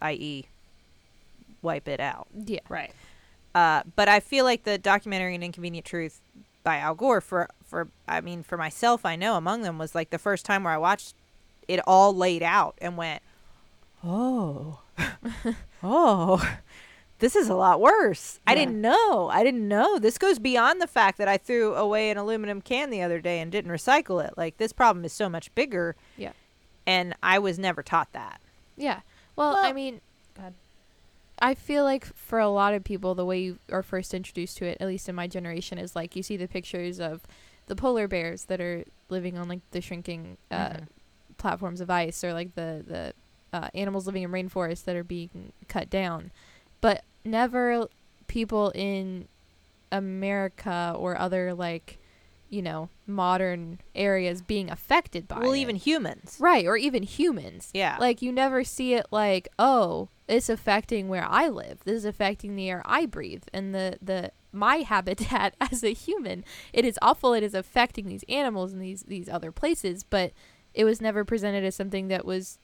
i.e., 0.00 0.46
wipe 1.60 1.88
it 1.88 1.98
out. 1.98 2.28
Yeah. 2.32 2.60
Right. 2.68 2.92
Uh, 3.52 3.82
but 3.96 4.08
I 4.08 4.20
feel 4.20 4.44
like 4.44 4.62
the 4.62 4.78
documentary 4.78 5.34
"An 5.34 5.42
Inconvenient 5.42 5.84
Truth" 5.84 6.20
by 6.62 6.78
Al 6.78 6.94
Gore 6.94 7.20
for 7.20 7.48
for 7.64 7.88
I 8.06 8.20
mean 8.20 8.44
for 8.44 8.56
myself, 8.56 9.04
I 9.04 9.16
know 9.16 9.34
among 9.34 9.62
them 9.62 9.76
was 9.76 9.92
like 9.94 10.10
the 10.10 10.18
first 10.18 10.46
time 10.46 10.62
where 10.62 10.72
I 10.72 10.78
watched 10.78 11.14
it 11.66 11.80
all 11.84 12.14
laid 12.14 12.44
out 12.44 12.76
and 12.80 12.96
went, 12.96 13.22
oh, 14.04 14.78
oh. 15.82 16.56
This 17.18 17.34
is 17.34 17.48
a 17.48 17.54
lot 17.54 17.80
worse. 17.80 18.40
I 18.46 18.54
didn't 18.54 18.80
know. 18.80 19.28
I 19.32 19.42
didn't 19.42 19.66
know. 19.66 19.98
This 19.98 20.18
goes 20.18 20.38
beyond 20.38 20.82
the 20.82 20.86
fact 20.86 21.16
that 21.18 21.28
I 21.28 21.38
threw 21.38 21.74
away 21.74 22.10
an 22.10 22.18
aluminum 22.18 22.60
can 22.60 22.90
the 22.90 23.00
other 23.00 23.20
day 23.20 23.40
and 23.40 23.50
didn't 23.50 23.70
recycle 23.70 24.22
it. 24.22 24.34
Like 24.36 24.58
this 24.58 24.72
problem 24.72 25.04
is 25.04 25.12
so 25.14 25.28
much 25.28 25.54
bigger. 25.54 25.96
Yeah. 26.18 26.32
And 26.86 27.14
I 27.22 27.38
was 27.38 27.58
never 27.58 27.82
taught 27.82 28.12
that. 28.12 28.40
Yeah. 28.76 29.00
Well, 29.34 29.56
I 29.56 29.72
mean, 29.72 30.00
Go 30.34 30.40
ahead. 30.42 30.54
I 31.38 31.54
feel 31.54 31.84
like 31.84 32.04
for 32.04 32.38
a 32.38 32.48
lot 32.48 32.74
of 32.74 32.84
people, 32.84 33.14
the 33.14 33.24
way 33.24 33.38
you 33.40 33.58
are 33.72 33.82
first 33.82 34.12
introduced 34.14 34.58
to 34.58 34.66
it, 34.66 34.76
at 34.80 34.86
least 34.86 35.08
in 35.08 35.14
my 35.14 35.26
generation, 35.26 35.78
is 35.78 35.96
like 35.96 36.16
you 36.16 36.22
see 36.22 36.36
the 36.36 36.48
pictures 36.48 37.00
of 37.00 37.22
the 37.66 37.76
polar 37.76 38.06
bears 38.08 38.44
that 38.44 38.60
are 38.60 38.84
living 39.08 39.36
on 39.38 39.48
like 39.48 39.60
the 39.70 39.80
shrinking 39.80 40.36
uh, 40.50 40.68
Mhm. 40.70 40.86
platforms 41.38 41.80
of 41.80 41.90
ice, 41.90 42.22
or 42.24 42.32
like 42.32 42.54
the 42.54 42.84
the 42.86 43.12
uh, 43.56 43.68
animals 43.74 44.06
living 44.06 44.22
in 44.22 44.30
rainforests 44.30 44.84
that 44.84 44.96
are 44.96 45.04
being 45.04 45.52
cut 45.68 45.88
down, 45.90 46.30
but 46.86 47.04
never 47.24 47.86
people 48.28 48.70
in 48.74 49.26
America 49.92 50.94
or 50.96 51.18
other 51.18 51.54
like 51.54 51.98
you 52.48 52.62
know 52.62 52.88
modern 53.06 53.80
areas 53.94 54.40
being 54.42 54.70
affected 54.70 55.26
by 55.26 55.40
Well, 55.40 55.52
it. 55.52 55.58
even 55.58 55.76
humans. 55.76 56.36
right 56.38 56.64
or 56.64 56.76
even 56.76 57.02
humans 57.02 57.70
Yeah. 57.74 57.96
like 57.98 58.22
you 58.22 58.30
never 58.32 58.62
see 58.64 58.94
it 58.94 59.06
like, 59.10 59.48
oh, 59.58 60.08
it's 60.28 60.48
affecting 60.48 61.08
where 61.08 61.26
I 61.28 61.48
live. 61.48 61.80
This 61.84 61.96
is 61.98 62.04
affecting 62.04 62.54
the 62.56 62.68
air 62.70 62.82
I 62.84 63.06
breathe 63.06 63.44
and 63.52 63.74
the 63.74 63.98
the 64.00 64.30
my 64.52 64.76
habitat 64.78 65.54
as 65.60 65.82
a 65.84 65.92
human. 65.92 66.44
It 66.72 66.84
is 66.84 66.98
awful. 67.02 67.34
It 67.34 67.42
is 67.42 67.54
affecting 67.54 68.06
these 68.08 68.24
animals 68.28 68.72
and 68.72 68.80
these 68.82 69.02
these 69.02 69.28
other 69.28 69.50
places, 69.52 70.04
but 70.04 70.32
it 70.74 70.84
was 70.84 71.00
never 71.00 71.24
presented 71.24 71.64
as 71.64 71.74
something 71.74 72.08
that 72.08 72.24
was 72.24 72.58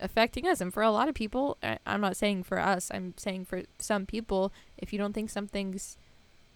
affecting 0.00 0.46
us. 0.46 0.60
And 0.60 0.72
for 0.72 0.82
a 0.82 0.90
lot 0.90 1.08
of 1.08 1.14
people, 1.14 1.56
I, 1.62 1.78
I'm 1.86 2.00
not 2.00 2.16
saying 2.16 2.44
for 2.44 2.58
us. 2.58 2.90
I'm 2.92 3.14
saying 3.16 3.46
for 3.46 3.62
some 3.78 4.06
people, 4.06 4.52
if 4.76 4.92
you 4.92 4.98
don't 4.98 5.12
think 5.12 5.30
something's 5.30 5.96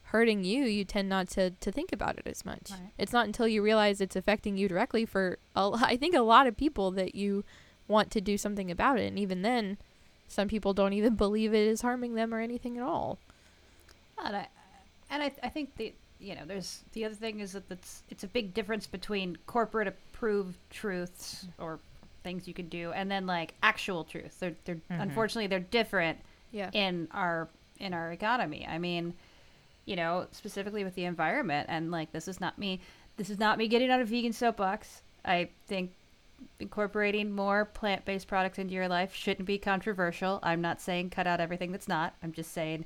hurting 0.05 0.44
you, 0.44 0.64
you 0.64 0.85
tend 0.85 1.09
not 1.09 1.28
to, 1.31 1.50
to 1.50 1.72
think 1.72 1.92
about 1.92 2.18
it 2.18 2.26
as 2.26 2.44
much. 2.44 2.70
Right. 2.70 2.90
It's 2.98 3.12
not 3.12 3.26
until 3.26 3.48
you 3.48 3.62
realize 3.62 4.00
it's 4.00 4.16
affecting 4.16 4.57
you 4.57 4.68
directly 4.68 5.07
for 5.07 5.38
a, 5.57 5.70
I 5.83 5.96
think 5.96 6.14
a 6.14 6.20
lot 6.20 6.46
of 6.46 6.57
people 6.57 6.90
that 6.92 7.14
you 7.14 7.44
want 7.88 8.11
to 8.12 8.20
do 8.20 8.37
something 8.38 8.70
about 8.70 8.98
it. 8.98 9.07
And 9.07 9.18
even 9.18 9.42
then, 9.42 9.78
some 10.28 10.48
people 10.48 10.74
don't 10.74 10.92
even 10.92 11.14
believe 11.16 11.55
it 11.55 11.66
is 11.66 11.83
harming 11.83 12.14
them 12.14 12.35
or 12.35 12.40
anything 12.40 12.76
at 12.76 12.83
all. 12.83 13.18
And 14.22 14.37
I, 14.37 14.48
and 15.11 15.22
I, 15.22 15.33
I 15.42 15.48
think 15.48 15.76
the 15.76 15.92
you 16.20 16.37
know 16.37 16.42
there's 16.46 16.85
the 16.92 17.05
other 17.05 17.16
thing 17.16 17.40
is 17.40 17.52
that 17.52 17.64
it's 17.68 18.05
it's 18.09 18.22
a 18.22 18.28
big 18.28 18.55
difference 18.55 18.87
between 18.87 19.37
corporate 19.46 19.88
approved 19.88 20.57
truths 20.70 21.46
mm. 21.46 21.64
or 21.64 21.81
things 22.23 22.47
you 22.49 22.55
can 22.55 22.69
do 22.69 22.93
and 22.93 23.11
then 23.11 23.27
like 23.27 23.55
actual 23.63 24.05
truth. 24.05 24.39
They're 24.41 24.55
they're 24.65 24.81
unfortunately 24.89 25.47
they're 25.49 25.61
different 25.61 26.19
Yeah. 26.51 26.71
in 26.73 27.09
our 27.13 27.49
in 27.79 27.93
our 27.95 28.13
economy. 28.13 28.67
I 28.69 28.79
mean, 28.79 29.15
you 29.87 29.97
know, 29.97 30.27
specifically 30.33 30.85
with 30.85 30.95
the 30.95 31.05
environment 31.05 31.67
and 31.71 31.91
like 31.91 32.13
this 32.13 32.29
is 32.29 32.41
not 32.41 32.59
me 32.59 32.81
this 33.17 33.29
is 33.31 33.39
not 33.39 33.59
me 33.59 33.69
getting 33.69 33.91
on 33.91 34.01
a 34.01 34.05
vegan 34.05 34.33
soapbox. 34.33 35.03
I 35.25 35.49
think 35.67 35.93
incorporating 36.59 37.33
more 37.33 37.67
plant-based 37.67 38.27
products 38.27 38.59
into 38.59 38.75
your 38.75 38.89
life 38.89 39.15
shouldn't 39.15 39.47
be 39.47 39.59
controversial. 39.59 40.41
I'm 40.43 40.61
not 40.61 40.81
saying 40.81 41.11
cut 41.11 41.27
out 41.27 41.41
everything 41.41 41.73
that's 41.73 41.89
not. 41.89 42.15
I'm 42.23 42.33
just 42.33 42.53
saying 42.53 42.85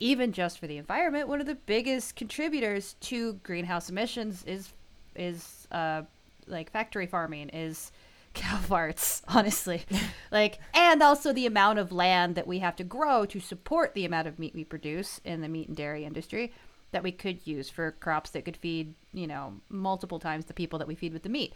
even 0.00 0.32
just 0.32 0.58
for 0.58 0.66
the 0.66 0.76
environment, 0.76 1.28
one 1.28 1.40
of 1.40 1.46
the 1.46 1.54
biggest 1.54 2.16
contributors 2.16 2.94
to 3.02 3.34
greenhouse 3.44 3.88
emissions 3.90 4.44
is 4.44 4.72
is 5.14 5.66
uh 5.72 6.02
like 6.46 6.70
factory 6.70 7.06
farming 7.06 7.48
is 7.50 7.90
cow 8.34 8.58
farts, 8.68 9.22
honestly. 9.28 9.82
like 10.30 10.58
and 10.74 11.02
also 11.02 11.32
the 11.32 11.46
amount 11.46 11.78
of 11.78 11.92
land 11.92 12.34
that 12.34 12.46
we 12.46 12.58
have 12.58 12.76
to 12.76 12.84
grow 12.84 13.24
to 13.26 13.40
support 13.40 13.94
the 13.94 14.04
amount 14.04 14.28
of 14.28 14.38
meat 14.38 14.54
we 14.54 14.64
produce 14.64 15.20
in 15.24 15.40
the 15.40 15.48
meat 15.48 15.68
and 15.68 15.76
dairy 15.76 16.04
industry 16.04 16.52
that 16.94 17.02
we 17.02 17.10
could 17.10 17.44
use 17.46 17.68
for 17.68 17.90
crops 17.90 18.30
that 18.30 18.44
could 18.44 18.56
feed, 18.56 18.94
you 19.12 19.26
know, 19.26 19.54
multiple 19.68 20.20
times 20.20 20.44
the 20.44 20.54
people 20.54 20.78
that 20.78 20.86
we 20.86 20.94
feed 20.94 21.12
with 21.12 21.24
the 21.24 21.28
meat. 21.28 21.52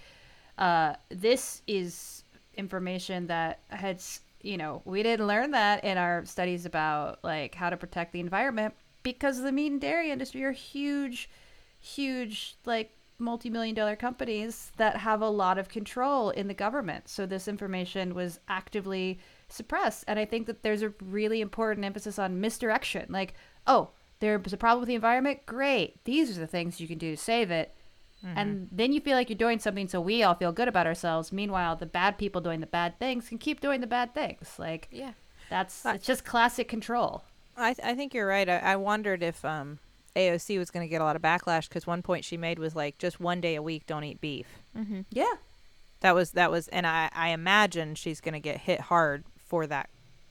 Uh, 0.59 0.95
this 1.11 1.62
is 1.69 2.25
information 2.57 3.29
that 3.29 3.61
had, 3.69 4.03
you 4.43 4.57
know, 4.57 4.83
we 4.85 5.03
didn't 5.03 5.29
learn 5.29 5.53
that 5.53 5.85
in 5.85 5.97
our 5.97 6.25
studies 6.25 6.67
about 6.67 7.21
like 7.23 7.55
how 7.55 7.71
to 7.71 7.77
protect 7.77 8.12
the 8.12 8.19
environment 8.19 8.75
because 9.05 9.41
the 9.41 9.53
meat 9.53 9.71
and 9.71 9.81
dairy 9.81 10.11
industry 10.11 10.43
are 10.43 10.51
huge, 10.51 11.31
huge, 11.81 12.57
like 12.64 12.91
multi-million 13.19 13.75
dollar 13.75 13.97
companies 13.97 14.71
that 14.77 14.99
have 14.99 15.21
a 15.21 15.29
lot 15.29 15.59
of 15.59 15.69
control 15.69 16.31
in 16.31 16.47
the 16.49 16.55
government. 16.55 17.09
So 17.09 17.27
this 17.27 17.49
information 17.49 18.15
was 18.15 18.39
actively 18.49 19.19
suppressed. 19.49 20.05
And 20.07 20.19
I 20.19 20.25
think 20.25 20.47
that 20.47 20.63
there's 20.63 20.83
a 20.83 20.93
really 21.03 21.41
important 21.41 21.85
emphasis 21.85 22.19
on 22.19 22.41
misdirection. 22.41 23.07
Like, 23.09 23.35
oh, 23.67 23.91
there's 24.21 24.53
a 24.53 24.57
problem 24.57 24.81
with 24.81 24.89
the 24.89 24.95
environment. 24.95 25.47
Great. 25.47 26.05
These 26.05 26.37
are 26.37 26.41
the 26.41 26.47
things 26.47 26.81
you 26.81 26.89
can 26.89 26.99
do 26.99 27.13
to 27.17 27.17
save 27.23 27.51
it. 27.51 27.75
And 28.35 28.69
then 28.73 28.93
you 28.93 29.01
feel 29.01 29.15
like 29.17 29.29
you're 29.31 29.39
doing 29.39 29.61
something 29.61 29.87
so 29.87 30.01
we 30.01 30.25
all 30.25 30.35
feel 30.35 30.51
good 30.51 30.67
about 30.67 30.89
ourselves. 30.89 31.31
Meanwhile, 31.33 31.77
the 31.77 31.87
bad 31.87 32.19
people 32.19 32.41
doing 32.41 32.59
the 32.59 32.67
bad 32.67 32.99
things 32.99 33.29
can 33.29 33.39
keep 33.39 33.61
doing 33.61 33.81
the 33.81 33.87
bad 33.87 34.13
things. 34.13 34.57
Like 34.59 34.89
Yeah. 34.91 35.13
that's 35.51 35.87
it's 35.87 36.05
just 36.05 36.25
classic 36.25 36.67
control. 36.67 37.23
I, 37.57 37.75
th- 37.75 37.87
I 37.87 37.95
think 37.95 38.14
you're 38.14 38.27
right. 38.27 38.49
I, 38.49 38.59
I 38.59 38.77
wondered 38.77 39.23
if 39.23 39.45
um, 39.45 39.79
AOC 40.19 40.59
was 40.59 40.71
going 40.71 40.85
to 40.85 40.89
get 40.91 41.01
a 41.01 41.05
lot 41.05 41.16
of 41.16 41.23
backlash 41.23 41.69
because 41.69 41.87
one 41.87 42.03
point 42.03 42.25
she 42.25 42.37
made 42.37 42.59
was 42.59 42.75
like, 42.77 42.99
just 42.99 43.21
one 43.21 43.41
day 43.41 43.55
a 43.55 43.62
week, 43.62 43.87
don't 43.87 44.05
eat 44.05 44.21
beef. 44.21 44.47
Mm-hmm. 44.77 45.01
Yeah. 45.11 45.35
That 46.01 46.14
was 46.14 46.33
that 46.33 46.51
was, 46.51 46.69
and 46.69 46.87
I 46.87 47.11
I 47.14 47.31
imagine 47.31 47.95
she's 47.95 48.21
going 48.21 48.35
to 48.35 48.41
get 48.41 48.59
hit 48.59 48.81
hard 48.83 49.25
for 49.47 49.66
that, 49.66 49.89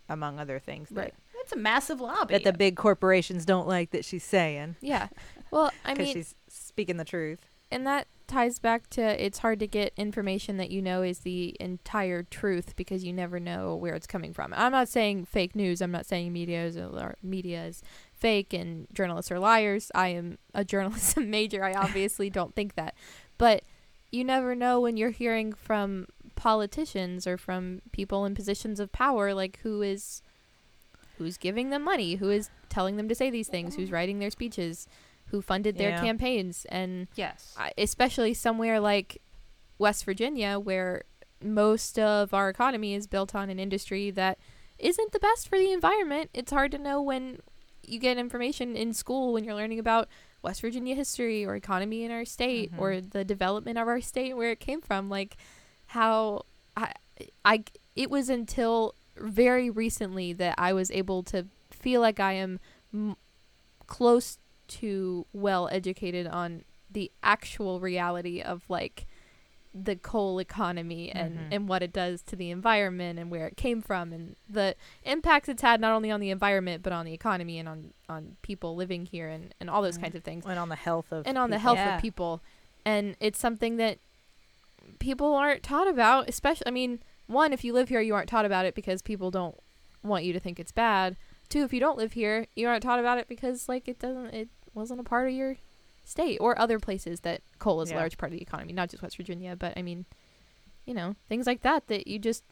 among 0.08 0.40
other 0.40 0.60
things. 0.60 0.90
That, 0.90 1.02
Right. 1.02 1.14
It's 1.42 1.54
a 1.54 1.58
massive 1.58 2.02
lobby. 2.02 2.34
That 2.34 2.44
the 2.44 2.52
big 2.52 2.76
corporations 2.76 3.46
don't 3.46 3.68
like 3.68 3.92
that 3.92 4.04
she's 4.04 4.24
saying 4.24 4.76
Yeah. 4.82 5.08
Well, 5.50 5.72
I 5.86 5.94
because 5.94 6.06
mean, 6.08 6.14
she's 6.14 6.36
speaking 6.50 6.98
the 6.98 7.06
truth. 7.06 7.40
and 7.72 7.88
that 7.88 8.08
ties 8.28 8.60
back 8.60 8.90
to 8.92 9.02
it's 9.02 9.40
hard 9.40 9.60
to 9.60 9.68
get 9.68 9.94
information 9.98 10.58
that 10.58 10.70
you 10.70 10.82
know 10.82 11.02
is 11.02 11.20
the 11.20 11.56
entire 11.60 12.24
truth 12.24 12.76
because 12.76 13.04
you 13.04 13.14
never 13.14 13.40
know 13.40 13.76
where 13.76 13.96
it's 13.96 14.08
coming 14.08 14.34
from. 14.34 14.54
I'm 14.56 14.72
not 14.72 14.90
saying 14.90 15.26
fake 15.26 15.56
news. 15.56 15.82
I'm 15.82 15.92
not 15.92 16.06
saying 16.06 16.34
media 16.34 16.66
is 16.66 16.78
media 17.24 17.66
is 17.66 17.82
fake 18.14 18.54
and 18.54 18.88
journalists 18.94 19.32
are 19.32 19.40
liars. 19.40 19.92
I 19.96 20.10
am 20.10 20.38
a 20.54 20.64
journalism 20.74 21.30
major. 21.30 21.64
I 21.64 21.74
obviously 21.74 22.30
don't 22.32 22.56
think 22.56 22.76
that, 22.76 22.96
but 23.38 23.64
you 24.12 24.24
never 24.24 24.56
know 24.56 24.80
when 24.80 24.98
you're 24.98 25.10
hearing 25.10 25.54
from 25.54 26.08
politicians 26.36 27.28
or 27.28 27.38
from 27.38 27.82
people 27.92 28.26
in 28.26 28.36
positions 28.36 28.80
of 28.80 28.92
power, 28.92 29.34
like 29.34 29.60
who 29.64 29.82
is 29.82 30.22
who's 31.18 31.38
giving 31.38 31.72
them 31.72 31.84
money, 31.84 32.16
who 32.16 32.30
is 32.30 32.50
telling 32.70 32.98
them 32.98 33.10
to 33.10 33.16
say 33.16 33.30
these 33.30 33.48
things, 33.48 33.76
who's 33.76 33.88
mm-hmm. 33.88 33.96
writing 33.96 34.20
their 34.20 34.30
speeches, 34.30 34.88
who 35.28 35.42
funded 35.42 35.78
their 35.78 35.90
Yeah. 35.92 36.02
campaigns, 36.02 36.66
and 36.70 37.08
Yes. 37.16 37.56
Especially 37.78 38.34
somewhere 38.34 38.80
like 38.80 39.22
West 39.78 40.06
Virginia, 40.06 40.60
where 40.60 41.04
most 41.44 42.00
of 42.00 42.34
our 42.34 42.50
economy 42.50 42.94
is 42.94 43.06
built 43.08 43.36
on 43.36 43.50
an 43.50 43.60
industry 43.60 44.10
that 44.12 44.40
isn't 44.80 45.12
the 45.12 45.20
best 45.20 45.48
for 45.48 45.58
the 45.58 45.72
environment. 45.72 46.30
It's 46.34 46.52
hard 46.52 46.72
to 46.72 46.78
know 46.78 47.02
when 47.02 47.42
you 47.84 48.00
get 48.00 48.18
information 48.18 48.76
in 48.76 48.94
school 48.94 49.32
when 49.34 49.44
you're 49.44 49.56
learning 49.56 49.80
about 49.80 50.10
West 50.42 50.62
Virginia 50.62 50.94
history 50.96 51.46
or 51.46 51.56
economy 51.56 52.04
in 52.04 52.12
our 52.12 52.26
state 52.26 52.72
Mhm. 52.74 52.80
or 52.80 53.02
the 53.02 53.24
development 53.24 53.78
of 53.78 53.88
our 53.88 54.02
state 54.02 54.36
where 54.36 54.52
it 54.52 54.60
came 54.60 54.82
from 54.82 55.10
like 55.10 55.38
how 55.88 56.44
I 56.76 56.92
I 57.46 57.64
it 57.96 58.10
was 58.10 58.30
until 58.30 58.94
very 59.16 59.70
recently 59.70 60.34
that 60.34 60.56
I 60.58 60.74
was 60.74 60.92
able 60.92 61.24
to 61.24 61.48
feel 61.72 62.02
like 62.02 62.20
I 62.20 62.34
am 62.34 62.60
m- 62.94 63.16
close 63.88 64.38
to 64.68 65.26
well 65.34 65.68
educated 65.72 66.28
on 66.28 66.64
the 66.92 67.12
actual 67.24 67.80
reality 67.80 68.42
of 68.42 68.64
like 68.70 69.06
the 69.74 69.96
coal 69.96 70.40
economy 70.40 71.12
and 71.12 71.38
Mhm. 71.38 71.48
and 71.52 71.68
what 71.70 71.84
it 71.84 71.94
does 71.94 72.22
to 72.24 72.36
the 72.36 72.50
environment 72.50 73.20
and 73.20 73.30
where 73.30 73.46
it 73.46 73.56
came 73.58 73.82
from 73.82 74.12
and 74.12 74.36
the 74.50 74.76
impacts 75.04 75.48
it's 75.50 75.62
had 75.62 75.80
not 75.80 75.92
only 75.92 76.10
on 76.10 76.20
the 76.20 76.32
environment 76.32 76.82
but 76.82 76.92
on 76.92 77.06
the 77.06 77.14
economy 77.14 77.60
and 77.60 77.70
on 77.70 77.94
on 78.10 78.38
people 78.42 78.76
living 78.76 79.06
here 79.06 79.28
and 79.30 79.54
and 79.60 79.70
all 79.70 79.82
those 79.84 79.98
Mhm. 79.98 80.02
kinds 80.04 80.16
of 80.16 80.24
things 80.24 80.46
and 80.48 80.58
on 80.58 80.70
the 80.70 80.76
health 80.76 81.12
of 81.12 81.28
and 81.28 81.38
on 81.38 81.52
the 81.52 81.58
people. 81.58 81.76
health 81.76 81.78
Yeah. 81.78 81.96
of 81.98 82.02
people 82.02 82.42
and 82.86 83.16
it's 83.20 83.38
something 83.38 83.78
that 83.78 84.00
people 85.00 85.34
aren't 85.36 85.62
taught 85.64 85.88
about 85.88 86.28
especially 86.30 86.66
i 86.66 86.72
mean 86.72 87.00
one 87.28 87.52
if 87.54 87.64
you 87.64 87.74
live 87.74 87.90
here 87.90 88.02
you 88.02 88.16
aren't 88.16 88.30
taught 88.30 88.46
about 88.46 88.66
it 88.66 88.74
because 88.74 89.02
people 89.02 89.30
don't 89.30 89.60
want 90.02 90.24
you 90.24 90.34
to 90.34 90.40
think 90.40 90.60
it's 90.60 90.72
bad 90.72 91.16
two 91.50 91.62
if 91.64 91.74
you 91.74 91.80
don't 91.80 91.98
live 91.98 92.14
here 92.14 92.48
you 92.56 92.68
aren't 92.68 92.82
taught 92.82 93.00
about 93.00 93.18
it 93.18 93.28
because 93.28 93.68
like 93.70 93.88
it 93.88 94.00
doesn't 94.00 94.34
it 94.34 94.48
wasn't 94.78 95.00
a 95.00 95.04
part 95.04 95.28
of 95.28 95.34
your 95.34 95.56
state 96.06 96.38
or 96.40 96.58
other 96.58 96.80
places 96.80 97.20
that 97.22 97.42
coal 97.60 97.82
is 97.82 97.90
Yeah. 97.90 97.98
a 97.98 98.00
large 98.00 98.18
part 98.18 98.32
of 98.32 98.38
the 98.38 98.42
economy 98.42 98.72
not 98.74 98.90
just 98.90 99.02
west 99.04 99.18
virginia 99.18 99.56
but 99.58 99.74
i 99.76 99.82
mean 99.82 100.06
you 100.86 100.94
know 100.94 101.16
things 101.28 101.46
like 101.46 101.62
that 101.64 101.88
that 101.88 102.08
you 102.08 102.18
just 102.20 102.44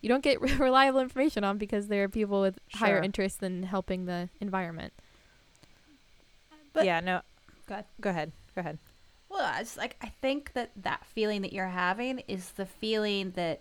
you 0.00 0.08
don't 0.08 0.22
get 0.24 0.40
reliable 0.58 1.00
information 1.00 1.44
on 1.44 1.58
because 1.58 1.88
there 1.88 2.04
are 2.04 2.08
people 2.08 2.40
with 2.40 2.58
higher 2.74 2.96
Sure. 2.96 3.02
interests 3.04 3.38
than 3.38 3.64
helping 3.64 4.06
the 4.06 4.28
environment 4.40 4.92
But- 6.72 6.84
yeah, 6.86 7.00
no. 7.00 7.20
Go 7.66 7.74
ahead. 7.74 7.84
Go 8.00 8.10
ahead. 8.10 8.32
Go 8.54 8.60
ahead. 8.60 8.78
Well, 9.28 9.60
it's 9.60 9.76
like 9.76 9.96
I 10.00 10.08
think 10.22 10.52
that 10.54 10.70
that 10.76 11.04
feeling 11.04 11.42
that 11.42 11.52
you're 11.52 11.68
having 11.68 12.20
is 12.26 12.50
the 12.52 12.66
feeling 12.66 13.32
that 13.32 13.60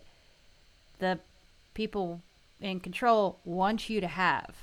the 1.00 1.20
people 1.74 2.22
in 2.62 2.80
control 2.80 3.40
want 3.46 3.90
you 3.90 4.00
to 4.02 4.08
have. 4.08 4.56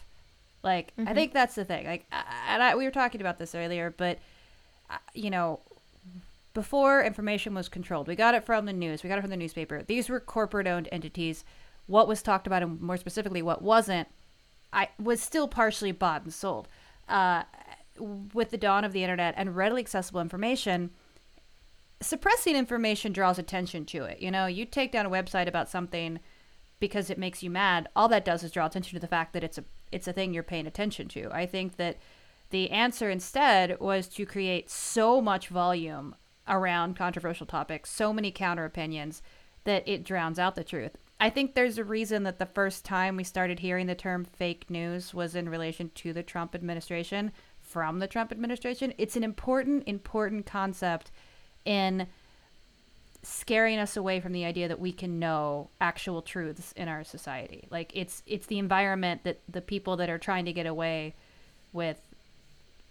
Like 0.67 0.93
I 0.99 1.03
Mhm. 1.03 1.15
think 1.15 1.33
that's 1.33 1.55
the 1.55 1.65
thing. 1.65 1.87
Like, 1.87 2.07
and 2.49 2.63
I, 2.63 2.75
we 2.75 2.85
were 2.85 2.91
talking 2.91 3.21
about 3.21 3.39
this 3.39 3.55
earlier, 3.55 3.95
but 3.97 4.19
uh, 4.91 4.99
you 5.15 5.31
know, 5.31 5.61
before 6.55 7.03
information 7.03 7.55
was 7.55 7.69
controlled, 7.69 8.09
we 8.09 8.17
got 8.17 8.35
it 8.35 8.45
from 8.45 8.67
the 8.67 8.73
news, 8.73 9.03
we 9.03 9.09
got 9.09 9.19
it 9.19 9.23
from 9.23 9.31
the 9.31 9.37
newspaper. 9.37 9.83
These 9.83 10.09
were 10.09 10.21
corporate-owned 10.21 10.89
entities. 10.91 11.45
What 11.87 12.09
was 12.09 12.23
talked 12.23 12.47
about, 12.47 12.63
and 12.63 12.81
more 12.81 12.97
specifically, 12.97 13.43
what 13.43 13.63
wasn't, 13.63 14.09
I 14.73 14.89
was 14.99 15.23
still 15.23 15.47
partially 15.49 15.93
bought 15.93 16.23
and 16.25 16.35
sold. 16.35 16.67
Uh, 17.09 17.45
with 18.35 18.51
the 18.51 18.59
dawn 18.59 18.85
of 18.85 18.93
the 18.93 19.03
internet 19.05 19.35
and 19.37 19.55
readily 19.57 19.81
accessible 19.81 20.21
information, 20.21 20.91
suppressing 22.01 22.57
information 22.57 23.13
draws 23.13 23.39
attention 23.39 23.85
to 23.87 24.05
it. 24.05 24.19
You 24.21 24.31
know, 24.31 24.47
you 24.47 24.65
take 24.65 24.93
down 24.93 25.07
a 25.07 25.11
website 25.11 25.47
about 25.47 25.69
something 25.71 26.19
because 26.81 27.09
it 27.09 27.19
makes 27.19 27.43
you 27.43 27.51
mad. 27.51 27.89
All 27.97 28.09
that 28.09 28.25
does 28.25 28.43
is 28.43 28.51
draw 28.51 28.67
attention 28.67 28.97
to 28.97 29.01
the 29.01 29.07
fact 29.07 29.33
that 29.33 29.45
it's 29.45 29.59
a 29.59 29.65
it's 29.93 30.09
a 30.09 30.13
thing 30.13 30.33
you're 30.33 30.43
paying 30.43 30.67
attention 30.67 31.09
to. 31.09 31.31
I 31.33 31.47
think 31.47 31.77
that 31.77 31.99
the 32.51 32.71
answer 32.71 33.11
instead 33.11 33.81
was 33.81 34.09
to 34.09 34.27
create 34.27 34.71
so 34.71 35.21
much 35.21 35.49
volume 35.49 36.15
around 36.49 36.97
controversial 36.97 37.47
topics, 37.47 37.91
so 37.91 38.13
many 38.13 38.31
counter 38.31 38.65
opinions 38.65 39.23
that 39.65 39.87
it 39.87 40.05
drowns 40.05 40.39
out 40.39 40.55
the 40.55 40.65
truth. 40.65 40.97
I 41.19 41.31
think 41.31 41.55
there's 41.55 41.79
a 41.79 41.85
reason 41.85 42.25
that 42.25 42.39
the 42.39 42.47
first 42.47 42.85
time 42.85 43.17
we 43.17 43.25
started 43.25 43.59
hearing 43.61 43.87
the 43.87 43.95
term 43.95 44.25
fake 44.25 44.69
news 44.69 45.15
was 45.15 45.35
in 45.35 45.49
relation 45.49 45.91
to 45.97 46.13
the 46.13 46.23
Trump 46.23 46.55
administration 46.55 47.33
from 47.61 47.99
the 47.99 48.07
Trump 48.07 48.31
administration. 48.31 48.93
It's 48.99 49.17
an 49.17 49.25
important, 49.25 49.85
important 49.89 50.47
concept 50.47 51.11
in 51.65 52.07
scaring 53.27 53.79
us 53.79 53.97
away 53.97 54.21
from 54.21 54.33
the 54.33 54.45
idea 54.45 54.69
that 54.69 54.79
we 54.79 54.93
can 54.93 55.19
know 55.19 55.69
actual 55.81 56.23
truths 56.23 56.73
in 56.77 56.87
our 56.87 57.03
society. 57.03 57.67
Like 57.71 57.91
it's 57.95 58.23
it's 58.27 58.47
the 58.47 58.59
environment 58.59 59.25
that 59.25 59.41
the 59.49 59.61
people 59.61 59.97
that 59.97 60.09
are 60.09 60.19
trying 60.19 60.45
to 60.45 60.53
get 60.53 60.67
away 60.67 61.15
with 61.73 62.01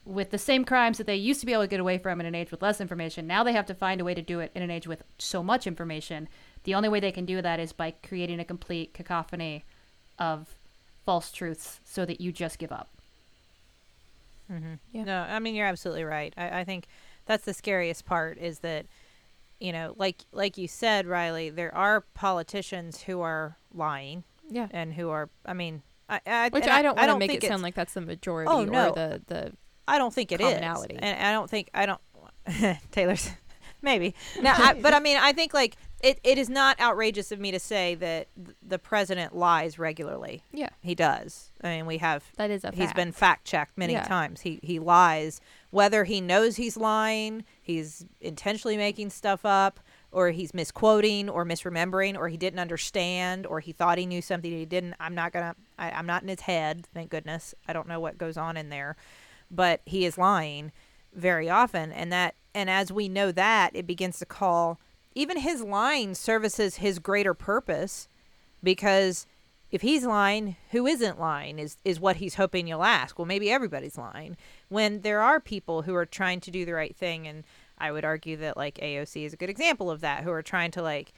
with 0.04 0.32
the 0.32 0.38
same 0.38 0.66
crimes 0.66 0.98
that 0.98 1.08
they 1.08 1.16
used 1.16 1.40
to 1.40 1.46
be 1.46 1.54
able 1.54 1.64
to 1.64 1.70
get 1.70 1.80
away 1.80 1.98
from 1.98 2.20
in 2.20 2.26
an 2.26 2.36
age 2.36 2.52
with 2.52 2.62
less 2.62 2.82
information. 2.82 3.26
Now 3.26 3.44
they 3.44 3.54
have 3.54 3.66
to 3.68 3.74
find 3.74 4.02
a 4.02 4.04
way 4.04 4.14
to 4.14 4.22
do 4.22 4.42
it 4.42 4.52
in 4.54 4.62
an 4.62 4.70
age 4.70 4.88
with 4.88 5.04
so 5.18 5.42
much 5.42 5.66
information. 5.66 6.28
The 6.66 6.76
only 6.76 6.90
way 6.90 7.00
they 7.00 7.14
can 7.14 7.26
do 7.26 7.42
that 7.42 7.60
is 7.60 7.72
by 7.72 7.92
creating 7.92 8.40
a 8.40 8.46
complete 8.46 8.94
cacophony 8.94 9.64
of 10.20 10.54
false 11.06 11.32
truths 11.32 11.80
so 11.86 12.06
that 12.06 12.20
you 12.20 12.32
just 12.32 12.60
give 12.60 12.72
up. 12.74 12.90
Mm-hmm. 14.52 14.74
Yeah. 14.92 15.04
No, 15.06 15.22
I 15.22 15.40
mean 15.40 15.56
you're 15.56 15.66
absolutely 15.66 16.04
right. 16.04 16.34
I, 16.36 16.60
I 16.60 16.64
think 16.66 16.88
that's 17.26 17.46
the 17.46 17.54
scariest 17.54 18.06
part 18.06 18.38
is 18.38 18.60
that, 18.60 18.86
you 19.60 19.72
know, 19.72 19.94
like 19.98 20.24
like 20.32 20.58
you 20.58 20.68
said, 20.68 21.06
Rileigh, 21.06 21.56
there 21.56 21.74
are 21.74 22.02
politicians 22.14 23.02
who 23.04 23.22
are 23.22 23.58
lying 23.74 24.24
yeah 24.50 24.68
and 24.72 24.94
who 24.94 25.10
are. 25.10 25.30
I 25.46 25.54
mean, 25.54 25.82
I, 26.10 26.20
I 26.26 26.50
Which 26.50 26.68
I 26.68 26.82
don't 26.82 26.96
want 26.96 27.06
to 27.06 27.08
don't 27.08 27.20
make 27.20 27.34
it 27.34 27.44
sound 27.44 27.64
like 27.64 27.76
that's 27.76 27.94
the 27.94 28.02
majority 28.02 28.50
Oh, 28.52 28.64
no. 28.64 28.90
or 28.90 28.94
the, 28.94 29.22
the 29.28 29.52
I 29.88 29.98
don't 29.98 30.14
think 30.14 30.32
it 30.32 30.42
is, 30.42 30.48
commonality. 30.48 30.98
and 31.00 31.28
I 31.28 31.32
don't 31.32 31.50
think 31.50 31.70
I 31.74 31.86
don't. 31.86 32.02
Teylor's 32.92 33.32
maybe 33.82 34.14
no, 34.42 34.52
I, 34.56 34.74
but 34.74 34.94
I 34.94 35.00
mean 35.00 35.18
I 35.18 35.34
think 35.34 35.54
like 35.54 35.78
it, 36.06 36.20
it 36.24 36.38
is 36.38 36.50
not 36.50 36.80
outrageous 36.80 37.32
of 37.32 37.40
me 37.40 37.52
to 37.52 37.60
say 37.60 37.96
that 37.96 38.28
th- 38.36 38.56
the 38.66 38.78
president 38.80 39.36
lies 39.36 39.80
regularly. 39.80 40.44
yeah 40.52 40.70
He 40.82 40.94
does. 40.96 41.52
I 41.64 41.70
mean 41.78 41.86
we 41.86 41.98
have 41.98 42.24
that 42.38 42.52
is 42.52 42.64
a 42.64 42.70
he's 42.72 42.86
fact. 42.86 42.96
been 42.96 43.12
fact 43.12 43.46
checked 43.46 43.78
many 43.78 43.94
Yeah. 43.94 44.04
times. 44.04 44.42
He 44.42 44.60
he 44.62 44.80
lies 44.80 45.42
whether 45.72 46.06
he 46.06 46.22
knows 46.22 46.56
he's 46.56 46.78
lying, 46.78 47.44
he's 47.62 48.06
intentionally 48.22 48.78
making 48.78 49.10
stuff 49.10 49.44
up, 49.46 49.80
or 50.12 50.30
he's 50.32 50.54
misquoting 50.54 51.28
or 51.30 51.44
misremembering, 51.44 52.18
or 52.18 52.30
he 52.30 52.38
didn't 52.38 52.60
understand, 52.60 53.46
or 53.46 53.60
he 53.60 53.74
thought 53.74 53.98
he 53.98 54.06
knew 54.06 54.22
something 54.22 54.50
he 54.52 54.66
didn't. 54.66 54.94
I'm 55.02 55.14
not 55.16 55.34
gonna. 55.34 55.54
I, 55.78 55.92
I'm 55.92 56.06
not 56.06 56.22
in 56.22 56.30
his 56.30 56.42
head. 56.42 56.88
Thank 56.94 57.10
goodness. 57.10 57.54
I 57.68 57.74
don't 57.74 57.88
know 57.90 58.00
what 58.00 58.18
goes 58.18 58.38
on 58.38 58.56
in 58.56 58.70
there, 58.70 58.96
but 59.52 59.82
he 59.86 60.06
is 60.06 60.18
lying 60.18 60.72
very 61.14 61.50
often, 61.50 61.92
and 61.92 62.10
that 62.14 62.36
and 62.54 62.70
as 62.70 62.90
we 62.92 63.10
know 63.10 63.34
that, 63.34 63.72
it 63.74 63.86
begins 63.86 64.18
to 64.20 64.26
call 64.26 64.80
even 65.16 65.40
his 65.40 65.62
lying 65.64 66.14
services 66.14 66.78
his 66.78 67.00
greater 67.00 67.34
purpose 67.34 68.08
because 68.62 69.26
if 69.72 69.82
he's 69.82 70.06
lying, 70.06 70.56
who 70.72 70.86
isn't 70.86 71.20
lying 71.20 71.58
is 71.60 71.78
is 71.84 72.00
what 72.00 72.18
he's 72.18 72.36
hoping 72.36 72.68
you'll 72.68 72.84
ask. 72.84 73.18
Well, 73.18 73.26
maybe 73.26 73.50
everybody's 73.50 73.98
lying. 73.98 74.38
When 74.70 75.02
there 75.02 75.22
are 75.22 75.40
people 75.40 75.82
who 75.82 75.96
are 75.96 76.06
trying 76.06 76.40
to 76.42 76.52
do 76.52 76.66
the 76.66 76.74
right 76.74 76.96
thing, 76.96 77.28
and 77.28 77.44
I 77.78 77.92
would 77.92 78.06
argue 78.06 78.38
that 78.38 78.58
like 78.58 78.76
AOC 78.76 79.26
is 79.26 79.34
a 79.34 79.38
good 79.38 79.50
example 79.50 79.90
of 79.90 80.02
that, 80.02 80.24
who 80.24 80.32
are 80.32 80.44
trying 80.44 80.72
to 80.72 80.82
like 80.82 81.14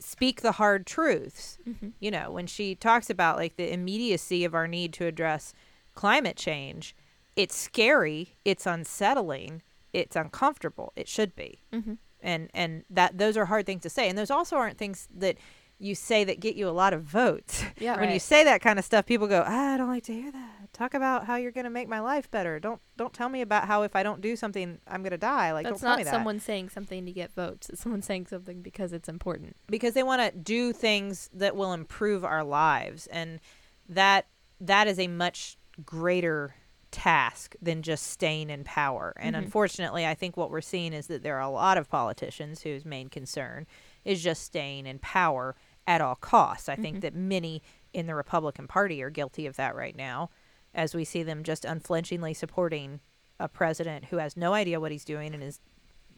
speak 0.00 0.40
the 0.40 0.52
hard 0.52 0.86
truths. 0.86 1.58
Mhm. 1.68 1.92
You 2.00 2.10
know, 2.10 2.30
when 2.30 2.46
she 2.46 2.74
talks 2.74 3.10
about 3.10 3.36
like 3.36 3.56
the 3.56 3.72
immediacy 3.72 4.44
of 4.44 4.54
our 4.54 4.66
need 4.66 4.92
to 4.94 5.06
address 5.06 5.52
climate 5.94 6.36
change, 6.36 6.96
it's 7.36 7.54
scary, 7.54 8.34
it's 8.44 8.66
unsettling, 8.66 9.62
it's 9.92 10.16
uncomfortable. 10.16 10.92
It 10.96 11.06
should 11.08 11.36
be 11.36 11.60
Mhm. 11.72 11.98
And 12.24 12.50
and 12.54 12.84
that 12.90 13.18
those 13.18 13.36
are 13.36 13.44
hard 13.44 13.66
things 13.66 13.82
to 13.82 13.90
say. 13.90 14.08
And 14.08 14.18
those 14.18 14.30
also 14.30 14.56
aren't 14.56 14.78
things 14.78 15.08
that 15.14 15.36
you 15.78 15.94
say 15.94 16.24
that 16.24 16.40
get 16.40 16.56
you 16.56 16.68
a 16.68 16.70
lot 16.70 16.92
of 16.92 17.02
votes. 17.02 17.62
Yeah. 17.78 18.00
when 18.00 18.10
you 18.12 18.20
say 18.20 18.44
that 18.44 18.60
kind 18.60 18.78
of 18.78 18.84
stuff 18.84 19.04
people 19.04 19.26
go 19.26 19.42
ah, 19.46 19.74
i 19.74 19.76
don't 19.76 19.88
like 19.88 20.04
to 20.04 20.12
hear 20.12 20.32
that. 20.32 20.50
Talk 20.72 20.94
about 20.94 21.26
how 21.26 21.36
you're 21.36 21.52
going 21.52 21.64
to 21.64 21.70
make 21.70 21.88
my 21.88 22.00
life 22.00 22.28
better. 22.30 22.58
Don't 22.58 22.80
don't 22.96 23.12
tell 23.12 23.28
me 23.28 23.42
about 23.42 23.66
how 23.66 23.82
if 23.82 23.94
i 23.94 24.02
don't 24.02 24.20
do 24.20 24.34
something 24.36 24.78
i'm 24.88 25.02
going 25.02 25.10
to 25.12 25.18
die. 25.18 25.52
Like 25.52 25.64
That's 25.64 25.80
don't 25.80 25.88
tell 25.88 25.96
me 25.98 26.02
not 26.04 26.10
that. 26.10 26.16
someone 26.16 26.40
saying 26.40 26.70
something 26.70 27.04
to 27.04 27.12
get 27.12 27.32
votes. 27.32 27.68
It's 27.68 27.82
someone 27.82 28.02
saying 28.02 28.26
something 28.26 28.62
because 28.62 28.92
it's 28.92 29.08
important. 29.08 29.56
because 29.68 29.94
they 29.94 30.02
want 30.02 30.22
to 30.22 30.36
do 30.36 30.72
things 30.72 31.28
that 31.34 31.54
will 31.54 31.72
improve 31.72 32.24
our 32.24 32.42
lives. 32.44 33.06
And 33.08 33.40
that 33.88 34.26
that 34.60 34.88
is 34.88 34.98
a 34.98 35.08
much 35.08 35.58
greater 35.84 36.54
task 36.94 37.56
than 37.60 37.82
just 37.82 38.06
staying 38.06 38.48
in 38.50 38.62
power 38.62 39.12
and 39.16 39.34
Mhm. 39.34 39.40
unfortunately 39.40 40.06
i 40.06 40.14
think 40.14 40.36
what 40.36 40.48
we're 40.50 40.60
seeing 40.60 40.92
is 40.92 41.08
that 41.08 41.24
there 41.24 41.34
are 41.36 41.40
a 41.42 41.50
lot 41.50 41.76
of 41.76 41.88
politicians 41.90 42.62
whose 42.62 42.84
main 42.84 43.08
concern 43.08 43.66
is 44.04 44.22
just 44.22 44.42
staying 44.44 44.86
in 44.86 45.00
power 45.00 45.56
at 45.88 46.00
all 46.00 46.14
costs 46.14 46.68
i 46.68 46.76
think 46.76 46.98
Mhm. 46.98 47.00
that 47.00 47.14
many 47.14 47.62
in 47.92 48.06
the 48.06 48.14
republican 48.14 48.68
party 48.68 49.02
are 49.02 49.10
guilty 49.10 49.44
of 49.46 49.56
that 49.56 49.74
right 49.74 49.96
now 49.96 50.30
as 50.72 50.94
we 50.94 51.04
see 51.04 51.22
them 51.24 51.42
just 51.42 51.64
unflinchingly 51.64 52.32
supporting 52.32 53.00
a 53.40 53.48
president 53.48 54.06
who 54.06 54.18
has 54.18 54.36
no 54.36 54.54
idea 54.54 54.78
what 54.78 54.92
he's 54.92 55.04
doing 55.04 55.34
and 55.34 55.42
is 55.42 55.60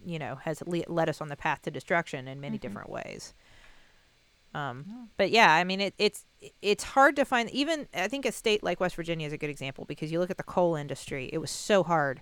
you 0.05 0.19
know 0.19 0.35
has 0.37 0.63
le- 0.67 0.85
led 0.89 1.09
us 1.09 1.23
on 1.23 1.29
the 1.29 1.37
path 1.37 1.63
to 1.63 1.71
destruction 1.71 2.29
in 2.29 2.39
many 2.39 2.59
Mhm. 2.59 2.61
different 2.61 2.91
ways 2.91 3.33
um, 4.55 5.09
but 5.17 5.31
yeah, 5.31 5.53
I 5.53 5.65
mean, 5.65 5.81
it, 5.81 5.95
it's 5.99 6.25
it's 6.63 6.85
hard 6.85 7.17
to 7.17 7.25
find. 7.25 7.51
Even 7.51 7.89
I 7.95 8.09
think 8.09 8.25
a 8.25 8.33
state 8.33 8.63
like 8.63 8.81
West 8.81 8.97
Virginia 8.97 9.27
is 9.27 9.33
a 9.33 9.39
good 9.39 9.51
example 9.51 9.85
because 9.85 10.11
you 10.11 10.19
look 10.19 10.31
at 10.31 10.37
the 10.39 10.43
coal 10.43 10.77
industry. 10.77 11.29
It 11.33 11.39
was 11.39 11.51
so 11.51 11.83
hard 11.83 12.21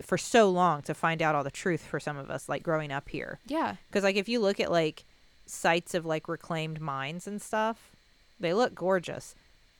for 0.00 0.16
so 0.18 0.48
long 0.50 0.82
to 0.82 0.94
find 0.94 1.20
out 1.22 1.34
all 1.34 1.44
the 1.44 1.50
truth 1.50 1.82
for 1.84 2.00
some 2.00 2.16
of 2.16 2.30
us, 2.30 2.48
like 2.48 2.62
growing 2.62 2.90
up 2.92 3.08
here. 3.08 3.38
Yeah. 3.46 3.76
Because 3.88 4.04
like 4.04 4.16
if 4.16 4.28
you 4.28 4.40
look 4.40 4.58
at 4.60 4.70
like 4.70 5.04
sites 5.46 5.94
of 5.94 6.06
like 6.06 6.28
reclaimed 6.28 6.80
mines 6.80 7.26
and 7.26 7.40
stuff, 7.42 7.90
they 8.40 8.54
look 8.54 8.74
gorgeous, 8.74 9.34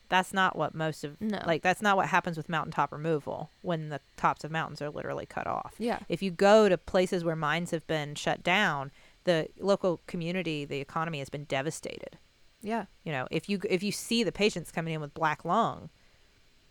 That's 0.09 0.35
not 0.35 0.57
what 0.57 0.75
most 0.75 1.05
of 1.05 1.21
No. 1.21 1.41
like 1.47 1.63
that's 1.63 1.81
not 1.83 1.97
what 1.97 2.09
happens 2.09 2.37
with 2.37 2.49
mountaintop 2.49 2.93
removal 2.93 3.51
when 3.63 3.89
the 3.89 4.01
tops 4.17 4.45
of 4.45 4.51
mountains 4.51 4.83
are 4.83 4.91
literally 4.91 5.27
cut 5.27 5.47
off. 5.47 5.75
Yeah. 5.79 6.01
If 6.09 6.23
you 6.23 6.31
go 6.31 6.69
to 6.69 6.77
places 6.77 7.25
where 7.25 7.37
mines 7.37 7.71
have 7.71 7.87
been 7.87 8.15
shut 8.15 8.43
down, 8.43 8.91
the 9.25 9.49
local 9.59 10.01
community, 10.07 10.65
the 10.65 10.81
economy 10.81 11.19
has 11.21 11.29
been 11.29 11.45
devastated. 11.45 12.19
Yeah. 12.63 12.87
You 13.05 13.13
know, 13.13 13.27
if 13.31 13.49
you 13.49 13.61
if 13.69 13.83
you 13.83 13.93
see 13.93 14.23
the 14.23 14.33
patients 14.33 14.71
coming 14.71 14.95
in 14.95 15.01
with 15.01 15.15
black 15.15 15.45
lung, 15.45 15.91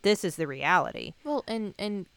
this 0.04 0.24
is 0.24 0.36
the 0.38 0.48
reality. 0.48 1.14
Well, 1.24 1.44
and 1.48 1.74
and 1.78 2.08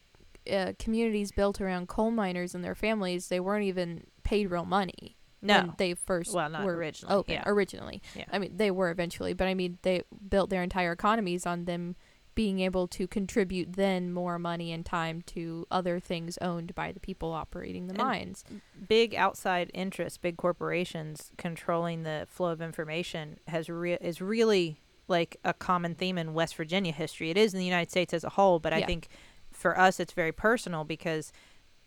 uh, 0.51 0.73
communities 0.79 1.31
built 1.31 1.59
around 1.59 1.87
coal 1.87 2.11
miners 2.11 2.53
and 2.55 2.63
their 2.63 2.75
families, 2.75 3.27
they 3.29 3.39
weren't 3.39 3.65
even 3.65 4.05
paid 4.23 4.49
real 4.51 4.65
money 4.65 5.17
No. 5.41 5.57
when 5.61 5.73
they 5.77 5.93
first 5.95 6.33
Well, 6.33 6.49
not 6.49 6.63
were 6.63 6.75
originally, 6.75 7.15
open. 7.15 7.33
yeah. 7.33 7.43
Originally, 7.47 8.01
Yeah. 8.15 8.25
I 8.31 8.37
mean, 8.39 8.55
they 8.55 8.69
were 8.71 8.91
eventually, 8.91 9.33
but 9.33 9.47
I 9.47 9.55
mean, 9.55 9.79
they 9.81 10.03
built 10.29 10.49
their 10.51 10.61
entire 10.63 10.91
economies 10.91 11.45
on 11.47 11.65
them 11.65 11.95
being 12.35 12.59
able 12.59 12.87
to 12.89 13.07
contribute 13.07 13.73
then 13.73 14.11
more 14.11 14.37
money 14.37 14.71
and 14.73 14.85
time 14.85 15.21
to 15.21 15.65
other 15.71 15.99
things 15.99 16.37
owned 16.41 16.75
by 16.75 16.91
the 16.91 16.99
people 16.99 17.31
operating 17.31 17.87
the 17.87 17.93
And- 17.93 17.97
mines. 18.03 18.43
big 18.87 19.15
outside 19.15 19.71
interests, 19.73 20.17
big 20.17 20.35
corporations 20.37 21.31
controlling 21.37 22.03
the 22.03 22.27
flow 22.29 22.49
of 22.51 22.61
information 22.61 23.39
has 23.47 23.69
re- 23.69 23.97
is 24.01 24.21
really 24.21 24.81
like 25.07 25.37
a 25.43 25.53
common 25.53 25.95
theme 25.95 26.17
in 26.17 26.33
West 26.33 26.55
Virginia 26.55 26.91
history. 26.91 27.29
It 27.29 27.37
is 27.37 27.53
in 27.53 27.59
the 27.59 27.65
United 27.65 27.89
States 27.91 28.13
as 28.13 28.23
a 28.23 28.29
whole, 28.31 28.59
but 28.59 28.73
I 28.73 28.79
Yeah. 28.79 28.85
think 28.87 29.07
for 29.51 29.77
us 29.79 29.99
it's 29.99 30.11
very 30.13 30.31
personal 30.33 30.83
because 30.83 31.31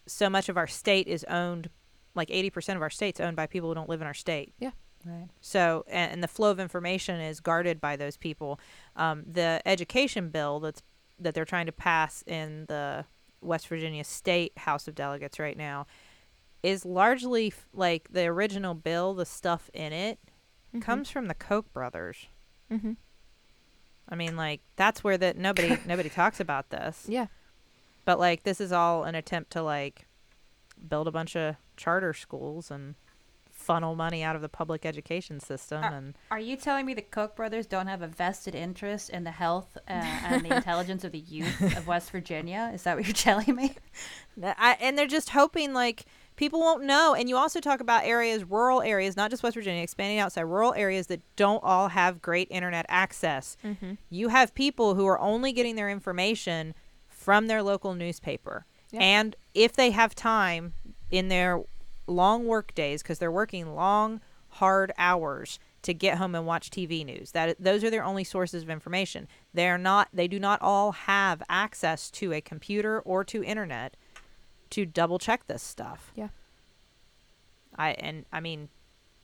so 0.07 0.31
much 0.31 0.49
of 0.49 0.57
our 0.57 0.67
state 0.67 1.07
is 1.07 1.25
owned 1.25 1.69
like 2.15 2.31
80% 2.31 2.77
of 2.77 2.83
our 2.83 2.91
state's 2.91 3.21
owned 3.21 3.37
by 3.37 3.47
people 3.47 3.69
who 3.69 3.75
don't 3.75 3.89
live 3.89 4.01
in 4.01 4.07
our 4.07 4.15
state. 4.15 4.55
Right. 5.05 5.29
So, 5.41 5.85
and, 5.89 6.13
and 6.13 6.23
the 6.23 6.29
flow 6.29 6.51
of 6.51 6.59
information 6.61 7.21
is 7.21 7.41
guarded 7.41 7.81
by 7.81 7.97
those 7.97 8.17
people. 8.17 8.59
Um, 8.97 9.25
the 9.31 9.63
education 9.65 10.29
bill 10.31 10.61
that's 10.61 10.83
that 11.21 11.35
they're 11.35 11.45
trying 11.45 11.67
to 11.67 11.73
pass 11.73 12.23
in 12.27 12.67
the 12.69 13.05
West 13.41 13.69
Virginia 13.69 14.05
State 14.05 14.57
House 14.59 14.87
of 14.89 14.95
Delegates 14.95 15.39
right 15.39 15.57
now 15.57 15.87
is 16.63 16.85
largely 16.85 17.49
f- 17.49 17.69
like 17.73 18.09
the 18.13 18.27
original 18.27 18.75
bill. 18.75 19.15
The 19.15 19.25
stuff 19.27 19.71
in 19.73 19.93
it 19.93 20.19
Mhm. 20.75 20.83
comes 20.83 21.09
from 21.11 21.27
the 21.27 21.35
Koch 21.35 21.73
brothers. 21.73 22.27
Mm-hmm. 22.71 22.93
I 24.09 24.15
mean, 24.15 24.37
like 24.37 24.61
that's 24.77 25.03
where 25.05 25.17
that 25.19 25.37
nobody 25.37 25.77
nobody 25.87 26.09
talks 26.09 26.41
about 26.41 26.71
this. 26.71 27.07
Yeah. 27.09 27.27
But 28.05 28.19
like 28.19 28.43
this 28.43 28.61
is 28.61 28.73
all 28.73 29.05
an 29.05 29.15
attempt 29.15 29.51
to 29.53 29.63
like 29.63 30.07
build 30.89 31.09
a 31.09 31.13
bunch 31.13 31.37
of 31.37 31.57
charter 31.77 32.13
schools 32.13 32.71
and 32.71 32.95
funnel 33.69 33.95
money 33.95 34.23
out 34.23 34.35
of 34.35 34.41
the 34.41 34.49
public 34.49 34.87
education 34.87 35.39
system 35.39 35.85
Are- 35.85 35.93
and 35.93 36.15
Are 36.31 36.41
you 36.41 36.57
telling 36.57 36.87
me 36.87 36.95
the 36.95 37.03
Koch 37.03 37.37
brothers 37.37 37.67
don't 37.67 37.87
have 37.87 38.01
a 38.01 38.07
vested 38.07 38.55
interest 38.55 39.11
in 39.11 39.25
the 39.25 39.31
health 39.31 39.77
uh, 39.87 39.91
and 39.91 40.43
the 40.43 40.57
intelligence 40.57 41.05
of 41.05 41.13
the 41.13 41.19
youth 41.19 41.61
of 41.77 41.87
West 41.87 42.11
Virginia? 42.11 42.71
Is 42.73 42.85
that 42.85 42.97
what 42.97 43.05
you're 43.05 43.13
telling 43.29 43.55
me? 43.55 43.75
I, 44.43 44.79
and 44.81 44.97
they're 44.97 45.07
just 45.07 45.29
hoping 45.31 45.75
like 45.75 46.07
people 46.37 46.61
won't 46.61 46.83
know. 46.83 47.15
And 47.15 47.29
you 47.29 47.37
also 47.37 47.61
talk 47.61 47.81
about 47.81 48.05
areas, 48.05 48.43
rural 48.43 48.81
areas, 48.81 49.19
not 49.19 49.31
just 49.31 49.43
West 49.43 49.55
Virginia, 49.55 49.83
expanding 49.83 50.19
outside 50.19 50.45
rural 50.45 50.73
areas 50.73 51.09
that 51.09 51.21
don't 51.37 51.63
all 51.63 51.89
have 51.89 52.23
great 52.23 52.49
internet 52.51 52.87
access. 52.89 53.59
Mm-hmm. 53.63 53.95
You 54.09 54.29
have 54.29 54.55
people 54.55 54.95
who 54.95 55.07
are 55.07 55.21
only 55.21 55.53
getting 55.53 55.77
their 55.77 55.91
information 55.91 56.73
from 57.07 57.49
their 57.49 57.63
local 57.63 57.93
newspaper. 57.93 58.65
Yeah. 58.93 59.01
And 59.01 59.37
if 59.53 59.75
they 59.75 59.91
have 59.91 60.15
time 60.15 60.73
in 61.11 61.29
their 61.29 61.61
long 62.09 62.47
work 62.47 62.75
days, 62.75 63.03
because 63.03 63.19
they're 63.19 63.31
working 63.31 63.75
long, 63.75 64.21
hard 64.49 64.93
hours 64.99 65.59
to 65.83 65.95
get 65.95 66.19
home 66.19 66.35
and 66.35 66.45
watch 66.47 66.71
TV 66.71 67.05
news, 67.05 67.31
that 67.33 67.57
those 67.63 67.85
are 67.85 67.91
their 67.91 68.03
only 68.05 68.25
sources 68.25 68.63
of 68.65 68.71
information. 68.71 69.29
They 69.55 69.69
are 69.69 69.79
not. 69.79 70.09
They 70.13 70.27
do 70.27 70.41
not 70.41 70.61
all 70.61 70.93
have 70.93 71.43
access 71.49 72.11
to 72.13 72.33
a 72.33 72.41
computer 72.41 73.01
or 73.01 73.23
to 73.25 73.45
internet 73.45 73.97
to 74.71 74.85
double 74.85 75.19
check 75.19 75.47
this 75.47 75.63
stuff. 75.63 76.11
Yeah. 76.15 76.29
I 77.77 77.91
and 77.93 78.25
I 78.33 78.41
mean, 78.41 78.69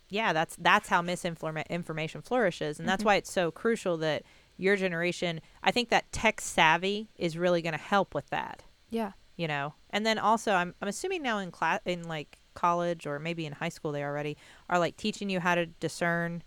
yeah, 0.09 0.32
that's 0.32 0.57
that's 0.57 0.89
how 0.89 1.03
misinformation 1.03 2.22
flourishes, 2.22 2.78
and 2.78 2.89
that's 2.89 3.03
Mhm. 3.03 3.07
why 3.07 3.16
it's 3.16 3.32
so 3.32 3.51
crucial 3.51 3.97
that 3.99 4.22
your 4.57 4.76
generation. 4.76 5.41
I 5.62 5.72
think 5.72 5.89
that 5.89 6.12
tech 6.12 6.41
savvy 6.41 7.09
is 7.16 7.37
really 7.37 7.61
going 7.62 7.72
to 7.72 7.78
help 7.78 8.14
with 8.14 8.28
that. 8.30 8.62
Yeah. 8.91 9.12
You 9.37 9.49
know, 9.49 9.74
and 9.91 10.07
then 10.07 10.18
also 10.18 10.53
I'm 10.55 10.74
I'm 10.80 10.87
assuming 10.89 11.22
now 11.22 11.39
in 11.39 11.51
class 11.51 11.80
in 11.85 12.05
like 12.07 12.39
college 12.55 13.07
or 13.07 13.18
maybe 13.18 13.46
in 13.46 13.52
high 13.55 13.68
school 13.68 13.92
they 13.92 14.02
already 14.02 14.36
are 14.68 14.78
like 14.78 14.96
teaching 14.96 15.28
you 15.28 15.40
how 15.40 15.55
to 15.55 15.66
discern 15.66 16.42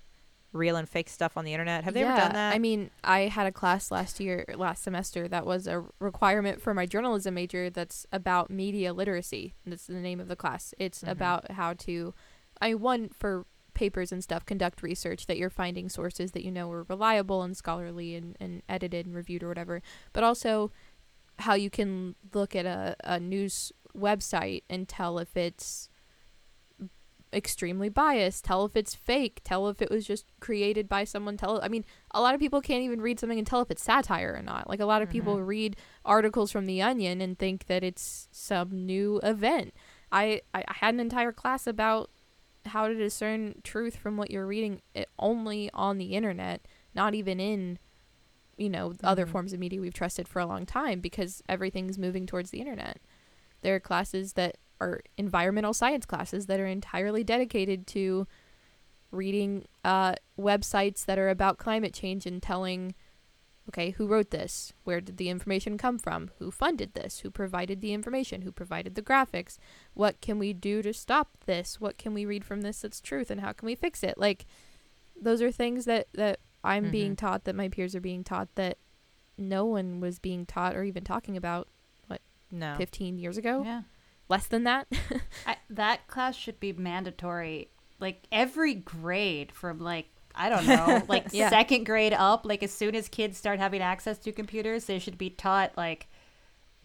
real 0.53 0.75
and 0.77 0.87
fake 0.89 1.09
stuff 1.09 1.37
on 1.37 1.43
the 1.45 1.53
internet. 1.53 1.83
Have 1.83 1.93
they 1.93 2.01
ever 2.01 2.15
done 2.15 2.33
that? 2.33 2.53
I 2.53 2.57
mean, 2.57 2.89
I 3.03 3.21
had 3.27 3.45
a 3.45 3.51
class 3.51 3.91
last 3.91 4.19
year, 4.19 4.45
last 4.55 4.81
semester, 4.81 5.27
that 5.27 5.45
was 5.45 5.67
a 5.67 5.83
requirement 5.99 6.61
for 6.61 6.73
my 6.73 6.85
journalism 6.85 7.33
major 7.35 7.69
that's 7.69 8.07
about 8.11 8.49
media 8.49 8.93
literacy. 8.93 9.53
That's 9.65 9.85
the 9.87 9.93
name 9.95 10.19
of 10.19 10.29
the 10.29 10.35
class. 10.37 10.73
It's 10.79 11.03
Mhm. 11.03 11.11
about 11.11 11.51
how 11.51 11.73
to, 11.73 12.13
I 12.61 12.73
one, 12.75 13.09
for 13.09 13.45
papers 13.73 14.11
and 14.11 14.23
stuff, 14.23 14.45
conduct 14.45 14.81
research 14.81 15.27
that 15.27 15.37
you're 15.37 15.51
finding 15.51 15.89
sources 15.89 16.31
that 16.31 16.43
you 16.43 16.49
know 16.49 16.71
are 16.71 16.83
reliable 16.83 17.43
and 17.43 17.55
scholarly 17.55 18.15
and, 18.15 18.35
and 18.39 18.63
edited 18.67 19.05
and 19.05 19.13
reviewed 19.13 19.43
or 19.43 19.49
whatever, 19.49 19.83
but 20.13 20.23
also 20.23 20.71
how 21.39 21.53
you 21.53 21.69
can 21.69 22.15
look 22.33 22.55
at 22.55 22.65
a, 22.65 22.95
a 23.03 23.19
news 23.19 23.71
website 23.95 24.63
and 24.69 24.87
tell 24.87 25.19
if 25.19 25.37
it's 25.37 25.89
extremely 27.33 27.89
biased, 27.89 28.45
tell 28.45 28.65
if 28.65 28.75
it's 28.75 28.95
fake, 28.95 29.41
tell 29.43 29.67
if 29.67 29.81
it 29.81 29.89
was 29.91 30.05
just 30.07 30.25
created 30.39 30.87
by 30.87 31.03
someone, 31.03 31.37
tell 31.37 31.61
I 31.61 31.67
mean, 31.67 31.85
a 32.11 32.21
lot 32.21 32.33
of 32.33 32.39
people 32.39 32.61
can't 32.61 32.83
even 32.83 33.01
read 33.01 33.19
something 33.19 33.37
and 33.37 33.45
tell 33.45 33.61
if 33.61 33.69
it's 33.71 33.83
satire 33.83 34.35
or 34.37 34.41
not. 34.41 34.69
Like 34.69 34.79
a 34.79 34.85
lot 34.85 35.01
of 35.01 35.09
people 35.09 35.41
read 35.41 35.75
articles 36.05 36.51
from 36.51 36.65
the 36.65 36.81
Onion 36.81 37.21
and 37.21 37.37
think 37.37 37.65
that 37.67 37.83
it's 37.83 38.27
some 38.31 38.85
new 38.85 39.19
event. 39.23 39.73
I 40.11 40.41
I 40.53 40.63
had 40.67 40.93
an 40.93 40.99
entire 40.99 41.33
class 41.33 41.67
about 41.67 42.09
how 42.65 42.87
to 42.87 42.93
discern 42.95 43.61
truth 43.63 43.95
from 43.97 44.17
what 44.17 44.31
you're 44.31 44.47
reading 44.47 44.81
it 44.93 45.09
only 45.19 45.69
on 45.73 45.97
the 45.97 46.13
internet, 46.13 46.65
not 46.93 47.13
even 47.13 47.39
in 47.39 47.79
you 48.59 48.69
know, 48.71 48.91
other 49.03 49.27
Mhm. 49.27 49.29
forms 49.29 49.53
of 49.53 49.59
media 49.59 49.79
we've 49.79 49.93
trusted 49.93 50.27
for 50.27 50.39
a 50.39 50.45
long 50.47 50.65
time 50.65 50.99
because 50.99 51.43
everything's 51.47 51.95
moving 51.99 52.25
towards 52.25 52.49
the 52.49 52.59
internet. 52.59 52.99
There 53.61 53.75
are 53.75 53.79
classes 53.79 54.33
that 54.33 54.57
are 54.79 55.01
environmental 55.17 55.73
science 55.73 56.05
classes 56.05 56.45
that 56.47 56.59
are 56.59 56.67
entirely 56.67 57.23
dedicated 57.23 57.87
to 57.87 58.27
reading 59.11 59.65
uh, 59.83 60.13
websites 60.39 61.05
that 61.05 61.17
are 61.17 61.29
about 61.29 61.57
climate 61.57 61.93
change 61.93 62.25
and 62.25 62.41
telling, 62.43 62.93
okay, 63.69 63.91
who 63.91 64.05
wrote 64.07 64.31
this? 64.31 64.73
Where 64.83 64.99
did 65.01 65.17
the 65.17 65.29
information 65.29 65.77
come 65.77 65.97
from? 65.97 66.31
Who 66.39 66.51
funded 66.51 66.93
this? 66.93 67.19
Who 67.19 67.31
provided 67.31 67.81
the 67.81 67.93
information? 67.93 68.41
Who 68.41 68.51
provided 68.51 68.95
the 68.95 69.01
graphics? 69.01 69.57
What 69.93 70.19
can 70.21 70.39
we 70.39 70.53
do 70.53 70.81
to 70.81 70.93
stop 70.93 71.29
this? 71.45 71.79
What 71.79 71.97
can 71.97 72.13
we 72.13 72.25
read 72.25 72.43
from 72.45 72.61
this 72.61 72.81
that's 72.81 72.99
truth? 73.01 73.31
And 73.31 73.41
how 73.41 73.53
can 73.53 73.65
we 73.65 73.75
fix 73.75 74.03
it? 74.03 74.17
Like, 74.17 74.45
those 75.19 75.41
are 75.41 75.51
things 75.51 75.85
that, 75.85 76.07
that 76.13 76.39
I'm 76.63 76.91
being 76.91 77.13
Mhm. 77.13 77.17
taught, 77.19 77.43
that 77.45 77.55
my 77.55 77.69
peers 77.69 77.95
are 77.95 78.01
being 78.01 78.23
taught, 78.23 78.53
that 78.55 78.77
no 79.37 79.65
one 79.65 79.99
was 79.99 80.19
being 80.19 80.45
taught 80.45 80.75
or 80.75 80.83
even 80.83 81.03
talking 81.03 81.37
about 81.37 81.67
no. 82.49 82.75
15 82.77 83.17
years 83.19 83.37
ago. 83.37 83.61
Yeah. 83.63 83.81
Less 84.29 84.47
than 84.47 84.63
that. 84.65 84.87
I, 85.47 85.57
that 85.69 86.07
class 86.07 86.35
should 86.35 86.59
be 86.59 86.73
mandatory. 86.73 87.69
Like 87.99 88.23
every 88.31 88.73
grade 88.75 89.51
from 89.51 89.79
like 89.79 90.07
I 90.35 90.49
don't 90.49 90.67
know, 90.67 91.01
like 91.07 91.27
Yeah. 91.31 91.49
second 91.49 91.85
grade 91.85 92.13
up. 92.13 92.45
Like 92.45 92.61
as 92.63 92.71
soon 92.71 92.95
as 92.95 93.07
kids 93.09 93.37
start 93.37 93.59
having 93.59 93.81
access 93.81 94.17
to 94.19 94.31
computers, 94.31 94.85
they 94.85 94.99
should 94.99 95.17
be 95.17 95.29
taught 95.29 95.71
like 95.77 96.07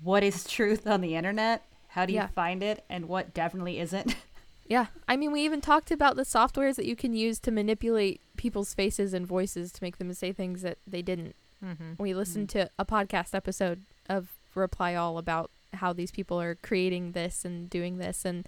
what 0.03 0.23
is 0.25 0.45
truth 0.45 0.87
on 0.87 1.01
the 1.01 1.15
internet, 1.15 1.63
how 1.89 2.07
do 2.07 2.13
you 2.13 2.19
Yeah. 2.21 2.27
find 2.29 2.63
it, 2.63 2.85
and 2.89 3.07
what 3.09 3.35
definitely 3.35 3.79
isn't. 3.79 4.15
Yeah, 4.65 4.87
I 5.07 5.17
mean, 5.17 5.33
we 5.33 5.43
even 5.45 5.61
talked 5.61 5.91
about 5.91 6.17
the 6.17 6.23
softwares 6.23 6.77
that 6.77 6.87
you 6.87 6.97
can 6.97 7.13
use 7.13 7.39
to 7.41 7.51
manipulate 7.51 8.23
people's 8.39 8.73
faces 8.73 9.13
and 9.13 9.27
voices 9.27 9.71
to 9.73 9.83
make 9.83 9.99
them 9.99 10.15
say 10.15 10.33
things 10.33 10.63
that 10.63 10.79
they 10.87 11.03
didn't. 11.03 11.35
Mm-hmm. 11.63 11.95
We 11.99 12.15
listened 12.15 12.49
to 12.51 12.71
a 12.79 12.87
podcast 12.87 13.35
episode 13.35 13.83
of 14.09 14.29
Reply 14.55 14.95
All 14.95 15.19
about 15.19 15.51
how 15.75 15.93
these 15.93 16.11
people 16.11 16.41
are 16.41 16.55
creating 16.57 17.13
this 17.13 17.45
and 17.45 17.69
doing 17.71 17.99
this 17.99 18.25
and 18.25 18.47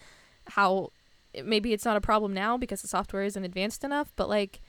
how 0.48 0.90
maybe 1.44 1.72
it's 1.72 1.84
not 1.84 1.96
a 1.96 2.00
problem 2.00 2.32
now 2.32 2.56
because 2.56 2.82
the 2.82 2.88
software 2.88 3.24
isn't 3.24 3.44
advanced 3.44 3.82
enough, 3.84 4.12
but 4.16 4.28
like 4.28 4.60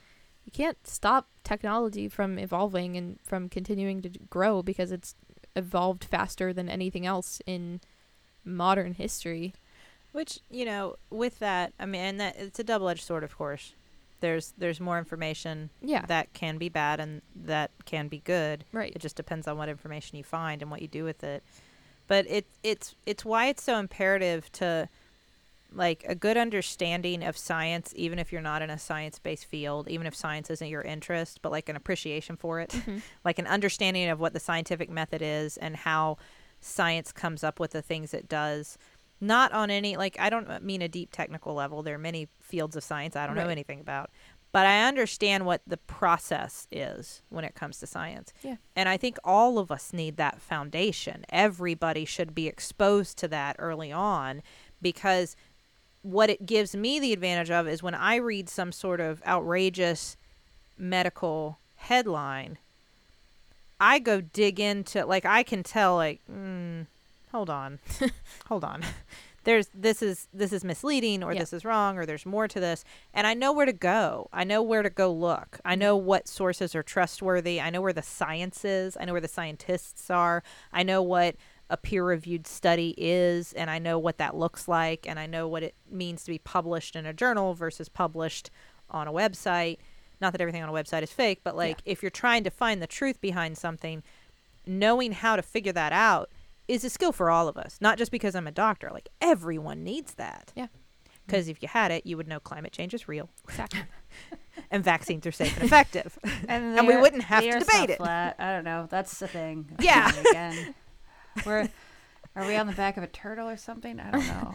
you 0.44 0.52
can't 0.52 0.86
stop 0.86 1.28
technology 1.44 2.08
from 2.08 2.38
evolving 2.38 2.96
and 2.96 3.18
from 3.24 3.48
continuing 3.48 4.00
to 4.02 4.08
grow 4.30 4.62
because 4.62 4.90
it's 4.92 5.14
evolved 5.54 6.04
faster 6.04 6.52
than 6.52 6.68
anything 6.68 7.04
else 7.06 7.40
in 7.46 7.80
modern 8.44 8.94
history. 8.94 9.54
Which 10.12 10.40
you 10.50 10.64
know, 10.64 10.96
with 11.10 11.38
that, 11.40 11.72
I 11.78 11.84
mean, 11.86 12.00
and 12.00 12.20
that 12.20 12.36
it's 12.36 12.58
a 12.58 12.64
double-edged 12.64 13.02
sword, 13.04 13.22
of 13.24 13.36
course. 13.36 13.74
There's 14.20 14.54
there's 14.56 14.80
more 14.80 14.98
information 14.98 15.68
Yeah. 15.82 16.06
that 16.06 16.32
can 16.32 16.56
be 16.56 16.70
bad 16.70 17.00
and 17.00 17.20
that 17.34 17.70
can 17.84 18.08
be 18.08 18.20
good. 18.20 18.64
right. 18.72 18.92
It 18.96 19.00
just 19.00 19.14
depends 19.16 19.46
on 19.46 19.58
what 19.58 19.68
information 19.68 20.16
you 20.16 20.24
find 20.24 20.62
and 20.62 20.70
what 20.70 20.80
you 20.80 20.88
do 20.88 21.04
with 21.04 21.22
it. 21.22 21.42
But 22.06 22.26
it 22.28 22.46
it's 22.62 22.94
it's 23.04 23.24
why 23.24 23.46
it's 23.46 23.62
so 23.62 23.78
imperative 23.78 24.50
to 24.52 24.88
like 25.72 26.04
a 26.08 26.14
good 26.14 26.36
understanding 26.36 27.22
of 27.22 27.36
science, 27.36 27.92
even 27.96 28.18
if 28.18 28.32
you're 28.32 28.40
not 28.40 28.62
in 28.62 28.70
a 28.70 28.78
science 28.78 29.18
based 29.18 29.44
field, 29.46 29.88
even 29.88 30.06
if 30.06 30.14
science 30.14 30.48
isn't 30.48 30.68
your 30.68 30.82
interest, 30.82 31.40
but 31.42 31.52
like 31.52 31.68
an 31.68 31.76
appreciation 31.76 32.36
for 32.36 32.60
it, 32.60 32.70
Mhm. 32.70 33.02
like 33.24 33.38
an 33.38 33.46
understanding 33.46 34.08
of 34.08 34.20
what 34.20 34.32
the 34.32 34.40
scientific 34.40 34.88
method 34.88 35.20
is 35.22 35.56
and 35.56 35.76
how 35.76 36.16
science 36.60 37.12
comes 37.12 37.44
up 37.44 37.60
with 37.60 37.72
the 37.72 37.82
things 37.82 38.14
it 38.14 38.28
does. 38.28 38.78
Not 39.20 39.52
on 39.52 39.70
any, 39.70 39.96
like, 39.96 40.16
I 40.18 40.28
don't 40.30 40.62
mean 40.62 40.82
a 40.82 40.88
deep 40.88 41.10
technical 41.10 41.54
level. 41.54 41.82
There 41.82 41.94
are 41.94 41.98
many 41.98 42.28
fields 42.40 42.76
of 42.76 42.84
science 42.84 43.16
I 43.16 43.26
don't 43.26 43.34
know 43.36 43.48
anything 43.48 43.80
about, 43.80 44.10
but 44.52 44.66
I 44.66 44.84
understand 44.84 45.44
what 45.44 45.60
the 45.66 45.76
process 45.76 46.66
is 46.70 47.22
when 47.28 47.44
it 47.44 47.54
comes 47.54 47.78
to 47.80 47.86
science. 47.86 48.32
Yeah. 48.42 48.56
And 48.74 48.88
I 48.88 48.96
think 48.96 49.18
all 49.22 49.58
of 49.58 49.70
us 49.70 49.92
need 49.92 50.16
that 50.16 50.40
foundation. 50.40 51.24
Everybody 51.28 52.04
should 52.04 52.34
be 52.34 52.46
exposed 52.46 53.18
to 53.18 53.28
that 53.28 53.56
early 53.58 53.92
on 53.92 54.42
because 54.80 55.36
what 56.02 56.30
it 56.30 56.46
gives 56.46 56.74
me 56.74 57.00
the 57.00 57.12
advantage 57.12 57.50
of 57.50 57.66
is 57.66 57.82
when 57.82 57.94
I 57.94 58.16
read 58.16 58.48
some 58.48 58.72
sort 58.72 59.00
of 59.00 59.22
outrageous 59.26 60.16
medical 60.78 61.58
headline, 61.76 62.58
I 63.80 63.98
go 63.98 64.20
dig 64.20 64.58
into 64.60 65.04
like 65.04 65.24
I 65.24 65.42
can 65.42 65.62
tell 65.62 65.96
like 65.96 66.20
mm, 66.30 66.86
hold 67.32 67.50
on. 67.50 67.78
hold 68.46 68.64
on. 68.64 68.82
There's 69.46 69.68
this 69.72 70.02
is 70.02 70.26
this 70.34 70.52
is 70.52 70.64
misleading 70.64 71.22
or 71.22 71.32
Yeah. 71.32 71.38
this 71.38 71.52
is 71.52 71.64
wrong 71.64 71.96
or 71.98 72.04
there's 72.04 72.26
more 72.26 72.48
to 72.48 72.58
this 72.58 72.84
and 73.14 73.28
I 73.28 73.32
know 73.32 73.52
where 73.52 73.64
to 73.64 73.72
go. 73.72 74.28
I 74.32 74.42
know 74.42 74.60
where 74.60 74.82
to 74.82 74.90
go 74.90 75.10
look. 75.12 75.60
I 75.64 75.76
know 75.76 75.96
what 75.96 76.26
sources 76.26 76.74
are 76.74 76.82
trustworthy. 76.82 77.60
I 77.60 77.70
know 77.70 77.80
where 77.80 77.92
the 77.92 78.02
science 78.02 78.64
is. 78.64 78.96
I 78.98 79.04
know 79.04 79.12
where 79.12 79.20
the 79.20 79.28
scientists 79.28 80.10
are. 80.10 80.42
I 80.72 80.82
know 80.82 81.00
what 81.00 81.36
a 81.70 81.76
peer 81.76 82.04
reviewed 82.04 82.48
study 82.48 82.92
is 82.98 83.52
and 83.52 83.70
I 83.70 83.78
know 83.78 84.00
what 84.00 84.18
that 84.18 84.36
looks 84.36 84.66
like 84.66 85.06
and 85.08 85.16
I 85.16 85.26
know 85.26 85.46
what 85.46 85.62
it 85.62 85.76
means 85.88 86.24
to 86.24 86.32
be 86.32 86.38
published 86.38 86.96
in 86.96 87.06
a 87.06 87.12
journal 87.12 87.54
versus 87.54 87.88
published 87.88 88.50
on 88.90 89.06
a 89.06 89.12
website. 89.12 89.78
Not 90.20 90.32
that 90.32 90.40
everything 90.40 90.64
on 90.64 90.68
a 90.68 90.72
website 90.72 91.04
is 91.04 91.12
fake, 91.12 91.42
but 91.44 91.54
like 91.54 91.78
if 91.84 92.02
you're 92.02 92.10
trying 92.10 92.42
to 92.42 92.50
find 92.50 92.82
the 92.82 92.86
truth 92.88 93.20
behind 93.20 93.58
something, 93.58 94.02
knowing 94.66 95.12
how 95.12 95.36
to 95.36 95.42
figure 95.42 95.72
that 95.72 95.92
out 95.92 96.30
is 96.68 96.84
a 96.84 96.90
skill 96.90 97.12
for 97.12 97.30
all 97.30 97.48
of 97.48 97.56
us. 97.56 97.78
Not 97.80 97.98
just 97.98 98.10
because 98.10 98.34
I'm 98.34 98.46
a 98.46 98.52
doctor. 98.52 98.90
Like 98.92 99.08
everyone 99.20 99.82
needs 99.84 100.14
that. 100.14 100.52
Yeah. 100.56 100.66
Because 101.26 101.48
if 101.48 101.60
you 101.62 101.68
had 101.68 101.90
it, 101.90 102.06
you 102.06 102.16
would 102.16 102.28
know 102.28 102.38
climate 102.38 102.72
change 102.72 102.94
is 102.94 103.08
real 103.08 103.28
Exactly. 103.48 103.80
and 104.70 104.84
vaccines 104.84 105.26
are 105.26 105.32
safe 105.32 105.56
and 105.56 105.64
effective. 105.64 106.16
And, 106.48 106.78
And 106.78 106.86
we 106.86 106.96
wouldn't 106.96 107.24
have 107.24 107.42
to 107.42 107.58
debate 107.58 107.90
it. 107.90 107.96
Flat. 107.98 108.36
I 108.38 108.52
don't 108.52 108.64
know. 108.64 108.86
That's 108.88 109.18
the 109.18 109.26
thing. 109.28 109.68
Yeah. 109.80 110.12
Again, 110.30 110.74
we're 111.44 111.68
are 112.36 112.46
we 112.46 112.54
on 112.56 112.66
the 112.66 112.72
back 112.74 112.96
of 112.96 113.02
a 113.02 113.06
turtle 113.08 113.48
or 113.48 113.56
something? 113.56 113.98
I 113.98 114.10
don't 114.10 114.26
know. 114.26 114.54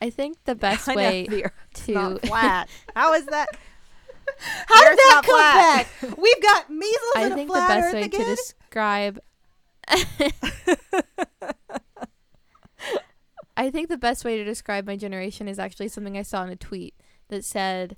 I 0.00 0.10
think 0.10 0.36
the 0.44 0.54
best 0.56 0.88
I 0.88 0.96
way 0.96 1.26
the 1.28 1.44
Earth's 1.44 1.84
to 1.86 1.92
not 1.92 2.26
flat. 2.26 2.68
How 2.96 3.14
is 3.14 3.24
that? 3.26 3.48
How 4.66 4.82
The 4.84 4.90
did 4.90 4.98
that 4.98 5.22
come 5.24 5.34
flat. 5.36 5.86
back? 6.00 6.18
We've 6.18 6.42
got 6.42 6.68
measles 6.70 7.12
I 7.16 7.22
and 7.24 7.32
a 7.32 7.36
think 7.36 7.48
the 7.48 7.54
flat 7.54 7.68
best 7.68 7.86
Earth 7.86 7.92
way 7.94 8.02
again. 8.02 8.20
to 8.20 8.26
describe 8.26 9.20
I 13.56 13.70
think 13.70 13.88
the 13.88 13.98
best 13.98 14.24
way 14.24 14.36
to 14.38 14.44
describe 14.44 14.86
my 14.86 14.96
generation 14.96 15.48
is 15.48 15.58
actually 15.58 15.88
something 15.88 16.16
I 16.16 16.22
saw 16.22 16.42
in 16.44 16.50
a 16.50 16.56
tweet 16.56 16.94
that 17.28 17.44
said 17.44 17.96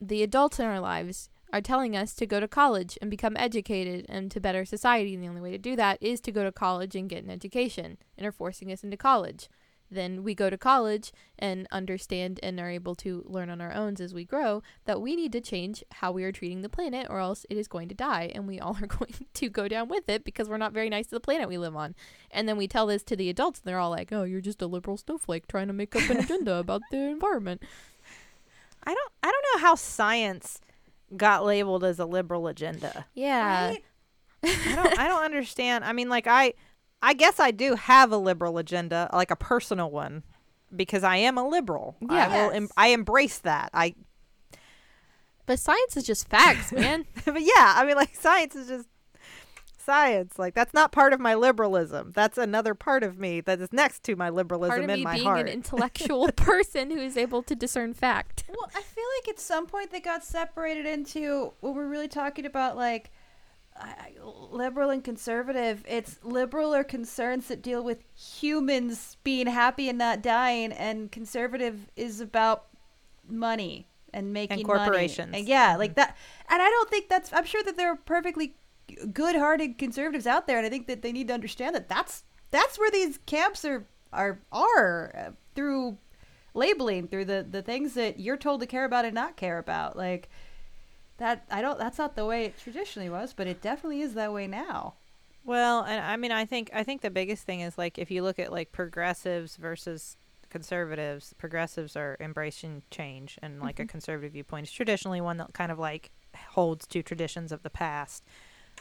the 0.00 0.22
adults 0.22 0.58
in 0.58 0.66
our 0.66 0.80
lives 0.80 1.30
are 1.52 1.60
telling 1.60 1.96
us 1.96 2.14
to 2.14 2.26
go 2.26 2.40
to 2.40 2.48
college 2.48 2.98
and 3.00 3.10
become 3.10 3.36
educated 3.36 4.06
and 4.08 4.30
to 4.30 4.40
better 4.40 4.64
society 4.64 5.14
and 5.14 5.22
the 5.22 5.28
only 5.28 5.40
way 5.40 5.52
to 5.52 5.58
do 5.58 5.76
that 5.76 6.02
is 6.02 6.20
to 6.20 6.32
go 6.32 6.42
to 6.42 6.50
college 6.50 6.96
and 6.96 7.08
get 7.08 7.22
an 7.22 7.30
education 7.30 7.96
and 8.18 8.26
are 8.26 8.32
forcing 8.32 8.72
us 8.72 8.82
into 8.82 8.96
college. 8.96 9.48
Then 9.90 10.24
we 10.24 10.34
go 10.34 10.50
to 10.50 10.58
college 10.58 11.12
and 11.38 11.68
understand 11.70 12.40
and 12.42 12.58
are 12.58 12.70
able 12.70 12.94
to 12.96 13.24
learn 13.26 13.50
on 13.50 13.60
our 13.60 13.72
own 13.72 13.94
as 14.00 14.14
we 14.14 14.24
grow 14.24 14.62
that 14.86 15.00
we 15.00 15.14
need 15.14 15.30
to 15.32 15.40
change 15.40 15.84
how 15.92 16.10
we 16.10 16.24
are 16.24 16.32
treating 16.32 16.62
the 16.62 16.68
planet 16.68 17.06
or 17.10 17.20
else 17.20 17.46
it 17.50 17.56
is 17.56 17.68
going 17.68 17.88
to 17.88 17.94
die 17.94 18.32
and 18.34 18.48
we 18.48 18.58
all 18.58 18.76
are 18.82 18.86
going 18.86 19.14
to 19.34 19.48
go 19.48 19.68
down 19.68 19.88
with 19.88 20.08
it 20.08 20.24
because 20.24 20.48
we're 20.48 20.56
not 20.56 20.72
very 20.72 20.88
nice 20.88 21.06
to 21.06 21.14
the 21.14 21.20
planet 21.20 21.48
we 21.48 21.58
live 21.58 21.76
on. 21.76 21.94
And 22.30 22.48
then 22.48 22.56
we 22.56 22.66
tell 22.66 22.86
this 22.86 23.02
to 23.04 23.16
the 23.16 23.30
adults 23.30 23.60
and 23.60 23.70
they're 23.70 23.78
all 23.78 23.90
like, 23.90 24.12
"Oh, 24.12 24.24
you're 24.24 24.40
just 24.40 24.62
a 24.62 24.66
liberal 24.66 24.96
snowflake 24.96 25.46
trying 25.46 25.68
to 25.68 25.72
make 25.72 25.94
up 25.94 26.08
an 26.10 26.18
agenda 26.18 26.54
about 26.58 26.82
the 26.90 26.98
environment." 26.98 27.62
I 28.86 28.94
don't 28.94 29.12
I 29.22 29.30
don't 29.30 29.44
know 29.54 29.66
how 29.66 29.74
science 29.74 30.60
got 31.16 31.44
labeled 31.44 31.84
as 31.84 31.98
a 31.98 32.06
liberal 32.06 32.46
agenda. 32.48 33.06
Yeah. 33.14 33.68
Right? 33.68 33.84
I 34.42 34.74
don't 34.74 34.98
I 34.98 35.08
don't 35.08 35.24
understand. 35.24 35.84
I 35.84 35.92
mean 35.92 36.08
like 36.08 36.26
I 36.26 36.54
I 37.04 37.12
guess 37.14 37.38
I 37.38 37.50
do 37.50 37.74
have 37.74 38.10
a 38.12 38.16
liberal 38.16 38.58
agenda, 38.58 39.08
like 39.12 39.30
a 39.30 39.36
personal 39.36 39.90
one, 39.90 40.22
because 40.74 41.04
I 41.04 41.16
am 41.16 41.36
a 41.38 41.46
liberal. 41.46 41.96
I 42.08 42.14
Yeah. 42.16 42.28
will 42.46 42.50
em- 42.52 42.68
I 42.76 42.88
embrace 42.88 43.38
that. 43.40 43.70
I 43.74 43.94
But 45.46 45.58
science 45.58 45.96
is 45.96 46.04
just 46.04 46.28
facts, 46.28 46.72
man. 46.72 47.04
but 47.24 47.42
yeah, 47.42 47.74
I 47.76 47.84
mean 47.86 47.96
like 47.96 48.14
science 48.14 48.54
is 48.56 48.68
just 48.68 48.88
science. 49.78 50.38
Like 50.38 50.54
that's 50.54 50.72
not 50.72 50.92
part 50.92 51.12
of 51.12 51.20
my 51.20 51.34
liberalism. 51.34 52.12
That's 52.14 52.38
another 52.38 52.74
part 52.74 53.02
of 53.02 53.18
me 53.18 53.42
that 53.42 53.60
is 53.60 53.70
next 53.72 54.02
to 54.04 54.16
my 54.16 54.30
liberalism 54.30 54.70
Part 54.70 54.84
of 54.84 54.90
in 54.90 54.96
me 55.00 55.04
my 55.04 55.12
being 55.14 55.24
heart. 55.26 55.40
an 55.40 55.48
intellectual 55.52 56.28
person 56.32 56.90
who 56.90 56.98
is 56.98 57.18
able 57.18 57.42
to 57.42 57.54
discern 57.54 57.92
fact. 57.92 58.44
Well, 58.48 58.70
I 58.74 58.80
feel 58.80 59.04
like 59.20 59.28
at 59.28 59.38
some 59.38 59.66
point 59.66 59.90
they 59.90 60.00
got 60.00 60.24
separated 60.24 60.86
into 60.86 61.52
when 61.60 61.74
we're 61.74 61.86
really 61.88 62.08
talking 62.08 62.46
about 62.46 62.76
like 62.78 63.10
I- 63.76 64.12
liberal 64.22 64.90
and 64.90 65.02
conservative. 65.02 65.84
It's 65.88 66.18
liberal 66.22 66.74
are 66.74 66.84
concerns 66.84 67.48
that 67.48 67.62
deal 67.62 67.82
with 67.82 68.04
humans 68.14 69.16
being 69.24 69.46
happy 69.46 69.88
and 69.88 69.98
not 69.98 70.22
dying, 70.22 70.72
and 70.72 71.10
conservative 71.10 71.90
is 71.96 72.20
about 72.20 72.66
money 73.28 73.88
and 74.12 74.32
making 74.32 74.66
money. 74.66 74.78
corporations. 74.78 75.34
And 75.34 75.48
yeah, 75.48 75.76
like 75.76 75.96
that. 75.96 76.16
And 76.48 76.62
I 76.62 76.70
don't 76.70 76.90
think 76.90 77.08
that's. 77.08 77.32
I'm 77.32 77.44
sure 77.44 77.62
that 77.64 77.76
there 77.76 77.90
are 77.90 77.96
perfectly 77.96 78.54
good-hearted 79.12 79.78
conservatives 79.78 80.26
out 80.26 80.46
there, 80.46 80.58
and 80.58 80.66
I 80.66 80.70
think 80.70 80.86
that 80.86 81.02
they 81.02 81.12
need 81.12 81.28
to 81.28 81.34
understand 81.34 81.74
that 81.74 81.88
that's 81.88 82.22
that's 82.50 82.78
where 82.78 82.90
these 82.90 83.18
camps 83.26 83.64
are 83.64 83.86
are 84.12 84.40
are 84.52 85.12
uh, 85.16 85.30
through 85.54 85.98
labeling 86.54 87.08
through 87.08 87.24
the 87.24 87.44
the 87.48 87.62
things 87.62 87.94
that 87.94 88.20
you're 88.20 88.36
told 88.36 88.60
to 88.60 88.66
care 88.66 88.84
about 88.84 89.04
and 89.04 89.14
not 89.14 89.36
care 89.36 89.58
about 89.58 89.96
like 89.96 90.28
that 91.24 91.44
i 91.50 91.62
don't 91.62 91.78
that's 91.78 91.96
not 91.96 92.16
the 92.16 92.26
way 92.26 92.44
it 92.44 92.58
traditionally 92.58 93.08
was 93.08 93.32
but 93.32 93.46
it 93.46 93.62
definitely 93.62 94.02
is 94.02 94.12
that 94.14 94.30
way 94.32 94.46
now 94.46 94.94
Well, 95.44 95.82
and 95.82 96.00
I 96.02 96.16
mean, 96.16 96.32
I 96.32 96.46
think 96.46 96.70
I 96.72 96.82
think 96.84 97.02
the 97.02 97.10
biggest 97.10 97.44
thing 97.44 97.60
is 97.60 97.76
like 97.76 97.98
if 97.98 98.10
you 98.10 98.22
look 98.22 98.38
at 98.38 98.50
like 98.50 98.72
progressives 98.72 99.56
versus 99.56 100.16
conservatives, 100.48 101.34
progressives 101.36 101.96
are 101.96 102.16
embracing 102.20 102.82
change, 102.90 103.38
and 103.42 103.60
like 103.60 103.78
a 103.78 103.82
mm-hmm. 103.82 103.88
conservative 103.90 104.32
viewpoint 104.32 104.66
is 104.66 104.72
traditionally 104.72 105.20
one 105.20 105.36
that 105.38 105.52
kind 105.52 105.70
of 105.70 105.78
like 105.78 106.10
holds 106.52 106.86
to 106.86 107.02
traditions 107.02 107.52
of 107.52 107.62
the 107.62 107.70
past. 107.70 108.22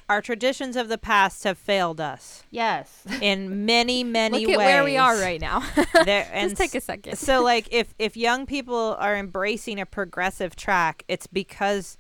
Our 0.09 0.21
traditions 0.21 0.75
of 0.75 0.87
the 0.87 0.97
past 0.97 1.43
have 1.43 1.57
failed 1.57 1.99
us 1.99 2.43
yes 2.49 3.05
in 3.21 3.65
many, 3.65 4.03
many 4.21 4.45
Look 4.45 4.57
ways. 4.57 4.57
at 4.59 4.65
where 4.65 4.83
we 4.83 4.97
are 4.97 5.15
right 5.17 5.41
now. 5.41 5.63
There, 6.05 6.27
and 6.31 6.49
just 6.49 6.61
take 6.61 6.75
a 6.75 6.81
second. 6.81 7.17
so 7.17 7.43
like 7.43 7.67
if 7.71 7.93
if 7.99 8.17
young 8.17 8.45
people 8.45 8.95
are 8.99 9.15
embracing 9.15 9.79
a 9.79 9.85
progressive 9.85 10.55
track 10.55 11.03
it's 11.07 11.27
because 11.27 11.97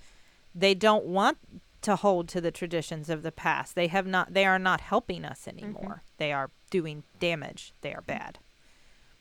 they 0.55 0.73
don't 0.73 1.05
want 1.05 1.37
to 1.81 1.95
hold 1.97 2.29
to 2.29 2.39
the 2.41 2.51
traditions 2.51 3.09
of 3.09 3.23
the 3.23 3.31
past. 3.31 3.75
They 3.75 3.87
have 3.87 4.07
not 4.07 4.33
they 4.33 4.45
are 4.45 4.59
not 4.59 4.81
helping 4.81 5.25
us 5.25 5.47
anymore. 5.47 6.03
They 6.17 6.31
are 6.31 6.49
doing 6.69 7.03
damage. 7.19 7.73
They 7.81 7.93
are 7.93 8.01
bad. 8.01 8.39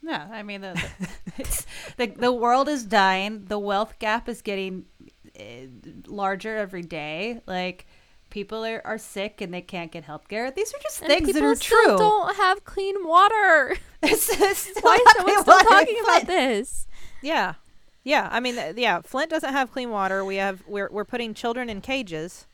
Yeah 0.04 0.26
i 0.32 0.42
mean 0.42 0.62
the, 0.62 0.72
the, 0.72 1.08
it's, 1.38 1.66
the, 1.96 2.06
the 2.06 2.32
world 2.32 2.68
is 2.68 2.84
dying. 2.84 3.44
The 3.46 3.58
wealth 3.58 3.98
gap 3.98 4.28
is 4.28 4.42
getting 4.42 4.84
uh, 5.38 5.42
larger 6.06 6.56
every 6.56 6.82
day. 6.82 7.40
Like 7.46 7.86
people 8.30 8.64
are, 8.64 8.80
are 8.84 8.98
sick 8.98 9.40
and 9.40 9.52
they 9.52 9.60
can't 9.60 9.92
get 9.92 10.04
health 10.04 10.26
care 10.26 10.50
these 10.50 10.72
are 10.72 10.78
just 10.82 11.02
And 11.02 11.08
things 11.10 11.32
that 11.34 11.42
are 11.42 11.54
still 11.54 11.84
true. 11.84 11.96
don't 11.98 12.36
have 12.36 12.64
clean 12.64 12.96
water. 13.06 13.76
It's 14.04 14.26
just 14.36 14.82
Why 14.82 14.96
is 14.96 15.02
not 15.04 15.16
someone 15.16 15.42
still 15.42 15.58
talking 15.60 16.00
about 16.02 16.26
this? 16.26 16.86
yeah 17.22 17.54
yeah 18.04 18.28
i 18.32 18.40
mean 18.40 18.54
th- 18.54 18.76
yeah 18.76 19.00
flint 19.02 19.30
doesn't 19.30 19.52
have 19.52 19.70
clean 19.72 19.90
water 19.90 20.24
we 20.24 20.36
have 20.36 20.62
we're, 20.66 20.88
we're 20.90 21.04
putting 21.04 21.34
children 21.34 21.68
in 21.68 21.80
cages 21.80 22.46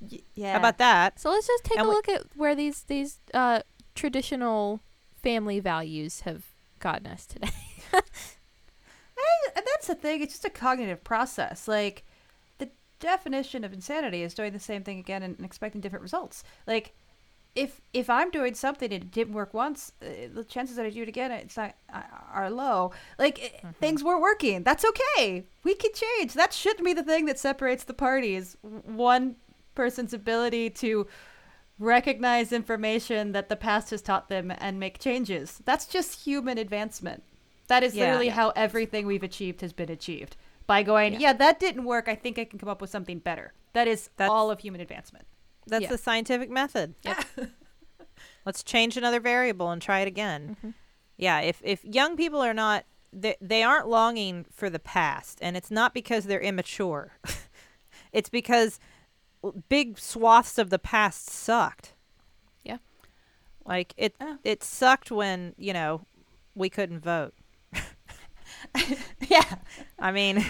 Y- 0.00 0.20
yeah 0.34 0.52
how 0.52 0.58
about 0.58 0.78
that 0.78 1.18
So 1.18 1.30
let's 1.30 1.46
just 1.46 1.64
take 1.64 1.78
And 1.78 1.86
a 1.86 1.88
we- 1.88 1.94
look 1.94 2.08
at 2.08 2.22
where 2.36 2.54
these 2.54 2.82
these 2.82 3.18
uh, 3.34 3.60
traditional 3.94 4.80
family 5.22 5.58
values 5.60 6.20
have 6.20 6.44
gotten 6.78 7.06
us 7.06 7.26
today. 7.26 7.48
And 9.56 9.64
that's 9.64 9.86
the 9.86 9.94
thing. 9.94 10.20
It's 10.22 10.34
just 10.34 10.44
a 10.44 10.50
cognitive 10.50 11.02
process. 11.02 11.66
Like 11.66 12.04
the 12.58 12.68
definition 13.00 13.64
of 13.64 13.72
insanity 13.72 14.22
is 14.22 14.34
doing 14.34 14.52
the 14.52 14.60
same 14.60 14.82
thing 14.84 14.98
again 14.98 15.22
and, 15.22 15.36
and 15.36 15.44
expecting 15.46 15.80
different 15.80 16.02
results. 16.02 16.44
Like 16.66 16.94
if 17.56 17.80
if 17.92 18.08
I'm 18.08 18.30
doing 18.30 18.54
something 18.54 18.92
and 18.92 19.02
it 19.02 19.10
didn't 19.10 19.34
work 19.34 19.52
once, 19.54 19.92
uh, 20.02 20.28
the 20.32 20.44
chances 20.44 20.76
that 20.76 20.86
I 20.86 20.90
do 20.90 21.02
it 21.02 21.08
again 21.08 21.32
it's 21.32 21.56
not 21.56 21.74
uh, 21.92 22.02
are 22.32 22.50
low. 22.50 22.92
Like 23.18 23.58
uh, 23.64 23.68
things 23.80 24.04
weren't 24.04 24.20
working. 24.20 24.62
That's 24.62 24.84
okay. 24.84 25.44
We 25.64 25.74
can 25.74 25.90
change. 25.94 26.34
That 26.34 26.52
shouldn't 26.52 26.84
be 26.84 26.92
the 26.92 27.02
thing 27.02 27.24
that 27.26 27.38
separates 27.38 27.84
the 27.84 27.94
parties. 27.94 28.56
One 28.62 29.36
person's 29.74 30.12
ability 30.14 30.70
to 30.70 31.06
recognize 31.78 32.52
information 32.52 33.32
that 33.32 33.48
the 33.48 33.56
past 33.56 33.90
has 33.90 34.00
taught 34.02 34.28
them 34.28 34.52
and 34.58 34.78
make 34.80 34.98
changes. 34.98 35.60
That's 35.64 35.86
just 35.86 36.24
human 36.24 36.58
advancement. 36.58 37.22
That 37.68 37.82
is 37.82 37.94
Yeah. 37.94 38.04
literally 38.04 38.26
Yeah. 38.26 38.32
how 38.32 38.50
everything 38.50 39.06
we've 39.06 39.22
achieved 39.22 39.60
has 39.60 39.72
been 39.72 39.90
achieved. 39.90 40.36
By 40.66 40.82
going, 40.82 41.14
Yeah. 41.14 41.18
yeah. 41.20 41.32
that 41.34 41.60
didn't 41.60 41.84
work. 41.84 42.08
I 42.08 42.14
think 42.14 42.38
I 42.38 42.44
can 42.44 42.58
come 42.58 42.68
up 42.68 42.80
with 42.80 42.90
something 42.90 43.18
better. 43.18 43.52
That 43.72 43.86
is 43.88 44.08
That's- 44.16 44.30
all 44.30 44.50
of 44.50 44.60
human 44.60 44.80
advancement. 44.80 45.26
That's 45.66 45.82
Yeah. 45.82 45.88
the 45.88 45.98
scientific 45.98 46.50
method. 46.50 46.94
Yep. 47.02 47.24
Let's 48.46 48.62
change 48.62 48.96
another 48.96 49.20
variable 49.20 49.70
and 49.70 49.82
try 49.82 50.00
it 50.00 50.08
again. 50.08 50.56
Mhm. 50.64 50.74
Yeah, 51.16 51.40
if 51.40 51.60
if 51.64 51.84
young 51.84 52.16
people 52.16 52.40
are 52.42 52.54
not 52.54 52.84
they, 53.12 53.36
they 53.40 53.62
aren't 53.62 53.88
longing 53.88 54.44
for 54.52 54.68
the 54.68 54.78
past 54.78 55.38
and 55.40 55.56
it's 55.56 55.70
not 55.70 55.94
because 55.94 56.24
they're 56.24 56.40
immature. 56.40 57.12
it's 58.12 58.28
because 58.28 58.78
big 59.68 59.98
swaths 59.98 60.58
of 60.58 60.70
the 60.70 60.78
past 60.78 61.30
sucked. 61.30 61.94
Yeah. 62.62 62.78
Like 63.64 63.94
it 63.96 64.14
Yeah. 64.20 64.36
it 64.44 64.62
sucked 64.62 65.10
when, 65.10 65.54
you 65.56 65.72
know, 65.72 66.06
we 66.54 66.68
couldn't 66.68 67.00
vote. 67.00 67.34
yeah. 69.28 69.56
I 69.98 70.12
mean, 70.12 70.44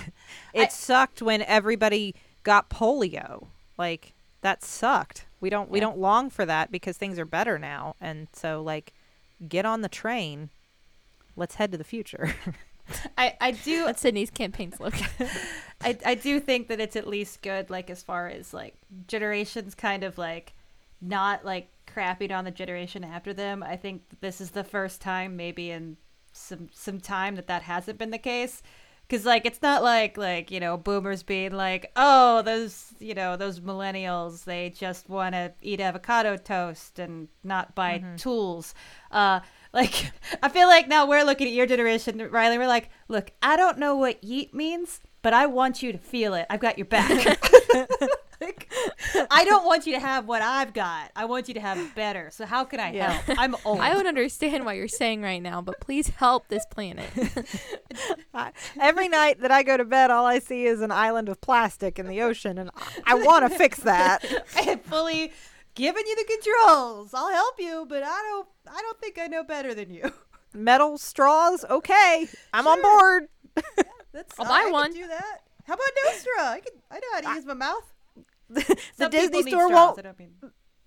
it 0.53 0.73
sucked 0.73 1.23
when 1.23 1.43
everybody 1.43 2.15
got 2.43 2.69
polio. 2.71 3.49
Like 3.79 4.15
that 4.43 4.63
sucked. 4.63 5.27
We 5.41 5.51
don't 5.51 5.71
we 5.71 5.79
Yeah. 5.79 5.87
don't 5.87 5.99
long 5.99 6.31
for 6.31 6.45
that 6.47 6.71
because 6.71 6.97
things 6.97 7.19
are 7.19 7.25
better 7.25 7.59
now. 7.59 7.95
And 8.01 8.29
so 8.33 8.63
like 8.63 8.93
get 9.49 9.67
on 9.67 9.83
the 9.83 9.89
train. 9.89 10.51
Let's 11.37 11.57
head 11.57 11.73
to 11.73 11.79
the 11.79 11.85
future. 11.85 12.35
I, 13.19 13.37
I 13.41 13.51
do 13.51 13.85
That's 13.87 14.03
Sydnee's 14.03 14.31
campaign 14.31 14.73
slogan. 14.73 15.07
I, 15.81 15.99
I 16.07 16.15
do 16.15 16.41
think 16.41 16.69
that 16.69 16.81
it's 16.81 16.97
at 16.97 17.07
least 17.07 17.43
good 17.43 17.69
like 17.69 17.91
as 17.91 18.03
far 18.03 18.29
as 18.29 18.55
like 18.55 18.75
generations 19.09 19.75
kind 19.75 20.05
of 20.05 20.17
like 20.19 20.53
not 21.01 21.45
like 21.45 21.69
crapping 21.87 22.31
on 22.37 22.45
the 22.45 22.51
generation 22.51 23.05
after 23.05 23.33
them 23.35 23.63
i 23.63 23.77
think 23.77 24.03
this 24.21 24.41
is 24.41 24.51
the 24.53 24.65
first 24.65 25.01
time 25.01 25.37
maybe 25.37 25.71
in 25.71 25.97
some 26.33 26.69
some 26.73 26.99
time 27.01 27.37
that 27.37 27.47
that 27.47 27.63
hasn't 27.63 27.99
been 27.99 28.11
the 28.11 28.19
case 28.19 28.63
because 29.09 29.25
like 29.25 29.47
it's 29.47 29.63
not 29.63 29.83
like 29.83 30.17
like 30.17 30.51
you 30.51 30.61
know 30.61 30.77
boomers 30.77 31.23
being 31.23 31.53
like 31.53 31.91
oh 31.97 32.43
those 32.43 32.93
you 32.99 33.15
know 33.15 33.37
those 33.37 33.61
millennials 33.61 34.45
they 34.45 34.71
just 34.71 35.09
want 35.09 35.35
to 35.35 35.53
eat 35.63 35.81
avocado 35.81 36.37
toast 36.37 36.99
and 36.99 37.29
not 37.45 37.75
buy 37.75 38.03
tools. 38.17 38.75
Uh 39.11 39.41
like 39.73 40.11
i 40.43 40.49
feel 40.49 40.69
like 40.69 40.89
now 40.89 41.07
we're 41.07 41.25
looking 41.25 41.47
at 41.47 41.53
your 41.53 41.67
generation 41.67 42.19
Rileigh 42.19 42.59
we're 42.59 42.67
like 42.67 42.91
look 43.09 43.31
i 43.43 43.57
don't 43.57 43.79
know 43.79 43.95
what 43.97 44.23
yeet 44.23 44.53
means 44.55 45.01
but 45.23 45.33
i 45.33 45.47
want 45.47 45.83
you 45.83 45.93
to 45.93 45.99
feel 45.99 46.35
it. 46.35 46.47
I've 46.51 46.61
got 46.61 46.79
your 46.79 46.87
back 46.87 47.11
Like, 48.41 48.71
i 49.31 49.45
don't 49.45 49.65
want 49.65 49.87
you 49.87 49.95
to 49.95 49.99
have 50.01 50.27
what 50.29 50.43
i've 50.43 50.75
got 50.75 51.11
i 51.17 51.25
want 51.25 51.49
you 51.49 51.55
to 51.55 51.61
have 51.61 51.95
better 51.95 52.29
so 52.31 52.45
how 52.45 52.65
can 52.65 52.81
i 52.81 52.93
Yeah. 52.93 53.13
help 53.13 53.39
i'm 53.39 53.57
old 53.65 53.81
I 53.81 53.97
would 53.97 54.07
understand 54.07 54.65
what 54.65 54.77
you're 54.77 54.89
saying 54.89 55.23
right 55.23 55.43
now, 55.43 55.63
but 55.63 55.81
please 55.81 56.09
help 56.09 56.49
this 56.49 56.65
planet. 56.67 57.09
I, 58.35 58.53
every 58.81 59.09
night 59.09 59.41
that 59.41 59.51
I 59.51 59.63
go 59.63 59.77
to 59.77 59.85
bed, 59.85 60.11
all 60.11 60.27
I 60.27 60.39
see 60.39 60.65
is 60.67 60.81
an 60.81 60.91
island 60.91 61.29
of 61.29 61.41
plastic 61.41 61.99
in 61.99 62.07
the 62.07 62.21
ocean, 62.23 62.59
and 62.59 62.71
I, 62.77 63.13
I 63.13 63.15
want 63.15 63.51
to 63.51 63.57
fix 63.57 63.79
that. 63.81 64.25
I 64.57 64.63
have 64.63 64.83
fully 64.83 65.33
given 65.75 66.07
you 66.07 66.17
the 66.17 66.25
controls. 66.25 67.15
I'll 67.15 67.31
help 67.31 67.55
you, 67.59 67.87
but 67.89 68.03
I 68.03 68.07
don't. 68.31 68.49
I 68.69 68.81
don't 68.83 69.01
think 69.01 69.19
I 69.19 69.27
know 69.29 69.45
better 69.45 69.75
than 69.75 69.91
you. 69.91 70.13
Metal 70.53 70.99
straws, 70.99 71.65
okay, 71.71 72.29
I'm 72.53 72.67
on 72.67 72.77
Sure. 72.79 72.83
board. 72.83 73.29
That's 74.13 74.35
I'll 74.39 74.47
I 74.47 74.49
buy 74.49 74.63
can 74.65 74.73
one. 74.73 74.93
do 74.93 75.07
that. 75.07 75.39
How 75.67 75.75
about 75.75 75.87
no 76.05 76.13
straw? 76.13 76.49
I 76.51 76.61
can. 76.61 76.73
I 76.91 76.95
know 76.97 77.07
how 77.15 77.21
to 77.33 77.37
use 77.37 77.47
my 77.47 77.55
mouth. 77.55 77.93
The 78.49 79.09
Disney 79.11 79.43
store 79.43 79.69
straws, 79.69 79.97
won't. 79.97 80.19
Mean. 80.19 80.35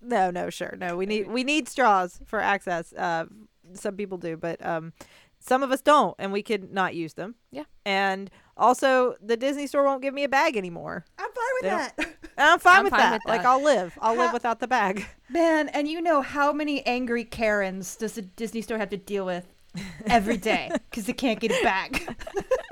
No, 0.00 0.30
no, 0.30 0.50
sure, 0.50 0.76
no. 0.78 0.96
We 0.96 1.06
need 1.06 1.28
we 1.28 1.44
need 1.44 1.68
straws 1.68 2.20
for 2.26 2.40
access. 2.40 2.92
Uh, 2.92 3.26
some 3.74 3.96
people 3.96 4.18
do, 4.18 4.36
but 4.36 4.64
um, 4.64 4.92
some 5.38 5.62
of 5.62 5.70
us 5.70 5.80
don't, 5.80 6.14
and 6.18 6.32
we 6.32 6.42
could 6.42 6.72
not 6.72 6.94
use 6.94 7.14
them. 7.14 7.34
Yeah. 7.50 7.64
And 7.84 8.30
also, 8.56 9.14
the 9.22 9.36
Disney 9.36 9.66
store 9.66 9.84
won't 9.84 10.02
give 10.02 10.12
me 10.14 10.24
a 10.24 10.28
bag 10.28 10.56
anymore. 10.56 11.04
I'm 11.18 11.30
fine 11.30 11.44
with 11.54 11.62
They 11.62 12.04
that. 12.08 12.16
I'm 12.38 12.58
fine 12.58 12.78
I'm 12.78 12.84
with 12.84 12.90
fine 12.92 13.00
that. 13.00 13.12
with 13.24 13.28
Like. 13.28 13.44
I'll 13.44 13.62
live. 13.62 13.96
I'll 14.00 14.16
live 14.16 14.32
without 14.32 14.60
the 14.60 14.68
bag. 14.68 15.06
Man, 15.28 15.68
and 15.68 15.86
you 15.88 16.00
know 16.00 16.22
how 16.22 16.52
many 16.52 16.84
angry 16.86 17.24
Karens 17.24 17.96
does 17.96 18.14
the 18.14 18.22
Disney 18.22 18.62
store 18.62 18.78
have 18.78 18.90
to 18.90 18.96
deal 18.96 19.24
with 19.26 19.46
every 20.06 20.36
day 20.36 20.70
because 20.90 21.06
they 21.06 21.12
can't 21.12 21.40
get 21.40 21.50
it 21.52 21.62
back. 21.62 22.16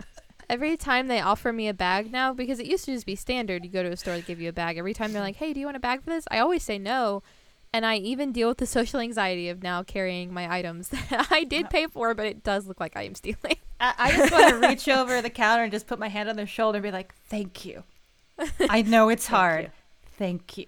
Every 0.51 0.77
time 0.77 1.09
they 1.09 1.21
offer 1.21 1.53
me 1.53 1.69
a 1.69 1.75
bag 1.75 2.11
now, 2.11 2.33
because 2.33 2.59
it 2.59 2.67
used 2.67 2.87
to 2.87 2.95
just 2.95 3.05
be 3.07 3.17
standard, 3.17 3.65
you 3.65 3.71
go 3.71 3.83
to 3.83 3.91
a 3.91 3.97
store, 3.97 4.15
they 4.15 4.23
give 4.23 4.41
you 4.41 4.49
a 4.49 4.53
bag. 4.53 4.79
Every 4.79 4.95
time 4.95 5.13
they're 5.13 5.23
like, 5.23 5.37
hey, 5.37 5.53
do 5.53 5.61
you 5.61 5.67
want 5.67 5.77
a 5.77 5.81
bag 5.81 6.03
for 6.03 6.11
this? 6.11 6.25
I 6.31 6.39
always 6.39 6.63
say 6.63 6.79
no. 6.79 7.23
And 7.71 7.85
I 7.85 7.97
even 7.97 8.33
deal 8.33 8.49
with 8.49 8.59
the 8.59 8.67
social 8.79 8.99
anxiety 9.01 9.49
of 9.51 9.63
now 9.63 9.83
carrying 9.83 10.33
my 10.33 10.53
items 10.53 10.89
that 11.11 11.29
I 11.31 11.45
did 11.45 11.67
uh, 11.67 11.69
pay 11.69 11.87
for, 11.87 12.15
but 12.15 12.27
it 12.27 12.43
does 12.43 12.67
look 12.67 12.81
like 12.81 12.97
I 12.97 13.03
am 13.03 13.15
stealing. 13.15 13.57
I, 13.81 13.95
I 13.99 14.17
just 14.17 14.33
want 14.33 14.49
to 14.49 14.57
reach 14.69 14.89
over 14.89 15.21
the 15.21 15.31
counter 15.31 15.65
and 15.65 15.73
just 15.73 15.87
put 15.87 15.99
my 15.99 16.09
hand 16.09 16.29
on 16.29 16.37
their 16.37 16.47
shoulder 16.47 16.79
and 16.79 16.83
be 16.83 16.91
like, 16.91 17.15
"Thank 17.29 17.65
you. 17.65 17.85
I 18.69 18.83
know 18.83 19.09
it's 19.09 19.27
hard. 19.27 19.65
you. 19.67 19.71
Thank 20.17 20.59
you." 20.59 20.67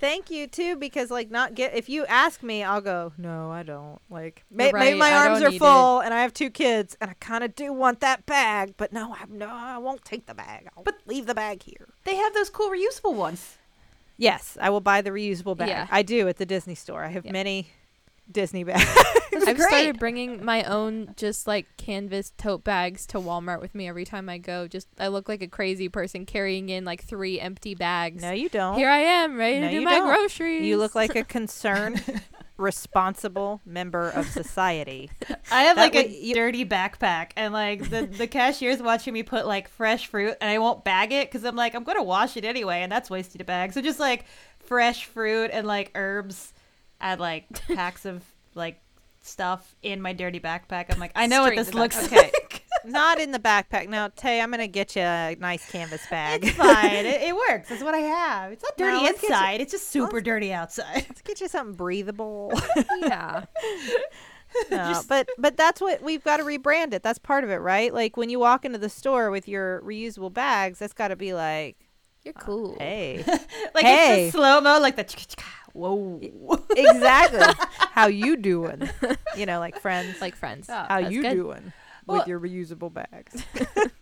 Thank 0.00 0.30
you 0.30 0.46
too, 0.46 0.76
because 0.76 1.10
like 1.10 1.30
not 1.30 1.54
get 1.54 1.74
if 1.74 1.88
you 1.88 2.06
ask 2.06 2.42
me, 2.42 2.62
I'll 2.62 2.80
go. 2.80 3.12
No, 3.18 3.50
I 3.50 3.62
don't. 3.64 4.00
Like 4.08 4.44
may, 4.50 4.70
You're 4.70 4.78
maybe 4.78 4.98
my 4.98 5.10
I 5.10 5.28
arms 5.28 5.42
are 5.42 5.50
full, 5.50 6.00
and 6.00 6.14
I 6.14 6.20
have 6.22 6.32
two 6.32 6.50
kids, 6.50 6.96
and 7.00 7.10
I 7.10 7.14
kind 7.14 7.42
of 7.42 7.56
do 7.56 7.72
want 7.72 7.98
that 8.00 8.24
bag, 8.24 8.74
but 8.76 8.92
no, 8.92 9.12
I 9.14 9.24
no, 9.28 9.48
I 9.48 9.78
won't 9.78 10.04
take 10.04 10.26
the 10.26 10.34
bag. 10.34 10.68
I'll 10.76 10.84
But- 10.84 11.00
leave 11.06 11.26
the 11.26 11.34
bag 11.34 11.62
here. 11.64 11.88
They 12.04 12.14
have 12.16 12.32
those 12.34 12.48
cool 12.50 12.70
reusable 12.70 13.14
ones. 13.14 13.56
Yes, 14.16 14.56
I 14.60 14.70
will 14.70 14.80
buy 14.80 15.00
the 15.00 15.10
reusable 15.10 15.56
bag. 15.56 15.68
Yeah. 15.68 15.86
I 15.90 16.02
do 16.02 16.28
at 16.28 16.38
the 16.38 16.46
Disney 16.46 16.74
store. 16.74 17.04
I 17.04 17.08
have 17.08 17.24
Yeah. 17.26 17.32
many 17.32 17.68
Disney 18.30 18.64
bags. 18.64 18.84
I've 19.46 19.56
great. 19.56 19.68
started 19.68 19.98
bringing 19.98 20.44
my 20.44 20.64
own 20.64 21.14
just 21.16 21.46
like 21.46 21.66
canvas 21.76 22.32
tote 22.36 22.64
bags 22.64 23.06
to 23.08 23.18
Walmart 23.18 23.60
with 23.60 23.74
me 23.74 23.88
every 23.88 24.04
time 24.04 24.28
I 24.28 24.36
go. 24.38 24.66
Just 24.68 24.88
I 24.98 25.08
look 25.08 25.28
like 25.28 25.40
a 25.42 25.46
crazy 25.48 25.88
person 25.88 26.26
carrying 26.26 26.68
in 26.68 26.84
like 26.84 27.02
three 27.04 27.40
empty 27.40 27.74
bags. 27.74 28.20
no, 28.22 28.32
you 28.32 28.48
don't. 28.48 28.76
Here 28.76 28.90
I 28.90 28.98
am, 28.98 29.36
ready 29.36 29.60
No, 29.60 29.66
to 29.66 29.70
do 29.70 29.78
you 29.80 29.84
my 29.84 29.92
don't. 29.98 30.08
groceries. 30.08 30.66
You 30.66 30.76
look 30.76 30.94
like 30.94 31.14
a 31.16 31.24
concerned, 31.38 32.02
responsible 32.58 33.60
member 33.64 34.10
of 34.10 34.26
society. 34.28 35.10
I 35.50 35.62
have 35.62 35.76
That 35.76 35.82
like 35.82 35.94
a 35.94 36.02
would- 36.02 36.12
you- 36.12 36.34
dirty 36.34 36.64
backpack, 36.66 37.30
and 37.36 37.52
like 37.54 37.88
the 37.88 38.06
the 38.06 38.26
cashier's 38.26 38.82
watching 38.82 39.14
me 39.14 39.22
put 39.22 39.46
like 39.46 39.68
fresh 39.68 40.06
fruit, 40.08 40.34
and 40.40 40.50
I 40.50 40.58
won't 40.58 40.84
bag 40.84 41.12
it 41.12 41.28
because 41.30 41.44
I'm 41.44 41.56
like 41.56 41.74
I'm 41.74 41.84
gonna 41.84 42.02
wash 42.02 42.36
it 42.36 42.44
anyway, 42.44 42.82
and 42.82 42.92
that's 42.92 43.08
wasting 43.08 43.40
a 43.40 43.44
bag. 43.44 43.72
So 43.72 43.80
just 43.80 44.00
like 44.00 44.26
fresh 44.58 45.06
fruit 45.06 45.50
and 45.52 45.66
like 45.66 45.90
herbs, 45.94 46.52
and 47.00 47.20
like 47.20 47.46
packs 47.74 48.04
of 48.04 48.24
like 48.54 48.80
stuff 49.22 49.74
in 49.82 50.00
my 50.00 50.12
dirty 50.12 50.40
backpack. 50.40 50.86
I'm 50.92 50.98
like 50.98 51.12
I 51.14 51.26
know 51.26 51.42
what 51.42 51.56
this 51.56 51.74
looks 51.74 51.96
that. 51.96 52.06
Okay. 52.12 52.16
like. 52.34 52.64
Not 52.84 53.18
in 53.20 53.32
the 53.32 53.40
backpack. 53.40 53.88
Now, 53.88 54.08
Tay, 54.08 54.40
I'm 54.40 54.50
gonna 54.52 54.68
get 54.68 54.94
you 54.94 55.02
a 55.02 55.34
nice 55.40 55.68
canvas 55.70 56.06
bag. 56.08 56.44
It's 56.44 56.56
fine. 56.56 56.86
It, 57.04 57.06
it 57.22 57.34
works. 57.34 57.68
That's 57.68 57.82
what 57.82 57.92
I 57.94 57.98
have. 57.98 58.52
It's 58.52 58.62
not 58.62 58.76
dirty 58.78 58.98
let's 59.02 59.20
get 59.20 59.28
you- 59.28 59.34
inside. 59.34 59.60
It's 59.60 59.72
just 59.72 59.88
super 59.90 60.20
dirty 60.20 60.52
outside. 60.52 61.04
Let's 61.08 61.20
get 61.22 61.40
you 61.40 61.48
something 61.48 61.74
breathable. 61.74 62.52
yeah. 63.02 63.44
No, 64.70 64.76
Just- 64.76 65.08
but 65.08 65.28
but 65.38 65.56
that's 65.56 65.80
what 65.80 66.02
we've 66.02 66.22
got 66.24 66.38
to 66.38 66.44
rebrand 66.44 66.94
it. 66.94 67.02
That's 67.02 67.18
part 67.18 67.44
of 67.44 67.50
it, 67.50 67.56
right? 67.56 67.92
Like 67.92 68.16
when 68.16 68.30
you 68.30 68.38
walk 68.38 68.64
into 68.64 68.78
the 68.78 68.88
store 68.88 69.30
with 69.30 69.46
your 69.48 69.82
reusable 69.82 70.32
bags, 70.32 70.78
that's 70.78 70.94
got 70.94 71.08
to 71.08 71.16
be 71.16 71.34
like, 71.34 71.76
You're 72.24 72.32
uh, 72.36 72.40
cool. 72.40 72.76
hey, 72.78 73.22
like 73.74 73.84
Hey. 73.84 74.26
it's 74.28 74.32
slow 74.36 74.60
mo, 74.62 74.78
like 74.80 74.96
the 74.96 75.04
chicka-chicka. 75.04 75.42
Whoa. 75.78 76.20
exactly. 76.76 77.40
How 77.92 78.06
you 78.08 78.36
doing? 78.36 78.88
You 79.36 79.46
know, 79.46 79.58
like 79.60 79.80
friends. 79.80 80.20
Like 80.20 80.34
friends. 80.36 80.68
Oh, 80.68 80.84
how 80.88 80.98
you 80.98 81.22
good. 81.22 81.34
doing 81.34 81.72
Well- 82.06 82.18
with 82.18 82.28
your 82.28 82.40
reusable 82.40 82.92
bags? 82.92 83.44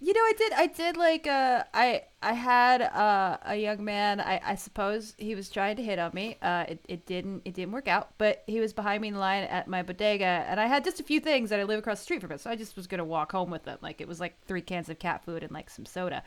You 0.00 0.12
know, 0.12 0.20
I 0.20 0.32
did. 0.36 0.52
I 0.52 0.66
did 0.66 0.96
like. 0.98 1.26
Uh, 1.26 1.64
I 1.72 2.02
I 2.22 2.34
had 2.34 2.82
uh, 2.82 3.38
a 3.42 3.56
young 3.56 3.82
man. 3.82 4.20
I, 4.20 4.38
I 4.44 4.54
suppose 4.54 5.14
he 5.16 5.34
was 5.34 5.48
trying 5.48 5.76
to 5.76 5.82
hit 5.82 5.98
on 5.98 6.10
me. 6.12 6.36
Uh, 6.42 6.66
it, 6.68 6.84
it 6.86 7.06
didn't. 7.06 7.40
It 7.46 7.54
didn't 7.54 7.72
work 7.72 7.88
out. 7.88 8.10
But 8.18 8.42
he 8.46 8.60
was 8.60 8.74
behind 8.74 9.00
me 9.00 9.08
in 9.08 9.14
line 9.14 9.44
at 9.44 9.66
my 9.66 9.82
bodega, 9.82 10.26
and 10.26 10.60
I 10.60 10.66
had 10.66 10.84
just 10.84 11.00
a 11.00 11.02
few 11.04 11.20
things 11.20 11.48
that 11.48 11.58
I 11.58 11.62
live 11.62 11.78
across 11.78 12.00
the 12.00 12.04
street 12.04 12.20
from 12.20 12.32
it. 12.32 12.40
So 12.42 12.50
I 12.50 12.56
just 12.56 12.76
was 12.76 12.86
gonna 12.86 13.02
walk 13.04 13.32
home 13.32 13.48
with 13.50 13.64
them. 13.64 13.78
Like 13.80 14.02
it 14.02 14.06
was 14.08 14.20
like 14.20 14.36
three 14.46 14.60
cans 14.60 14.90
of 14.90 14.98
cat 14.98 15.24
food 15.24 15.42
and 15.42 15.50
like 15.52 15.70
some 15.70 15.86
soda, 15.86 16.22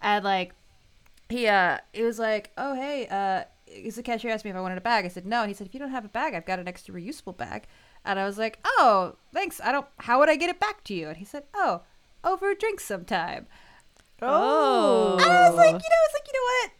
and 0.00 0.24
like 0.24 0.54
he 1.28 1.46
uh 1.46 1.78
he 1.92 2.02
was 2.02 2.18
like, 2.18 2.50
oh 2.56 2.74
hey, 2.74 3.06
uh, 3.08 3.44
is 3.66 3.96
the 3.96 4.02
cashier 4.02 4.30
asked 4.30 4.44
me 4.44 4.50
if 4.50 4.56
I 4.56 4.60
wanted 4.60 4.78
a 4.78 4.82
bag. 4.82 5.04
I 5.04 5.08
said 5.08 5.26
no, 5.26 5.40
and 5.42 5.48
he 5.50 5.54
said 5.54 5.66
if 5.66 5.74
you 5.74 5.80
don't 5.80 5.90
have 5.90 6.04
a 6.04 6.08
bag, 6.08 6.34
I've 6.34 6.46
got 6.46 6.58
an 6.58 6.68
extra 6.68 6.94
reusable 6.94 7.36
bag. 7.36 7.64
And 8.04 8.20
I 8.20 8.24
was 8.24 8.38
like, 8.38 8.60
oh, 8.64 9.16
thanks. 9.34 9.60
I 9.60 9.72
don't. 9.72 9.86
How 9.98 10.20
would 10.20 10.28
I 10.28 10.36
get 10.36 10.48
it 10.48 10.60
back 10.60 10.84
to 10.84 10.94
you? 10.94 11.08
And 11.08 11.16
he 11.16 11.24
said, 11.24 11.42
oh, 11.54 11.82
over 12.22 12.50
a 12.50 12.54
drink 12.56 12.78
sometime. 12.78 13.46
Oh. 14.22 15.12
And 15.20 15.22
I 15.30 15.48
was 15.48 15.56
like, 15.56 15.66
you 15.66 15.72
know, 15.72 15.78
it's 16.04 16.14
like, 16.14 16.26
you 16.26 16.32
know 16.32 16.46
what? 16.62 16.70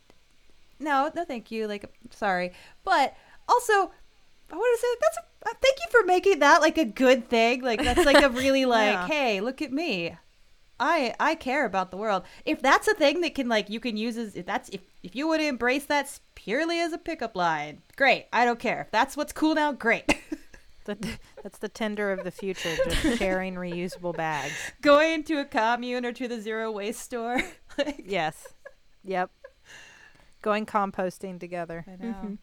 No, 1.14 1.20
no, 1.20 1.24
thank 1.26 1.50
you. 1.50 1.66
Like, 1.66 1.84
I'm 1.84 2.10
sorry, 2.10 2.52
but 2.84 3.14
also, 3.48 3.72
I 3.72 4.54
want 4.54 4.78
to 4.78 4.80
say 4.80 4.88
that's 5.00 5.16
a, 5.18 5.50
uh, 5.50 5.52
thank 5.60 5.76
you 5.80 5.86
for 5.90 6.06
making 6.06 6.38
that 6.40 6.60
like 6.60 6.78
a 6.78 6.84
good 6.84 7.28
thing. 7.28 7.62
Like 7.62 7.82
that's 7.82 8.04
like 8.04 8.22
a 8.22 8.30
really 8.30 8.64
like, 8.78 8.92
Yeah. 8.92 9.06
hey, 9.06 9.40
look 9.40 9.60
at 9.62 9.72
me. 9.72 10.16
I 10.78 11.14
I 11.18 11.34
care 11.34 11.64
about 11.64 11.90
the 11.90 11.96
world. 11.96 12.22
If 12.44 12.60
that's 12.60 12.86
a 12.88 12.94
thing 12.94 13.20
that 13.22 13.34
can 13.34 13.48
like 13.48 13.70
you 13.70 13.80
can 13.80 13.96
use 13.96 14.16
as 14.16 14.36
if 14.36 14.46
that's 14.46 14.68
if 14.70 14.80
if 15.02 15.16
you 15.16 15.26
would 15.28 15.40
embrace 15.40 15.86
that 15.86 16.18
purely 16.34 16.80
as 16.80 16.92
a 16.92 16.98
pickup 16.98 17.34
line, 17.36 17.82
great. 17.96 18.26
I 18.32 18.44
don't 18.44 18.58
care. 18.58 18.82
If 18.82 18.90
that's 18.90 19.16
what's 19.16 19.32
cool 19.32 19.54
now, 19.54 19.72
great. 19.72 20.04
The, 20.84 21.18
that's 21.42 21.58
the 21.58 21.68
Tinder 21.68 22.12
of 22.12 22.22
the 22.22 22.30
future, 22.30 22.76
just 22.84 23.18
sharing 23.18 23.56
reusable 23.56 24.16
bags. 24.16 24.54
Going 24.82 25.24
to 25.24 25.40
a 25.40 25.44
commune 25.44 26.06
or 26.06 26.12
to 26.12 26.28
the 26.28 26.40
zero 26.40 26.70
waste 26.70 27.00
store. 27.00 27.42
like, 27.76 28.04
Yes. 28.06 28.46
Yep. 29.02 29.32
Going 30.42 30.64
composting 30.64 31.40
together. 31.40 31.84
I 31.88 31.96
know. 32.04 32.12
Mhm. 32.12 32.38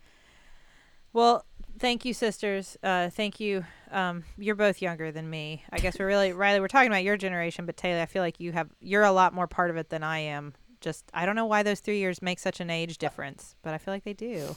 Well, 1.13 1.45
thank 1.83 2.05
you, 2.05 2.13
sisters. 2.13 2.77
Uh, 2.81 3.09
thank 3.09 3.41
you. 3.41 3.65
Um, 3.91 4.23
you're 4.37 4.55
both 4.55 4.81
younger 4.81 5.11
than 5.11 5.29
me. 5.29 5.63
I 5.69 5.79
guess 5.79 5.99
we're 5.99 6.07
really 6.07 6.31
Rileigh. 6.31 6.61
We're 6.61 6.69
talking 6.69 6.87
about 6.89 7.03
your 7.03 7.17
generation, 7.17 7.65
but 7.65 7.75
Teylor, 7.75 8.01
I 8.01 8.05
feel 8.05 8.21
like 8.23 8.39
you 8.39 8.53
have 8.53 8.69
you're 8.79 9.03
a 9.03 9.11
lot 9.11 9.33
more 9.33 9.47
part 9.47 9.69
of 9.69 9.75
it 9.75 9.89
than 9.89 10.01
I 10.01 10.19
am. 10.19 10.53
Just 10.79 11.03
I 11.13 11.25
don't 11.25 11.35
know 11.35 11.45
why 11.45 11.61
those 11.61 11.81
three 11.81 11.99
years 11.99 12.21
make 12.21 12.39
such 12.39 12.61
an 12.61 12.69
age 12.69 12.97
difference, 12.97 13.55
but 13.63 13.73
I 13.73 13.77
feel 13.77 13.93
like 13.93 14.05
they 14.05 14.13
do. 14.13 14.55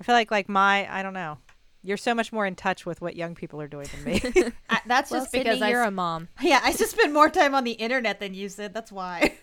I 0.00 0.04
feel 0.04 0.14
like 0.14 0.30
like 0.30 0.48
my 0.48 0.90
I 0.92 1.02
don't 1.02 1.12
know. 1.14 1.36
You're 1.82 1.98
so 1.98 2.14
much 2.14 2.32
more 2.32 2.46
in 2.46 2.54
touch 2.56 2.86
with 2.86 3.02
what 3.02 3.14
young 3.14 3.34
people 3.34 3.60
are 3.60 3.68
doing 3.68 3.86
than 3.94 4.04
me. 4.04 4.22
I, 4.70 4.80
that's 4.86 5.10
Well, 5.10 5.20
just 5.20 5.32
because 5.32 5.58
Sydnee, 5.58 5.62
I 5.62 5.68
you're 5.68 5.82
s- 5.82 5.88
a 5.88 5.90
mom. 5.90 6.28
yeah 6.40 6.60
I 6.64 6.72
just 6.72 6.92
spend 6.92 7.12
more 7.12 7.28
time 7.28 7.54
on 7.54 7.64
the 7.64 7.72
internet 7.72 8.18
than 8.20 8.32
you 8.32 8.48
said. 8.48 8.72
That's 8.72 8.90
why. 8.90 9.34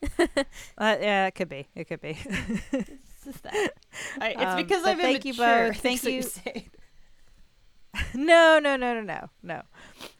uh, 0.18 0.36
yeah, 0.78 1.26
it 1.26 1.34
could 1.34 1.48
be. 1.48 1.66
It 1.74 1.88
could 1.88 2.00
be. 2.00 2.16
It's 3.20 3.24
just 3.26 3.42
that. 3.44 3.72
I, 4.20 4.28
it's 4.30 4.42
Um, 4.42 4.56
because 4.56 4.86
I'm 4.86 4.98
thank 4.98 5.24
you 5.24 5.34
both. 5.34 5.76
Thank 5.76 6.02
you. 6.04 6.22
no, 8.14 8.58
no, 8.58 8.76
no, 8.76 8.94
no, 8.94 9.00
no, 9.02 9.28
no. 9.42 9.62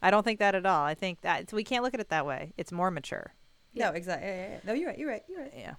I 0.02 0.10
don't 0.10 0.24
think 0.24 0.38
that 0.40 0.54
at 0.54 0.66
all. 0.66 0.82
I 0.84 0.94
think 0.94 1.20
that 1.22 1.52
we 1.52 1.64
can't 1.64 1.82
look 1.82 1.94
at 1.94 2.00
it 2.00 2.08
that 2.10 2.26
way. 2.26 2.52
It's 2.56 2.72
more 2.72 2.90
mature. 2.90 3.34
No, 3.74 3.90
exactly. 3.90 4.28
Yeah, 4.28 4.34
yeah, 4.36 4.48
yeah. 4.50 4.58
No, 4.64 4.72
you're 4.72 4.88
right. 4.88 4.98
You're 4.98 5.08
right. 5.10 5.22
You're 5.28 5.40
right. 5.42 5.54
Yeah. 5.56 5.74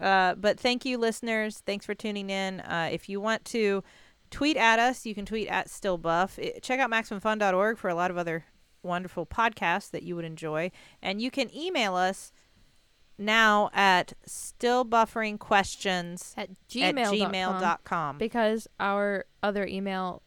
Uh, 0.00 0.34
but 0.36 0.60
thank 0.60 0.84
you, 0.84 0.96
listeners. 0.96 1.58
Thanks 1.66 1.84
for 1.84 1.94
tuning 1.94 2.30
in. 2.30 2.60
Uh, 2.60 2.88
if 2.92 3.08
you 3.08 3.20
want 3.20 3.44
to 3.46 3.82
tweet 4.30 4.56
at 4.56 4.78
us, 4.78 5.04
you 5.04 5.14
can 5.14 5.26
tweet 5.26 5.48
at 5.48 5.66
stillbuff. 5.68 6.38
I- 6.38 6.60
check 6.60 6.78
out 6.78 6.90
maximumfun.org 6.90 7.78
for 7.78 7.88
a 7.88 7.94
lot 7.94 8.10
of 8.10 8.16
other 8.16 8.44
wonderful 8.84 9.26
podcasts 9.26 9.90
that 9.90 10.04
you 10.04 10.14
would 10.14 10.24
enjoy. 10.24 10.70
And 11.02 11.20
you 11.20 11.30
can 11.32 11.54
email 11.54 11.96
us 11.96 12.32
now 13.18 13.70
at 13.74 14.12
still 14.24 14.84
stillbufferingquestions 14.84 16.34
At 16.36 16.50
at 16.50 16.58
gmail.com. 16.68 18.18
Because 18.18 18.68
our 18.78 19.24
other 19.42 19.66
email 19.66 20.22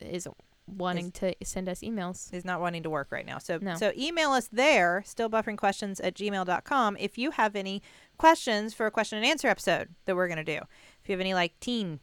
is 0.00 0.28
wanting 0.66 1.10
to 1.12 1.34
send 1.44 1.68
us 1.68 1.80
emails. 1.80 2.32
is 2.32 2.44
not 2.44 2.60
wanting 2.60 2.82
to 2.82 2.90
work 2.90 3.08
right 3.10 3.26
now. 3.26 3.38
So 3.38 3.58
No. 3.60 3.74
so 3.76 3.92
email 3.96 4.30
us 4.30 4.48
there, 4.50 5.02
stillbufferingquestions 5.06 6.00
at 6.02 6.14
gmail.com 6.14 6.96
if 6.98 7.18
you 7.18 7.32
have 7.32 7.54
any 7.54 7.82
questions 8.16 8.72
for 8.72 8.86
a 8.86 8.90
question 8.90 9.18
and 9.18 9.26
answer 9.26 9.48
episode 9.48 9.94
that 10.06 10.16
we're 10.16 10.28
gonna 10.28 10.44
do. 10.44 10.60
If 11.02 11.08
you 11.08 11.12
have 11.12 11.20
any 11.20 11.34
like 11.34 11.58
teen 11.60 12.00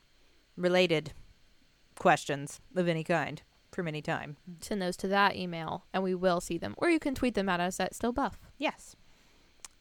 related 0.56 1.14
questions 1.98 2.62
of 2.76 2.88
any 2.88 3.04
kind 3.04 3.42
from 3.72 3.88
any 3.88 4.02
time. 4.02 4.38
Send 4.60 4.82
those 4.82 4.98
to 4.98 5.08
that 5.08 5.36
email 5.36 5.86
and 5.94 6.04
we 6.04 6.14
will 6.14 6.42
see 6.42 6.58
them. 6.58 6.76
Or 6.78 6.90
you 6.90 7.00
can 7.00 7.16
tweet 7.16 7.34
them 7.36 7.50
at 7.50 7.60
us 7.60 7.80
at 7.80 7.94
stillbuff. 7.94 8.34
Yes. 8.58 8.96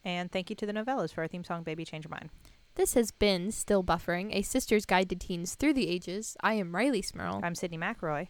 And 0.04 0.30
thank 0.32 0.48
you 0.50 0.56
to 0.56 0.66
the 0.66 0.72
Nouvellas 0.72 1.12
for 1.12 1.20
our 1.22 1.28
theme 1.28 1.44
song 1.44 1.62
Baby 1.62 1.84
Change 1.84 2.04
Your 2.04 2.10
Mind. 2.10 2.30
This 2.76 2.94
has 2.94 3.10
been 3.10 3.50
Still 3.52 3.84
Buffering, 3.84 4.34
a 4.34 4.42
sister's 4.42 4.86
guide 4.86 5.08
to 5.10 5.16
teens 5.16 5.54
through 5.54 5.74
the 5.74 5.88
ages. 5.88 6.36
I 6.40 6.54
am 6.54 6.72
Rileigh 6.72 7.04
Smirl. 7.04 7.40
I'm 7.42 7.54
Sydnee 7.54 7.78
McElroy. 7.78 8.28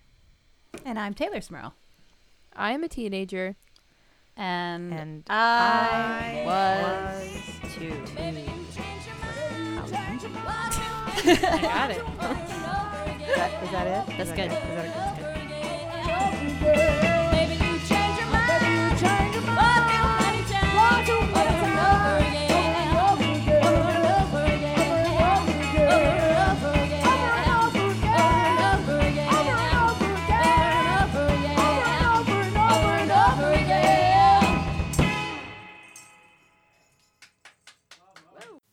And 0.85 0.99
I'm 0.99 1.15
Teylor 1.15 1.43
Smirl. 1.43 1.75
I 2.57 2.73
am 2.73 2.83
a 2.83 2.89
teenager. 2.89 3.57
And, 4.37 4.93
And 4.93 5.25
I, 5.29 6.45
I 6.45 6.47
was, 6.47 7.33
was 7.63 7.75
too. 7.75 7.93
I 11.23 11.61
got 11.61 11.91
it. 11.91 11.99
Is 11.99 13.37
that, 13.37 13.63
is 13.63 13.71
that 13.71 13.87
it? 13.87 14.17
That's 14.17 14.21
Is 14.21 14.29
that 14.31 14.37
good. 14.37 14.47
Is 14.47 14.51
that 14.51 14.51
a- 14.51 14.53
that's 14.57 15.19
good? 15.19 15.30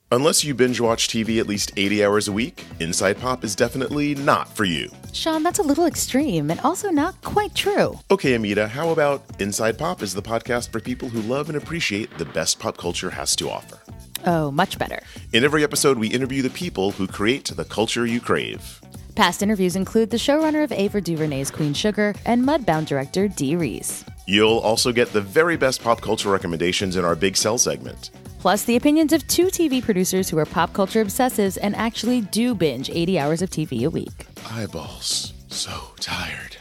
Unless 0.09 0.45
you 0.45 0.53
binge 0.53 0.79
watch 0.79 1.09
TV 1.09 1.37
at 1.37 1.47
least 1.47 1.73
80 1.75 2.05
hours 2.05 2.29
a 2.29 2.31
week, 2.31 2.63
Inside 2.79 3.19
Pop 3.19 3.43
is 3.43 3.57
definitely 3.57 4.15
not 4.15 4.47
for 4.55 4.63
you. 4.63 4.89
Sean, 5.11 5.43
that's 5.43 5.59
a 5.59 5.63
little 5.63 5.85
extreme 5.85 6.49
and 6.49 6.61
also 6.61 6.89
not 6.89 7.21
quite 7.23 7.53
true. 7.53 7.99
Okay, 8.09 8.33
Amita, 8.35 8.69
how 8.69 8.91
about 8.91 9.21
Inside 9.41 9.77
Pop 9.77 10.01
is 10.01 10.13
the 10.13 10.21
podcast 10.21 10.71
for 10.71 10.79
people 10.79 11.09
who 11.09 11.21
love 11.23 11.49
and 11.49 11.57
appreciate 11.57 12.17
the 12.17 12.23
best 12.23 12.57
pop 12.57 12.77
culture 12.77 13.09
has 13.09 13.35
to 13.35 13.49
offer? 13.49 13.79
Oh, 14.25 14.49
much 14.49 14.79
better. 14.79 15.01
In 15.33 15.43
every 15.43 15.61
episode, 15.61 15.97
we 15.97 16.07
interview 16.07 16.41
the 16.41 16.49
people 16.51 16.91
who 16.91 17.05
create 17.05 17.45
the 17.45 17.65
culture 17.65 18.05
you 18.05 18.21
crave. 18.21 18.79
Past 19.15 19.43
interviews 19.43 19.75
include 19.75 20.09
the 20.09 20.17
showrunner 20.17 20.63
of 20.63 20.71
Ava 20.71 21.01
DuVernay's 21.01 21.51
Queen 21.51 21.73
Sugar 21.73 22.15
and 22.25 22.43
Mudbound 22.43 22.85
director 22.85 23.27
Dee 23.27 23.57
Rees. 23.57 24.05
You'll 24.25 24.59
also 24.59 24.93
get 24.93 25.11
the 25.11 25.21
very 25.21 25.57
best 25.57 25.83
pop 25.83 25.99
culture 25.99 26.29
recommendations 26.29 26.95
in 26.95 27.03
our 27.03 27.15
Big 27.15 27.35
Sell 27.35 27.57
segment. 27.57 28.11
Plus, 28.47 28.63
the 28.63 28.77
opinions 28.77 29.11
of 29.11 29.27
two 29.27 29.47
TV 29.47 29.83
producers 29.83 30.29
who 30.29 30.37
are 30.37 30.45
pop 30.45 30.71
culture 30.71 31.03
obsessives 31.03 31.57
and 31.61 31.75
actually 31.75 32.21
do 32.21 32.55
binge 32.55 32.89
80 32.89 33.19
hours 33.19 33.41
of 33.41 33.49
TV 33.49 33.83
a 33.83 33.89
week. 33.89 34.25
Eyeballs, 34.49 35.33
so 35.49 35.69
tired. 35.99 36.55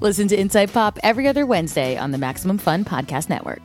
Listen 0.00 0.26
to 0.28 0.40
Inside 0.40 0.72
Pop 0.72 0.98
every 1.02 1.28
other 1.28 1.44
Wednesday 1.44 1.98
on 1.98 2.12
the 2.12 2.16
Maximum 2.16 2.56
Fun 2.56 2.82
Podcast 2.82 3.28
Network. 3.28 3.60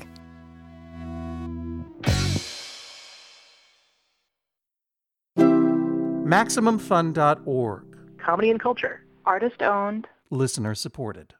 MaximumFun.org. 5.38 7.98
comedy 8.18 8.50
and 8.50 8.60
culture. 8.60 9.06
Artist 9.26 9.62
owned. 9.62 10.10
Listener 10.30 10.76
supported. 10.76 11.34